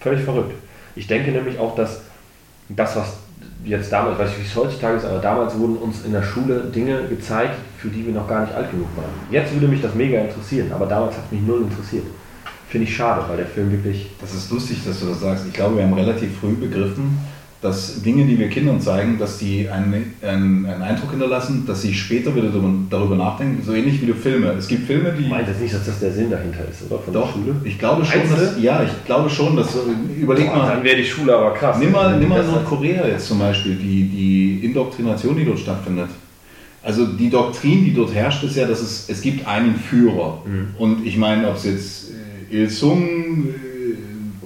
Völlig 0.00 0.22
verrückt. 0.22 0.54
Ich 0.94 1.06
denke 1.06 1.30
nämlich 1.30 1.58
auch, 1.58 1.74
dass 1.74 2.00
das, 2.68 2.96
was 2.96 3.16
jetzt 3.64 3.92
damals, 3.92 4.18
weiß 4.18 4.30
ich 4.30 4.38
wie 4.38 4.46
es 4.46 4.56
heutzutage 4.56 4.96
ist, 4.96 5.04
aber 5.04 5.18
damals 5.18 5.58
wurden 5.58 5.76
uns 5.76 6.04
in 6.04 6.12
der 6.12 6.22
Schule 6.22 6.60
Dinge 6.74 7.02
gezeigt, 7.08 7.54
für 7.78 7.88
die 7.88 8.06
wir 8.06 8.12
noch 8.12 8.28
gar 8.28 8.42
nicht 8.42 8.54
alt 8.54 8.70
genug 8.70 8.88
waren. 8.96 9.10
Jetzt 9.30 9.52
würde 9.52 9.68
mich 9.68 9.82
das 9.82 9.94
mega 9.94 10.20
interessieren, 10.20 10.70
aber 10.72 10.86
damals 10.86 11.16
hat 11.16 11.30
mich 11.30 11.42
null 11.42 11.62
interessiert. 11.62 12.04
Finde 12.68 12.86
ich 12.86 12.94
schade, 12.94 13.24
weil 13.28 13.38
der 13.38 13.46
Film 13.46 13.72
wirklich. 13.72 14.10
Das 14.20 14.34
ist 14.34 14.50
lustig, 14.50 14.84
dass 14.84 15.00
du 15.00 15.06
das 15.06 15.20
sagst. 15.20 15.46
Ich 15.46 15.54
glaube, 15.54 15.76
wir 15.76 15.84
haben 15.84 15.94
relativ 15.94 16.38
früh 16.38 16.52
begriffen, 16.52 17.18
dass 17.60 18.02
Dinge, 18.02 18.24
die 18.24 18.38
wir 18.38 18.48
Kindern 18.48 18.80
zeigen, 18.80 19.18
dass 19.18 19.38
die 19.38 19.68
einen, 19.68 20.14
einen, 20.22 20.64
einen 20.64 20.82
Eindruck 20.82 21.10
hinterlassen, 21.10 21.64
dass 21.66 21.82
sie 21.82 21.92
später 21.92 22.34
wieder 22.36 22.50
darüber, 22.88 23.16
nachdenken. 23.16 23.60
So 23.64 23.72
ähnlich 23.74 24.00
wie 24.00 24.06
du 24.06 24.14
Filme. 24.14 24.52
Es 24.52 24.68
gibt 24.68 24.86
Filme, 24.86 25.12
die. 25.18 25.26
Meine 25.28 25.48
jetzt 25.48 25.60
nicht, 25.60 25.74
dass 25.74 25.84
das 25.84 25.98
der 25.98 26.12
Sinn 26.12 26.30
dahinter 26.30 26.60
ist, 26.70 26.88
oder? 26.88 27.00
Von 27.00 27.12
Doch, 27.12 27.32
der 27.32 27.40
Schule? 27.42 27.56
ich 27.64 27.76
glaube 27.78 28.04
schon, 28.04 28.18
Meinst 28.20 28.32
dass, 28.32 28.62
ja, 28.62 28.84
ich 28.84 29.04
glaube 29.06 29.28
schon, 29.28 29.56
dass, 29.56 29.76
überleg 30.20 30.46
Boah, 30.48 30.56
mal, 30.56 30.74
Dann 30.76 30.84
wäre 30.84 30.96
die 30.98 31.04
Schule 31.04 31.34
aber 31.34 31.52
krass. 31.54 31.78
nimm 31.80 31.90
mal, 31.90 32.16
nimm 32.18 32.28
mal 32.28 32.42
Das- 32.42 32.46
Nordkorea 32.52 33.08
jetzt 33.08 33.26
zum 33.26 33.40
Beispiel, 33.40 33.74
die, 33.74 34.04
die 34.08 34.64
Indoktrination, 34.64 35.36
die 35.36 35.44
dort 35.44 35.58
stattfindet. 35.58 36.10
Also 36.80 37.06
die 37.06 37.28
Doktrin, 37.28 37.84
die 37.84 37.92
dort 37.92 38.14
herrscht, 38.14 38.44
ist 38.44 38.54
ja, 38.56 38.66
dass 38.68 38.80
es, 38.80 39.06
es 39.08 39.20
gibt 39.20 39.46
einen 39.48 39.74
Führer. 39.74 40.42
Mhm. 40.46 40.68
Und 40.78 41.04
ich 41.04 41.16
meine, 41.16 41.48
ob 41.48 41.56
es 41.56 41.64
jetzt 41.64 42.10
Il 42.50 42.70
Sung 42.70 43.48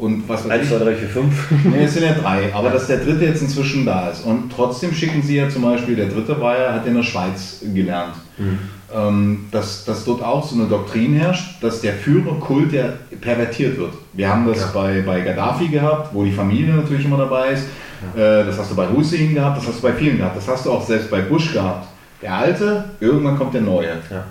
und 0.02 0.28
was 0.28 0.44
weiß 0.44 0.50
1, 0.50 0.62
ich, 0.64 0.68
2, 0.70 0.78
3, 0.84 0.94
4, 0.96 1.08
5. 1.08 1.50
Nee, 1.64 1.84
es 1.84 1.94
sind 1.94 2.04
ja 2.04 2.12
drei, 2.14 2.52
aber 2.54 2.70
dass 2.70 2.86
der 2.88 2.98
dritte 2.98 3.24
jetzt 3.24 3.40
inzwischen 3.42 3.86
da 3.86 4.08
ist. 4.10 4.24
Und 4.24 4.50
trotzdem 4.54 4.92
schicken 4.92 5.22
sie 5.22 5.36
ja 5.36 5.48
zum 5.48 5.62
Beispiel, 5.62 5.96
der 5.96 6.06
dritte 6.06 6.40
war 6.40 6.58
ja, 6.58 6.72
hat 6.74 6.82
ja 6.84 6.90
in 6.90 6.96
der 6.96 7.02
Schweiz 7.04 7.60
gelernt, 7.74 8.14
ähm, 8.94 9.46
dass, 9.50 9.84
dass 9.84 10.04
dort 10.04 10.22
auch 10.22 10.44
so 10.46 10.56
eine 10.56 10.66
Doktrin 10.68 11.14
herrscht, 11.14 11.62
dass 11.62 11.80
der 11.80 11.94
Führerkult 11.94 12.72
ja 12.72 12.84
pervertiert 13.20 13.78
wird. 13.78 13.92
Wir 14.12 14.28
haben 14.28 14.46
das 14.46 14.58
Ja. 14.60 14.70
bei, 14.74 15.00
bei 15.02 15.20
Gaddafi 15.20 15.68
gehabt, 15.68 16.10
wo 16.12 16.24
die 16.24 16.32
Familie 16.32 16.74
natürlich 16.74 17.04
immer 17.06 17.16
dabei 17.18 17.50
ist. 17.52 17.64
Äh, 18.16 18.44
das 18.44 18.58
hast 18.58 18.70
du 18.72 18.74
bei 18.74 18.88
Hussein 18.88 19.34
gehabt, 19.34 19.58
das 19.58 19.68
hast 19.68 19.78
du 19.78 19.82
bei 19.82 19.92
vielen 19.92 20.18
gehabt. 20.18 20.36
Das 20.36 20.48
hast 20.48 20.66
du 20.66 20.72
auch 20.72 20.84
selbst 20.84 21.10
bei 21.10 21.20
Bush 21.20 21.52
gehabt. 21.52 21.86
Der 22.20 22.34
alte, 22.34 22.84
irgendwann 23.00 23.36
kommt 23.38 23.54
der 23.54 23.62
neue 23.62 23.86
Ja. 24.10 24.24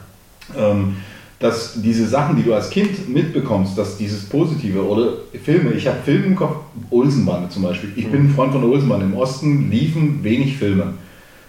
ähm, 0.58 0.98
dass 1.42 1.82
diese 1.82 2.08
Sachen, 2.08 2.36
die 2.36 2.44
du 2.44 2.54
als 2.54 2.70
Kind 2.70 3.10
mitbekommst, 3.10 3.76
dass 3.78 3.98
dieses 3.98 4.26
Positive 4.26 4.88
oder 4.88 5.14
Filme, 5.44 5.72
ich 5.74 5.88
habe 5.88 5.98
Filme 6.06 6.28
im 6.28 6.36
Kopf, 6.36 6.58
Olsenbande 6.92 7.50
zum 7.50 7.64
Beispiel. 7.64 7.92
Ich 7.96 8.08
bin 8.08 8.26
ein 8.26 8.30
Freund 8.30 8.54
von 8.54 8.64
Olsenbande. 8.64 9.06
Im 9.08 9.16
Osten 9.16 9.72
liefen 9.72 10.24
wenig 10.24 10.58
Filme. 10.58 10.94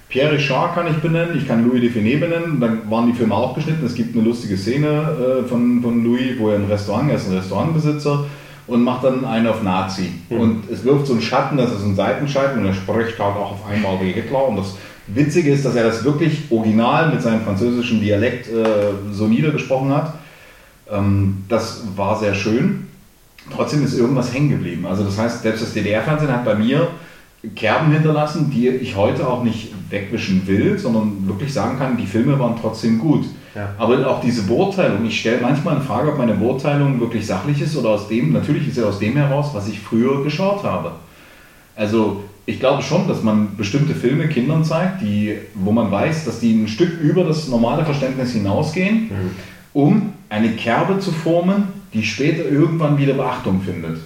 Pierre 0.09 0.33
Richard 0.33 0.75
kann 0.75 0.87
ich 0.87 0.97
benennen, 0.97 1.37
ich 1.37 1.47
kann 1.47 1.67
Louis 1.67 1.81
Define 1.81 2.19
benennen, 2.19 2.61
dann 2.61 2.91
waren 2.91 3.07
die 3.07 3.15
Filme 3.15 3.35
auch 3.35 3.55
geschnitten. 3.55 3.85
Es 3.85 3.95
gibt 3.95 4.15
eine 4.15 4.25
lustige 4.25 4.57
Szene 4.57 5.43
äh, 5.43 5.49
von, 5.49 5.81
von 5.83 6.05
Louis, 6.05 6.39
wo 6.39 6.51
er 6.51 6.57
ein 6.57 6.67
Restaurant, 6.67 7.11
er 7.11 7.17
ist 7.17 7.31
ein 7.31 7.37
Restaurantbesitzer 7.37 8.27
und 8.67 8.85
macht 8.85 9.05
dann 9.05 9.25
einen 9.25 9.47
auf 9.47 9.63
Nazi. 9.63 10.11
Und 10.31 10.71
es 10.71 10.85
wirft 10.85 11.07
so 11.07 11.15
einen 11.15 11.23
Schatten, 11.23 11.57
das 11.57 11.73
ist 11.73 11.85
ein 11.85 11.97
Seitenschatten 11.97 12.61
und 12.61 12.67
er 12.67 12.75
spricht 12.75 13.19
halt 13.19 13.37
auch 13.37 13.53
auf 13.53 13.67
einmal 13.67 14.01
wie 14.01 14.13
Hitler. 14.13 14.49
Und 14.49 14.57
das 14.57 14.77
Witzige 15.07 15.53
ist, 15.53 15.65
dass 15.65 15.75
er 15.75 15.85
das 15.85 16.05
wirklich 16.05 16.45
original 16.51 17.11
mit 17.11 17.23
seinem 17.23 17.43
französischen 17.43 18.01
Dialekt 18.01 18.49
äh, 18.49 18.65
so 19.13 19.27
niedergesprochen 19.27 19.95
hat. 19.95 20.15
Ähm, 20.91 21.45
das 21.49 21.83
war 21.97 22.19
sehr 22.19 22.35
schön. 22.35 22.87
Trotzdem 23.51 23.85
ist 23.85 23.99
irgendwas 23.99 24.33
hängen 24.33 24.51
geblieben. 24.51 24.87
Also 24.87 25.05
das 25.05 25.19
heißt, 25.19 25.43
selbst 25.43 25.63
das 25.63 25.75
DDR-Fernsehen 25.75 26.33
hat 26.33 26.45
bei 26.45 26.55
mir 26.55 26.89
Kerben 27.57 27.91
hinterlassen, 27.91 28.51
die 28.51 28.69
ich 28.69 28.95
heute 28.95 29.27
auch 29.27 29.43
nicht 29.43 29.73
wegwischen 29.91 30.47
will, 30.47 30.79
sondern 30.79 31.27
wirklich 31.27 31.53
sagen 31.53 31.77
kann, 31.77 31.97
die 31.97 32.07
Filme 32.07 32.39
waren 32.39 32.55
trotzdem 32.61 33.01
gut. 33.01 33.25
Ja. 33.55 33.75
Aber 33.79 34.07
auch 34.09 34.21
diese 34.21 34.45
Beurteilung, 34.45 35.05
ich 35.05 35.19
stelle 35.19 35.41
manchmal 35.43 35.77
in 35.77 35.83
Frage, 35.83 36.13
ob 36.13 36.19
meine 36.19 36.35
Beurteilung 36.35 37.01
wirklich 37.01 37.27
sachlich 37.27 37.61
ist 37.61 37.77
oder 37.77 37.91
aus 37.91 38.09
dem, 38.09 38.33
natürlich 38.33 38.69
ist 38.69 38.77
sie 38.77 38.87
aus 38.87 39.01
dem 39.01 39.17
heraus, 39.17 39.51
was 39.53 39.69
ich 39.69 39.81
früher 39.81 40.23
geschaut 40.23 40.63
habe. 40.63 40.93
Also 41.75 42.23
ich 42.45 42.59
glaube 42.59 42.83
schon, 42.83 43.07
dass 43.09 43.23
man 43.23 43.57
bestimmte 43.57 43.95
Filme 43.95 44.29
Kindern 44.29 44.65
zeigt, 44.65 45.03
die, 45.03 45.39
wo 45.55 45.73
man 45.73 45.91
weiß, 45.91 46.25
dass 46.25 46.41
die 46.41 46.53
ein 46.53 46.69
Stück 46.69 47.01
über 47.01 47.25
das 47.25 47.49
normale 47.49 47.85
Verständnis 47.85 48.33
hinausgehen, 48.33 49.11
um 49.73 50.13
eine 50.29 50.51
Kerbe 50.53 50.99
zu 50.99 51.13
formen, 51.13 51.69
die 51.93 52.03
später 52.03 52.49
irgendwann 52.49 52.99
wieder 52.99 53.15
Beachtung 53.15 53.61
findet. 53.61 53.99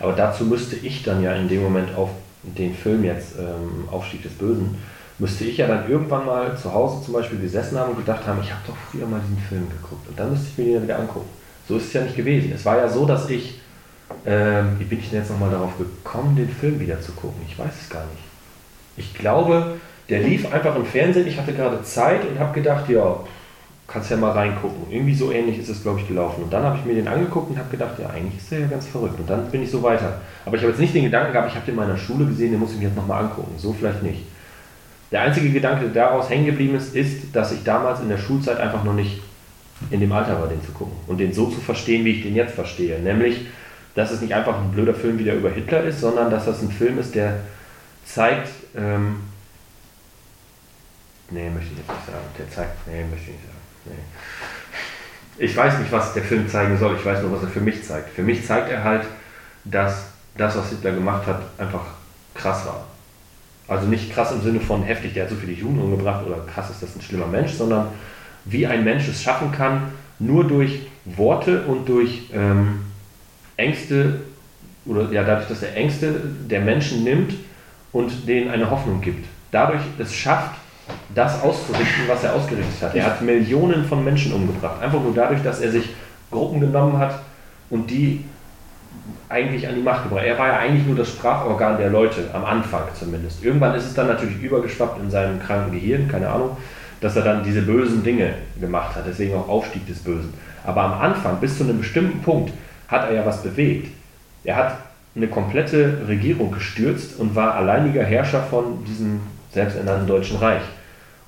Aber 0.00 0.12
dazu 0.12 0.44
müsste 0.44 0.76
ich 0.76 1.02
dann 1.02 1.22
ja 1.22 1.34
in 1.34 1.48
dem 1.48 1.62
Moment 1.62 1.94
auf 1.96 2.10
den 2.42 2.74
Film 2.74 3.04
jetzt, 3.04 3.34
ähm, 3.38 3.88
Aufstieg 3.90 4.22
des 4.22 4.32
Bösen, 4.32 4.76
müsste 5.18 5.44
ich 5.44 5.58
ja 5.58 5.66
dann 5.66 5.88
irgendwann 5.88 6.26
mal 6.26 6.56
zu 6.58 6.72
Hause 6.72 7.04
zum 7.04 7.14
Beispiel 7.14 7.38
gesessen 7.38 7.78
haben 7.78 7.90
und 7.90 7.98
gedacht 7.98 8.26
haben, 8.26 8.40
ich 8.42 8.50
habe 8.50 8.62
doch 8.66 8.76
früher 8.90 9.06
mal 9.06 9.20
diesen 9.20 9.42
Film 9.48 9.68
geguckt. 9.70 10.08
Und 10.08 10.18
dann 10.18 10.30
müsste 10.30 10.48
ich 10.48 10.58
mir 10.58 10.64
den 10.64 10.74
ja 10.74 10.82
wieder 10.82 10.98
angucken. 10.98 11.28
So 11.68 11.76
ist 11.76 11.86
es 11.86 11.92
ja 11.92 12.02
nicht 12.02 12.16
gewesen. 12.16 12.52
Es 12.54 12.64
war 12.64 12.76
ja 12.76 12.88
so, 12.88 13.06
dass 13.06 13.30
ich, 13.30 13.60
ähm, 14.26 14.76
wie 14.78 14.84
bin 14.84 14.98
ich 14.98 15.10
denn 15.10 15.20
jetzt 15.20 15.30
nochmal 15.30 15.50
darauf 15.50 15.76
gekommen, 15.78 16.36
den 16.36 16.48
Film 16.48 16.80
wieder 16.80 17.00
zu 17.00 17.12
gucken? 17.12 17.40
Ich 17.48 17.58
weiß 17.58 17.72
es 17.82 17.90
gar 17.90 18.04
nicht. 18.06 18.24
Ich 18.96 19.14
glaube, 19.14 19.74
der 20.08 20.20
lief 20.20 20.52
einfach 20.52 20.76
im 20.76 20.84
Fernsehen. 20.84 21.26
Ich 21.26 21.38
hatte 21.38 21.52
gerade 21.52 21.82
Zeit 21.82 22.26
und 22.26 22.38
habe 22.38 22.54
gedacht, 22.54 22.88
ja, 22.88 23.20
kannst 23.86 24.10
ja 24.10 24.16
mal 24.16 24.30
reingucken. 24.30 24.90
Irgendwie 24.90 25.14
so 25.14 25.30
ähnlich 25.30 25.58
ist 25.58 25.68
es, 25.68 25.82
glaube 25.82 26.00
ich, 26.00 26.08
gelaufen. 26.08 26.44
Und 26.44 26.52
dann 26.52 26.62
habe 26.62 26.78
ich 26.78 26.84
mir 26.84 26.94
den 26.94 27.08
angeguckt 27.08 27.50
und 27.50 27.58
habe 27.58 27.70
gedacht, 27.70 27.98
ja, 27.98 28.08
eigentlich 28.08 28.38
ist 28.38 28.50
der 28.50 28.60
ja 28.60 28.66
ganz 28.66 28.86
verrückt. 28.86 29.18
Und 29.18 29.28
dann 29.28 29.50
bin 29.50 29.62
ich 29.62 29.70
so 29.70 29.82
weiter. 29.82 30.20
Aber 30.44 30.56
ich 30.56 30.62
habe 30.62 30.72
jetzt 30.72 30.80
nicht 30.80 30.94
den 30.94 31.04
Gedanken 31.04 31.32
gehabt, 31.32 31.50
ich 31.50 31.54
habe 31.54 31.66
den 31.66 31.74
in 31.74 31.80
meiner 31.80 31.96
Schule 31.96 32.26
gesehen, 32.26 32.52
den 32.52 32.60
muss 32.60 32.72
ich 32.72 32.78
mir 32.78 32.84
jetzt 32.84 32.96
nochmal 32.96 33.24
angucken. 33.24 33.54
So 33.58 33.72
vielleicht 33.72 34.02
nicht. 34.02 34.22
Der 35.12 35.22
einzige 35.22 35.50
Gedanke, 35.50 35.88
der 35.88 36.08
daraus 36.08 36.28
hängen 36.30 36.46
geblieben 36.46 36.74
ist, 36.74 36.94
ist, 36.94 37.34
dass 37.34 37.52
ich 37.52 37.62
damals 37.62 38.00
in 38.00 38.08
der 38.08 38.18
Schulzeit 38.18 38.58
einfach 38.58 38.84
noch 38.84 38.94
nicht 38.94 39.20
in 39.90 40.00
dem 40.00 40.12
Alter 40.12 40.40
war, 40.40 40.48
den 40.48 40.62
zu 40.62 40.72
gucken 40.72 40.94
und 41.06 41.18
den 41.18 41.32
so 41.32 41.46
zu 41.46 41.60
verstehen, 41.60 42.04
wie 42.04 42.12
ich 42.12 42.22
den 42.22 42.34
jetzt 42.34 42.54
verstehe. 42.54 42.98
Nämlich, 43.00 43.46
dass 43.94 44.10
es 44.10 44.20
nicht 44.20 44.34
einfach 44.34 44.58
ein 44.58 44.72
blöder 44.72 44.94
Film 44.94 45.18
wieder 45.18 45.34
über 45.34 45.50
Hitler 45.50 45.84
ist, 45.84 46.00
sondern 46.00 46.30
dass 46.30 46.46
das 46.46 46.62
ein 46.62 46.70
Film 46.70 46.98
ist, 46.98 47.14
der 47.14 47.40
zeigt, 48.04 48.48
ähm, 48.76 49.16
nee, 51.30 51.48
möchte 51.50 51.72
ich 51.72 51.78
jetzt 51.78 51.88
nicht 51.88 52.06
sagen, 52.06 52.24
der 52.38 52.50
zeigt, 52.50 52.86
nee, 52.86 53.04
möchte 53.04 53.30
ich 53.30 53.36
nicht 53.36 53.44
sagen, 53.44 53.56
nee. 53.86 55.44
Ich 55.44 55.56
weiß 55.56 55.78
nicht, 55.78 55.90
was 55.90 56.14
der 56.14 56.22
Film 56.22 56.48
zeigen 56.48 56.78
soll, 56.78 56.96
ich 56.96 57.04
weiß 57.04 57.22
nur, 57.22 57.32
was 57.32 57.42
er 57.42 57.48
für 57.48 57.60
mich 57.60 57.84
zeigt. 57.84 58.10
Für 58.10 58.22
mich 58.22 58.46
zeigt 58.46 58.70
er 58.70 58.84
halt, 58.84 59.04
dass 59.64 60.06
das, 60.36 60.56
was 60.56 60.68
Hitler 60.70 60.92
gemacht 60.92 61.26
hat, 61.26 61.42
einfach 61.58 61.84
krass 62.34 62.66
war. 62.66 62.84
Also 63.66 63.86
nicht 63.86 64.12
krass 64.12 64.32
im 64.32 64.42
Sinne 64.42 64.60
von 64.60 64.82
heftig, 64.82 65.14
der 65.14 65.24
hat 65.24 65.30
so 65.30 65.36
viele 65.36 65.52
Juden 65.52 65.80
umgebracht 65.80 66.24
oder 66.26 66.44
krass 66.52 66.70
ist 66.70 66.82
das 66.82 66.94
ein 66.94 67.00
schlimmer 67.00 67.26
Mensch, 67.26 67.52
sondern 67.52 67.88
wie 68.44 68.66
ein 68.66 68.84
Mensch 68.84 69.08
es 69.08 69.22
schaffen 69.22 69.52
kann, 69.52 69.92
nur 70.18 70.46
durch 70.46 70.86
Worte 71.04 71.62
und 71.62 71.88
durch 71.88 72.30
ähm, 72.32 72.80
Ängste 73.56 74.20
oder 74.86 75.10
ja 75.10 75.24
dadurch, 75.24 75.48
dass 75.48 75.62
er 75.62 75.76
Ängste 75.76 76.12
der 76.48 76.60
Menschen 76.60 77.04
nimmt 77.04 77.34
und 77.92 78.28
denen 78.28 78.50
eine 78.50 78.70
Hoffnung 78.70 79.00
gibt. 79.00 79.26
Dadurch 79.50 79.80
es 79.98 80.14
schafft, 80.14 80.56
das 81.14 81.42
auszurichten, 81.42 82.04
was 82.08 82.24
er 82.24 82.34
ausgerichtet 82.34 82.82
hat. 82.82 82.94
Er 82.94 83.06
hat 83.06 83.22
Millionen 83.22 83.84
von 83.84 84.04
Menschen 84.04 84.32
umgebracht. 84.32 84.82
Einfach 84.82 85.00
nur 85.00 85.14
dadurch, 85.14 85.42
dass 85.42 85.60
er 85.60 85.70
sich 85.70 85.88
Gruppen 86.30 86.60
genommen 86.60 86.98
hat 86.98 87.20
und 87.70 87.90
die 87.90 88.24
eigentlich 89.28 89.66
an 89.66 89.74
die 89.74 89.82
Macht 89.82 90.04
gebracht. 90.04 90.24
Er 90.24 90.38
war 90.38 90.48
ja 90.48 90.58
eigentlich 90.58 90.86
nur 90.86 90.96
das 90.96 91.08
Sprachorgan 91.08 91.78
der 91.78 91.90
Leute, 91.90 92.28
am 92.32 92.44
Anfang 92.44 92.82
zumindest. 92.94 93.42
Irgendwann 93.42 93.74
ist 93.74 93.86
es 93.86 93.94
dann 93.94 94.06
natürlich 94.06 94.40
übergeschwappt 94.42 95.00
in 95.00 95.10
seinem 95.10 95.40
kranken 95.40 95.72
Gehirn, 95.72 96.08
keine 96.08 96.28
Ahnung, 96.28 96.56
dass 97.00 97.16
er 97.16 97.22
dann 97.22 97.42
diese 97.44 97.62
bösen 97.62 98.02
Dinge 98.02 98.34
gemacht 98.60 98.94
hat, 98.96 99.04
deswegen 99.06 99.34
auch 99.34 99.48
Aufstieg 99.48 99.86
des 99.86 99.98
Bösen. 99.98 100.32
Aber 100.64 100.82
am 100.82 101.00
Anfang, 101.00 101.38
bis 101.40 101.58
zu 101.58 101.64
einem 101.64 101.78
bestimmten 101.78 102.20
Punkt, 102.22 102.52
hat 102.88 103.08
er 103.08 103.14
ja 103.14 103.26
was 103.26 103.42
bewegt. 103.42 103.88
Er 104.44 104.56
hat 104.56 104.78
eine 105.16 105.28
komplette 105.28 106.06
Regierung 106.08 106.50
gestürzt 106.50 107.18
und 107.18 107.34
war 107.34 107.54
alleiniger 107.54 108.02
Herrscher 108.04 108.42
von 108.42 108.84
diesem 108.84 109.20
selbsternannten 109.52 110.06
Deutschen 110.06 110.38
Reich. 110.38 110.62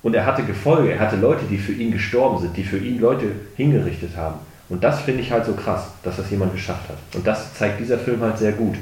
Und 0.02 0.14
er 0.14 0.26
hatte 0.26 0.42
Gefolge, 0.42 0.92
er 0.92 1.00
hatte 1.00 1.16
Leute, 1.16 1.44
die 1.50 1.58
für 1.58 1.72
ihn 1.72 1.92
gestorben 1.92 2.40
sind, 2.40 2.56
die 2.56 2.64
für 2.64 2.78
ihn 2.78 3.00
Leute 3.00 3.26
hingerichtet 3.56 4.16
haben. 4.16 4.36
Und 4.68 4.82
das 4.82 5.00
finde 5.00 5.22
ich 5.22 5.30
halt 5.30 5.46
so 5.46 5.52
krass, 5.52 5.88
dass 6.02 6.16
das 6.16 6.30
jemand 6.30 6.52
geschafft 6.52 6.88
hat. 6.88 6.96
Und 7.14 7.26
das 7.26 7.54
zeigt 7.54 7.80
dieser 7.80 7.98
Film 7.98 8.20
halt 8.20 8.38
sehr 8.38 8.52
gut. 8.52 8.74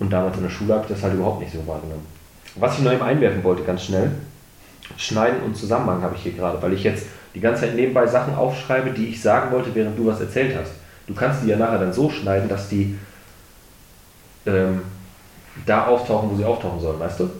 Und 0.00 0.12
damals 0.12 0.36
in 0.36 0.42
der 0.42 0.50
Schule 0.50 0.74
habe 0.74 0.84
ich 0.84 0.92
das 0.92 1.02
halt 1.02 1.14
überhaupt 1.14 1.40
nicht 1.40 1.52
so 1.52 1.64
wahrgenommen. 1.66 2.06
Was 2.56 2.78
ich 2.78 2.84
noch 2.84 2.92
eben 2.92 3.02
einwerfen 3.02 3.44
wollte, 3.44 3.62
ganz 3.62 3.84
schnell, 3.84 4.10
Schneiden 4.96 5.40
und 5.42 5.56
Zusammenhang 5.56 6.02
habe 6.02 6.16
ich 6.16 6.22
hier 6.22 6.32
gerade, 6.32 6.60
weil 6.60 6.72
ich 6.72 6.82
jetzt 6.82 7.06
die 7.34 7.40
ganze 7.40 7.62
Zeit 7.62 7.76
nebenbei 7.76 8.06
Sachen 8.06 8.34
aufschreibe, 8.34 8.90
die 8.90 9.06
ich 9.06 9.22
sagen 9.22 9.52
wollte, 9.52 9.72
während 9.74 9.96
du 9.96 10.06
was 10.06 10.20
erzählt 10.20 10.56
hast. 10.58 10.72
Du 11.10 11.16
kannst 11.16 11.42
die 11.42 11.48
ja 11.48 11.56
nachher 11.56 11.80
dann 11.80 11.92
so 11.92 12.08
schneiden, 12.08 12.48
dass 12.48 12.68
die 12.68 12.96
ähm, 14.46 14.82
da 15.66 15.88
auftauchen, 15.88 16.30
wo 16.30 16.36
sie 16.36 16.44
auftauchen 16.44 16.78
sollen, 16.78 17.00
weißt 17.00 17.18
du? 17.18 17.30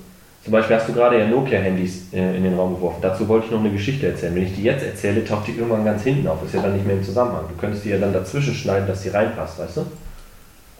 Zum 0.42 0.52
Beispiel 0.52 0.74
hast 0.74 0.88
du 0.88 0.92
gerade 0.92 1.20
ja 1.20 1.28
Nokia-Handys 1.28 2.12
äh, 2.12 2.36
in 2.36 2.42
den 2.42 2.56
Raum 2.56 2.74
geworfen. 2.74 2.98
Dazu 3.00 3.28
wollte 3.28 3.46
ich 3.46 3.52
noch 3.52 3.60
eine 3.60 3.70
Geschichte 3.70 4.08
erzählen. 4.08 4.34
Wenn 4.34 4.42
ich 4.42 4.56
die 4.56 4.64
jetzt 4.64 4.84
erzähle, 4.84 5.24
taucht 5.24 5.46
die 5.46 5.52
irgendwann 5.52 5.84
ganz 5.84 6.02
hinten 6.02 6.26
auf. 6.26 6.42
Ist 6.44 6.52
ja 6.52 6.62
dann 6.62 6.72
nicht 6.74 6.84
mehr 6.84 6.96
im 6.96 7.04
Zusammenhang. 7.04 7.44
Du 7.48 7.54
könntest 7.60 7.84
die 7.84 7.90
ja 7.90 7.98
dann 7.98 8.12
dazwischen 8.12 8.54
schneiden, 8.54 8.88
dass 8.88 9.02
die 9.02 9.10
reinpasst, 9.10 9.60
weißt 9.60 9.76
du? 9.76 9.86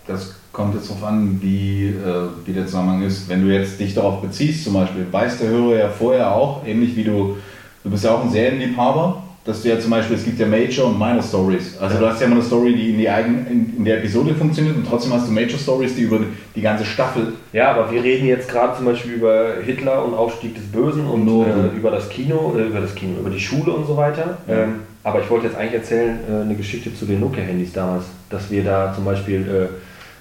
Das 0.08 0.34
kommt 0.50 0.74
jetzt 0.74 0.90
darauf 0.90 1.04
an, 1.04 1.40
wie, 1.40 1.90
äh, 1.90 2.28
wie 2.44 2.52
der 2.52 2.66
Zusammenhang 2.66 3.02
ist. 3.02 3.28
Wenn 3.28 3.46
du 3.46 3.54
jetzt 3.54 3.78
dich 3.78 3.94
darauf 3.94 4.20
beziehst, 4.20 4.64
zum 4.64 4.74
Beispiel, 4.74 5.06
weiß 5.08 5.38
der 5.38 5.50
Hörer 5.50 5.76
ja 5.76 5.88
vorher 5.90 6.34
auch, 6.34 6.66
ähnlich 6.66 6.96
wie 6.96 7.04
du, 7.04 7.36
du 7.84 7.90
bist 7.90 8.02
ja 8.02 8.16
auch 8.16 8.24
ein 8.24 8.30
Serienliebhaber, 8.30 9.22
dass 9.50 9.62
du 9.62 9.68
ja 9.68 9.78
zum 9.80 9.90
Beispiel, 9.90 10.16
es 10.16 10.24
gibt 10.24 10.38
ja 10.38 10.46
Major 10.46 10.86
und 10.86 10.98
Minor 10.98 11.22
Stories. 11.22 11.76
Also 11.80 11.94
Ja. 11.94 12.00
du 12.00 12.06
hast 12.08 12.20
ja 12.20 12.26
immer 12.26 12.36
eine 12.36 12.44
Story, 12.44 12.74
die 12.74 12.90
in, 12.90 12.98
die 12.98 13.08
eigen, 13.08 13.46
in, 13.50 13.76
in 13.78 13.84
der 13.84 13.98
Episode 13.98 14.34
funktioniert 14.34 14.76
und 14.76 14.86
trotzdem 14.88 15.12
hast 15.12 15.26
du 15.28 15.32
Major 15.32 15.58
Stories, 15.58 15.94
die 15.96 16.02
über 16.02 16.20
die 16.54 16.60
ganze 16.60 16.84
Staffel 16.84 17.32
Ja, 17.52 17.72
aber 17.72 17.90
wir 17.90 18.02
reden 18.02 18.26
jetzt 18.26 18.48
gerade 18.48 18.76
zum 18.76 18.86
Beispiel 18.86 19.12
über 19.14 19.54
Hitler 19.64 20.04
und 20.04 20.14
Aufstieg 20.14 20.54
des 20.54 20.64
Bösen 20.64 21.04
und 21.06 21.24
Nur- 21.24 21.46
äh, 21.46 21.76
über 21.76 21.90
das 21.90 22.08
Kino, 22.08 22.54
äh, 22.56 22.62
über 22.68 22.80
das 22.80 22.94
Kino, 22.94 23.18
über 23.20 23.30
die 23.30 23.40
Schule 23.40 23.72
und 23.72 23.86
so 23.86 23.96
weiter. 23.96 24.38
Ja. 24.48 24.54
Ähm, 24.64 24.74
aber 25.02 25.20
ich 25.20 25.28
wollte 25.30 25.46
jetzt 25.46 25.56
eigentlich 25.56 25.74
erzählen, 25.74 26.18
äh, 26.30 26.42
eine 26.42 26.54
Geschichte 26.54 26.94
zu 26.94 27.06
den 27.06 27.20
Nokia-Handys 27.20 27.72
damals, 27.72 28.04
dass 28.28 28.50
wir 28.50 28.62
da 28.62 28.92
zum 28.94 29.04
Beispiel 29.04 29.40
äh, 29.40 29.66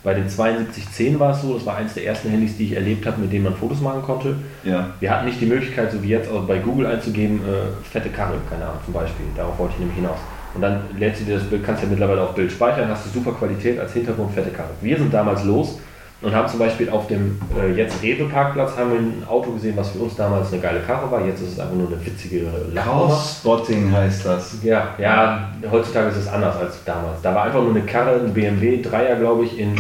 bei 0.04 0.14
den 0.14 0.30
7210 0.30 1.20
war 1.20 1.34
es 1.34 1.42
so, 1.42 1.54
das 1.54 1.66
war 1.66 1.76
eines 1.78 1.94
der 1.94 2.06
ersten 2.06 2.30
Handys, 2.30 2.56
die 2.58 2.66
ich 2.66 2.72
erlebt 2.74 3.06
habe, 3.06 3.20
mit 3.20 3.34
denen 3.34 3.44
man 3.44 3.56
Fotos 3.56 3.82
machen 3.82 4.02
konnte. 4.02 4.36
Ja. 4.64 4.92
Wir 5.00 5.12
hatten 5.12 5.26
nicht 5.26 5.42
die 5.42 5.46
Möglichkeit, 5.46 5.92
so 5.92 6.02
wie 6.02 6.10
jetzt 6.10 6.32
auch 6.32 6.44
bei 6.44 6.60
Google 6.60 6.86
einzugeben, 6.86 7.42
äh, 7.42 7.86
fette 7.86 8.10
Karre, 8.10 8.36
keine 8.50 8.64
Ahnung, 8.64 8.80
zum 8.86 8.94
Beispiel. 8.94 9.26
Darauf 9.36 9.60
wollte 9.60 9.74
ich 9.74 9.80
nämlich 9.80 9.98
hinaus. 9.98 10.20
Und 10.56 10.62
dann 10.62 10.82
lädst 10.98 11.22
du 11.22 11.26
dir 11.26 11.36
das 11.36 11.44
Bild, 11.44 11.64
kannst 11.64 11.84
ja 11.84 11.90
mittlerweile 11.90 12.22
auf 12.22 12.34
Bild 12.34 12.52
speichern, 12.52 12.90
hast 12.90 13.06
du 13.06 13.10
super 13.10 13.34
Qualität 13.34 13.80
als 13.80 13.94
Hintergrund, 13.94 14.34
fette 14.34 14.50
Karre. 14.50 14.70
Wir 14.82 14.98
sind 14.98 15.14
damals 15.14 15.44
los 15.44 15.78
und 16.22 16.36
haben 16.36 16.48
zum 16.50 16.60
Beispiel 16.60 16.90
auf 16.90 17.08
dem 17.08 17.40
äh, 17.58 17.72
jetzt 17.74 18.04
Rewe-Parkplatz 18.04 18.76
haben 18.78 18.92
wir 18.92 19.00
ein 19.00 19.24
Auto 19.28 19.52
gesehen, 19.52 19.78
was 19.78 19.92
für 19.92 20.00
uns 20.00 20.16
damals 20.16 20.52
eine 20.52 20.62
geile 20.62 20.82
Karre 20.82 21.10
war. 21.10 21.26
Jetzt 21.26 21.42
ist 21.42 21.54
es 21.54 21.60
einfach 21.60 21.76
nur 21.76 21.88
eine 21.88 22.06
witzige 22.06 22.48
Lachnummer. 22.74 23.08
Cross-Spotting 23.08 23.92
heißt 23.92 24.26
das. 24.26 24.58
Ja, 24.62 24.96
ja, 24.98 25.50
heutzutage 25.72 26.10
ist 26.10 26.18
es 26.18 26.28
anders 26.28 26.58
als 26.58 26.84
damals. 26.84 27.22
Da 27.22 27.34
war 27.34 27.44
einfach 27.44 27.62
nur 27.62 27.72
eine 27.72 27.84
Karre, 27.84 28.20
ein 28.20 28.34
BMW, 28.34 28.82
Dreier, 28.82 29.16
glaube 29.16 29.46
ich, 29.46 29.58
in 29.58 29.76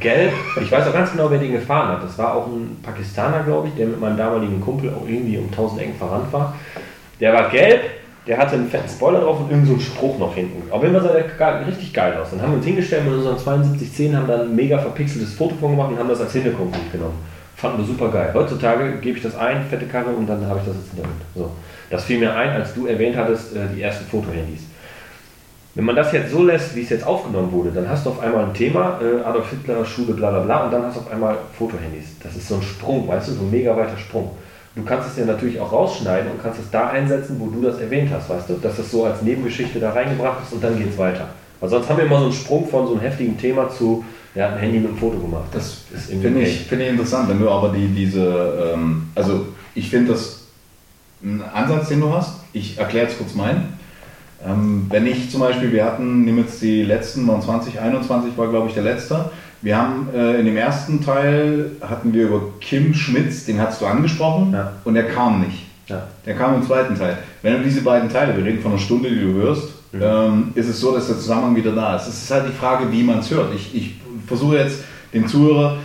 Gelb. 0.00 0.32
Ich 0.62 0.72
weiß 0.72 0.88
auch 0.88 0.94
ganz 0.94 1.12
genau, 1.12 1.30
wer 1.30 1.38
den 1.38 1.52
gefahren 1.52 1.88
hat. 1.88 2.02
Das 2.02 2.16
war 2.16 2.34
auch 2.34 2.46
ein 2.46 2.78
Pakistaner, 2.82 3.42
glaube 3.42 3.68
ich, 3.68 3.74
der 3.74 3.86
mit 3.86 4.00
meinem 4.00 4.16
damaligen 4.16 4.60
Kumpel 4.60 4.90
auch 4.90 5.06
irgendwie 5.06 5.36
um 5.36 5.46
1000 5.46 5.82
Ecken 5.82 5.96
verrannt 5.96 6.32
war. 6.32 6.54
Der 7.20 7.34
war 7.34 7.50
gelb, 7.50 7.82
der 8.26 8.38
hatte 8.38 8.54
einen 8.54 8.68
fetten 8.68 8.88
Spoiler 8.88 9.20
drauf 9.20 9.38
und 9.38 9.50
irgendeinen 9.50 9.66
so 9.66 9.72
einen 9.74 9.82
Spruch 9.82 10.18
noch 10.18 10.34
hinten. 10.34 10.70
Auf 10.70 10.82
jeden 10.82 10.94
Fall 10.94 11.04
sah 11.04 11.12
der 11.12 11.66
richtig 11.66 11.92
geil 11.92 12.16
aus. 12.16 12.30
Dann 12.30 12.42
haben 12.42 12.52
wir 12.52 12.56
uns 12.56 12.66
hingestellt 12.66 13.04
mit 13.04 13.14
unseren 13.14 13.38
7210, 13.38 14.16
haben 14.16 14.26
dann 14.26 14.40
ein 14.40 14.56
mega 14.56 14.78
verpixeltes 14.78 15.34
Foto 15.34 15.54
von 15.54 15.70
gemacht 15.70 15.92
und 15.92 15.98
haben 15.98 16.08
das 16.08 16.20
als 16.20 16.32
Hintergrund 16.32 16.74
genommen. 16.90 17.18
Fanden 17.54 17.78
wir 17.78 17.86
super 17.86 18.10
geil. 18.10 18.30
Heutzutage 18.34 18.98
gebe 19.00 19.16
ich 19.16 19.22
das 19.22 19.36
ein, 19.36 19.64
fette 19.64 19.86
Karre, 19.86 20.10
und 20.10 20.26
dann 20.26 20.44
habe 20.46 20.58
ich 20.60 20.66
das 20.66 20.76
jetzt 20.76 20.90
in 20.92 20.96
der. 20.98 21.06
So. 21.34 21.50
Das 21.88 22.04
fiel 22.04 22.18
mir 22.18 22.34
ein, 22.34 22.50
als 22.50 22.74
du 22.74 22.86
erwähnt 22.86 23.16
hattest, 23.16 23.54
äh, 23.54 23.60
die 23.74 23.80
ersten 23.80 24.04
Fotohandys. 24.06 24.62
Wenn 25.74 25.84
man 25.84 25.94
das 25.94 26.10
jetzt 26.12 26.32
so 26.32 26.42
lässt, 26.42 26.74
wie 26.74 26.82
es 26.82 26.88
jetzt 26.88 27.06
aufgenommen 27.06 27.52
wurde, 27.52 27.70
dann 27.70 27.88
hast 27.88 28.04
du 28.04 28.10
auf 28.10 28.20
einmal 28.20 28.44
ein 28.44 28.54
Thema, 28.54 28.98
äh, 29.00 29.22
Adolf 29.22 29.50
Hitler, 29.50 29.84
Schule, 29.84 30.14
bla 30.14 30.30
bla 30.30 30.40
bla, 30.40 30.64
und 30.64 30.72
dann 30.72 30.82
hast 30.82 30.96
du 30.96 31.00
auf 31.00 31.12
einmal 31.12 31.36
Fotohandys. 31.56 32.18
Das 32.22 32.34
ist 32.34 32.48
so 32.48 32.56
ein 32.56 32.62
Sprung, 32.62 33.06
weißt 33.06 33.28
du, 33.28 33.32
so 33.32 33.42
ein 33.42 33.50
mega 33.50 33.76
weiter 33.76 33.96
Sprung. 33.96 34.30
Du 34.76 34.84
kannst 34.84 35.08
es 35.08 35.16
ja 35.16 35.24
natürlich 35.24 35.58
auch 35.58 35.72
rausschneiden 35.72 36.30
und 36.30 36.42
kannst 36.42 36.60
es 36.60 36.70
da 36.70 36.88
einsetzen, 36.88 37.36
wo 37.40 37.46
du 37.46 37.62
das 37.62 37.80
erwähnt 37.80 38.10
hast, 38.12 38.28
weißt 38.28 38.50
du, 38.50 38.54
dass 38.54 38.76
das 38.76 38.90
so 38.90 39.04
als 39.04 39.22
Nebengeschichte 39.22 39.80
da 39.80 39.90
reingebracht 39.90 40.42
ist 40.44 40.52
und 40.52 40.62
dann 40.62 40.78
geht 40.78 40.90
es 40.90 40.98
weiter. 40.98 41.28
Weil 41.60 41.70
sonst 41.70 41.88
haben 41.88 41.96
wir 41.96 42.04
immer 42.04 42.18
so 42.18 42.24
einen 42.24 42.34
Sprung 42.34 42.68
von 42.68 42.86
so 42.86 42.92
einem 42.92 43.00
heftigen 43.00 43.38
Thema 43.38 43.70
zu, 43.70 44.04
hat 44.42 44.52
ein 44.52 44.58
Handy 44.58 44.78
mit 44.78 44.88
einem 44.88 44.98
Foto 44.98 45.18
gemacht. 45.18 45.46
Das 45.52 45.78
ist 45.94 46.10
irgendwie 46.10 46.28
finde 46.28 46.42
ich, 46.42 46.60
finde 46.60 46.84
ich 46.84 46.90
interessant, 46.90 47.28
wenn 47.30 47.38
du 47.38 47.48
aber 47.48 47.70
die, 47.70 47.88
diese, 47.88 48.74
ähm, 48.74 49.08
also 49.14 49.46
ich 49.74 49.88
finde 49.88 50.12
das 50.12 50.42
ein 51.22 51.42
Ansatz, 51.54 51.88
den 51.88 52.00
du 52.00 52.12
hast. 52.12 52.40
Ich 52.52 52.78
erkläre 52.78 53.06
jetzt 53.06 53.18
kurz 53.18 53.34
meinen. 53.34 53.78
Ähm, 54.46 54.86
wenn 54.90 55.06
ich 55.06 55.30
zum 55.30 55.40
Beispiel, 55.40 55.72
wir 55.72 55.84
hatten, 55.84 56.24
nehmen 56.24 56.38
jetzt 56.38 56.60
die 56.60 56.82
letzten, 56.82 57.26
waren 57.26 57.40
2021 57.40 58.36
war 58.36 58.48
glaube 58.48 58.68
ich 58.68 58.74
der 58.74 58.82
letzte. 58.82 59.30
Wir 59.62 59.76
haben 59.76 60.08
äh, 60.14 60.38
in 60.38 60.46
dem 60.46 60.56
ersten 60.56 61.02
Teil 61.04 61.70
hatten 61.80 62.12
wir 62.12 62.24
über 62.24 62.40
Kim 62.60 62.94
Schmitz, 62.94 63.44
den 63.46 63.60
hast 63.60 63.80
du 63.80 63.86
angesprochen 63.86 64.52
Ja. 64.52 64.72
und 64.84 64.94
der 64.94 65.08
kam 65.08 65.40
nicht. 65.40 65.64
Ja. 65.88 66.02
Der 66.24 66.34
kam 66.34 66.54
im 66.56 66.62
zweiten 66.66 66.94
Teil. 66.96 67.16
Wenn 67.42 67.54
du 67.54 67.62
diese 67.64 67.82
beiden 67.82 68.08
Teile, 68.10 68.36
wir 68.36 68.44
reden 68.44 68.60
von 68.60 68.72
einer 68.72 68.80
Stunde, 68.80 69.08
die 69.08 69.20
du 69.20 69.32
hörst, 69.34 69.68
Mhm. 69.92 70.00
ähm, 70.02 70.48
ist 70.56 70.68
es 70.68 70.80
so, 70.80 70.92
dass 70.94 71.06
der 71.06 71.16
Zusammenhang 71.16 71.54
wieder 71.56 71.72
da 71.72 71.96
ist. 71.96 72.08
Es 72.08 72.22
ist 72.24 72.30
halt 72.30 72.46
die 72.48 72.52
Frage, 72.52 72.90
wie 72.90 73.02
man 73.04 73.20
es 73.20 73.30
hört. 73.30 73.54
Ich, 73.54 73.74
ich 73.74 73.94
versuche 74.26 74.56
jetzt 74.58 74.80
den 75.14 75.26
Zuhörer, 75.28 75.78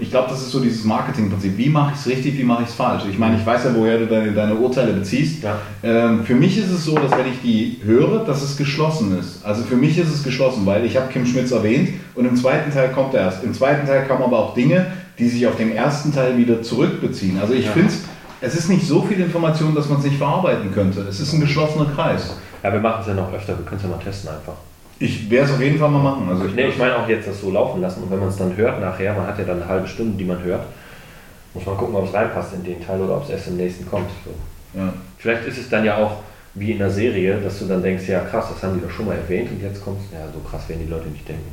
ich 0.00 0.10
glaube, 0.10 0.28
das 0.30 0.40
ist 0.42 0.50
so 0.50 0.58
dieses 0.58 0.84
Marketingprinzip. 0.84 1.56
Wie 1.56 1.68
mache 1.68 1.92
ich 1.94 2.00
es 2.00 2.06
richtig, 2.08 2.36
wie 2.36 2.42
mache 2.42 2.64
ich 2.64 2.68
es 2.70 2.74
falsch? 2.74 3.04
Ich 3.08 3.18
meine, 3.18 3.36
ich 3.38 3.46
weiß 3.46 3.64
ja, 3.64 3.70
woher 3.74 3.98
du 3.98 4.06
deine, 4.06 4.32
deine 4.32 4.54
Urteile 4.54 4.92
beziehst. 4.92 5.44
Ja. 5.44 5.58
Ähm, 5.82 6.24
für 6.24 6.34
mich 6.34 6.58
ist 6.58 6.70
es 6.70 6.84
so, 6.84 6.96
dass 6.96 7.12
wenn 7.12 7.26
ich 7.28 7.40
die 7.40 7.78
höre, 7.84 8.24
dass 8.24 8.42
es 8.42 8.56
geschlossen 8.56 9.16
ist. 9.18 9.44
Also 9.44 9.62
für 9.62 9.76
mich 9.76 9.96
ist 9.96 10.08
es 10.12 10.24
geschlossen, 10.24 10.66
weil 10.66 10.84
ich 10.84 10.96
habe 10.96 11.06
Kim 11.12 11.24
Schmitz 11.24 11.52
erwähnt 11.52 11.90
und 12.16 12.24
im 12.24 12.34
zweiten 12.36 12.72
Teil 12.72 12.90
kommt 12.90 13.14
er 13.14 13.20
erst. 13.22 13.44
Im 13.44 13.54
zweiten 13.54 13.86
Teil 13.86 14.04
kamen 14.06 14.24
aber 14.24 14.38
auch 14.40 14.54
Dinge, 14.54 14.86
die 15.18 15.28
sich 15.28 15.46
auf 15.46 15.54
den 15.56 15.70
ersten 15.72 16.12
Teil 16.12 16.36
wieder 16.36 16.60
zurückbeziehen. 16.62 17.38
Also 17.40 17.54
ich 17.54 17.66
Ja. 17.66 17.70
finde, 17.72 17.92
es 18.40 18.54
ist 18.56 18.68
nicht 18.68 18.86
so 18.86 19.02
viel 19.02 19.20
Information, 19.20 19.72
dass 19.74 19.88
man 19.88 19.98
es 19.98 20.04
nicht 20.04 20.16
verarbeiten 20.18 20.72
könnte. 20.72 21.00
Es 21.08 21.20
ist 21.20 21.32
ein 21.32 21.40
geschlossener 21.40 21.86
Kreis. 21.94 22.34
Ja, 22.62 22.72
wir 22.72 22.80
machen 22.80 23.02
es 23.02 23.06
ja 23.06 23.14
noch 23.14 23.32
öfter, 23.32 23.56
wir 23.56 23.64
können 23.64 23.76
es 23.76 23.82
ja 23.84 23.88
mal 23.88 24.02
testen 24.02 24.30
einfach. 24.30 24.54
Ich 24.98 25.28
werde 25.30 25.48
es 25.48 25.54
auf 25.54 25.60
jeden 25.60 25.78
Fall 25.78 25.90
mal 25.90 26.02
machen. 26.02 26.28
Also 26.28 26.46
ich, 26.46 26.54
Nee, 26.54 26.68
ich 26.68 26.78
meine 26.78 26.96
auch 26.96 27.08
jetzt 27.08 27.28
das 27.28 27.40
so 27.40 27.50
laufen 27.50 27.80
lassen 27.80 28.02
und 28.02 28.10
wenn 28.10 28.20
man 28.20 28.28
es 28.28 28.36
dann 28.36 28.56
hört 28.56 28.80
nachher, 28.80 29.14
man 29.14 29.26
hat 29.26 29.38
ja 29.38 29.44
dann 29.44 29.60
eine 29.60 29.68
halbe 29.68 29.88
Stunde, 29.88 30.16
die 30.16 30.24
man 30.24 30.42
hört, 30.42 30.66
muss 31.52 31.66
man 31.66 31.76
gucken, 31.76 31.94
ob 31.96 32.06
es 32.06 32.14
reinpasst 32.14 32.54
in 32.54 32.64
den 32.64 32.84
Teil 32.84 33.00
oder 33.00 33.16
ob 33.16 33.24
es 33.24 33.30
erst 33.30 33.48
im 33.48 33.56
nächsten 33.56 33.86
kommt. 33.86 34.10
So. 34.24 34.78
ja. 34.78 34.92
Vielleicht 35.18 35.46
ist 35.46 35.58
es 35.58 35.68
dann 35.68 35.84
ja 35.84 35.96
auch 35.96 36.18
wie 36.54 36.70
in 36.72 36.78
der 36.78 36.90
Serie, 36.90 37.40
dass 37.40 37.58
du 37.58 37.66
dann 37.66 37.82
denkst, 37.82 38.08
ja 38.08 38.20
krass, 38.20 38.46
das 38.52 38.62
haben 38.62 38.78
die 38.78 38.84
doch 38.84 38.90
schon 38.90 39.06
mal 39.06 39.16
erwähnt 39.16 39.50
und 39.50 39.60
jetzt 39.60 39.82
kommt 39.84 40.00
Ja, 40.12 40.26
so 40.32 40.38
krass 40.48 40.68
werden 40.68 40.82
die 40.84 40.90
Leute 40.90 41.08
nicht 41.08 41.28
denken. 41.28 41.52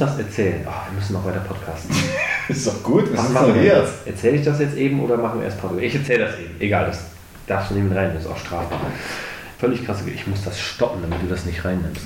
Das 0.00 0.18
erzählen. 0.18 0.66
Ach, 0.68 0.86
wir 0.90 0.98
müssen 0.98 1.12
noch 1.12 1.24
weiter 1.24 1.40
podcasten. 1.40 1.94
Ist 2.48 2.66
doch 2.66 2.82
gut, 2.82 3.16
was 3.16 3.28
machen 3.30 3.54
wir 3.54 3.62
jetzt? 3.62 4.06
Erzähle 4.06 4.36
ich 4.36 4.44
das 4.44 4.58
jetzt 4.58 4.76
eben 4.76 5.00
oder 5.00 5.16
machen 5.16 5.40
wir 5.40 5.46
erst 5.46 5.60
Pause? 5.60 5.80
Ich 5.80 5.94
erzähle 5.94 6.26
das 6.26 6.38
eben. 6.38 6.54
Egal, 6.58 6.86
das 6.86 7.04
darfst 7.46 7.70
du 7.70 7.74
nicht 7.74 7.88
mit 7.88 7.96
rein, 7.96 8.12
das 8.14 8.24
ist 8.24 8.30
auch 8.30 8.38
strafbar. 8.38 8.80
Völlig 9.58 9.84
krass. 9.84 9.98
Ich 10.06 10.26
muss 10.26 10.42
das 10.42 10.58
stoppen, 10.58 11.02
damit 11.02 11.22
du 11.22 11.26
das 11.26 11.44
nicht 11.44 11.64
reinnimmst. 11.64 11.98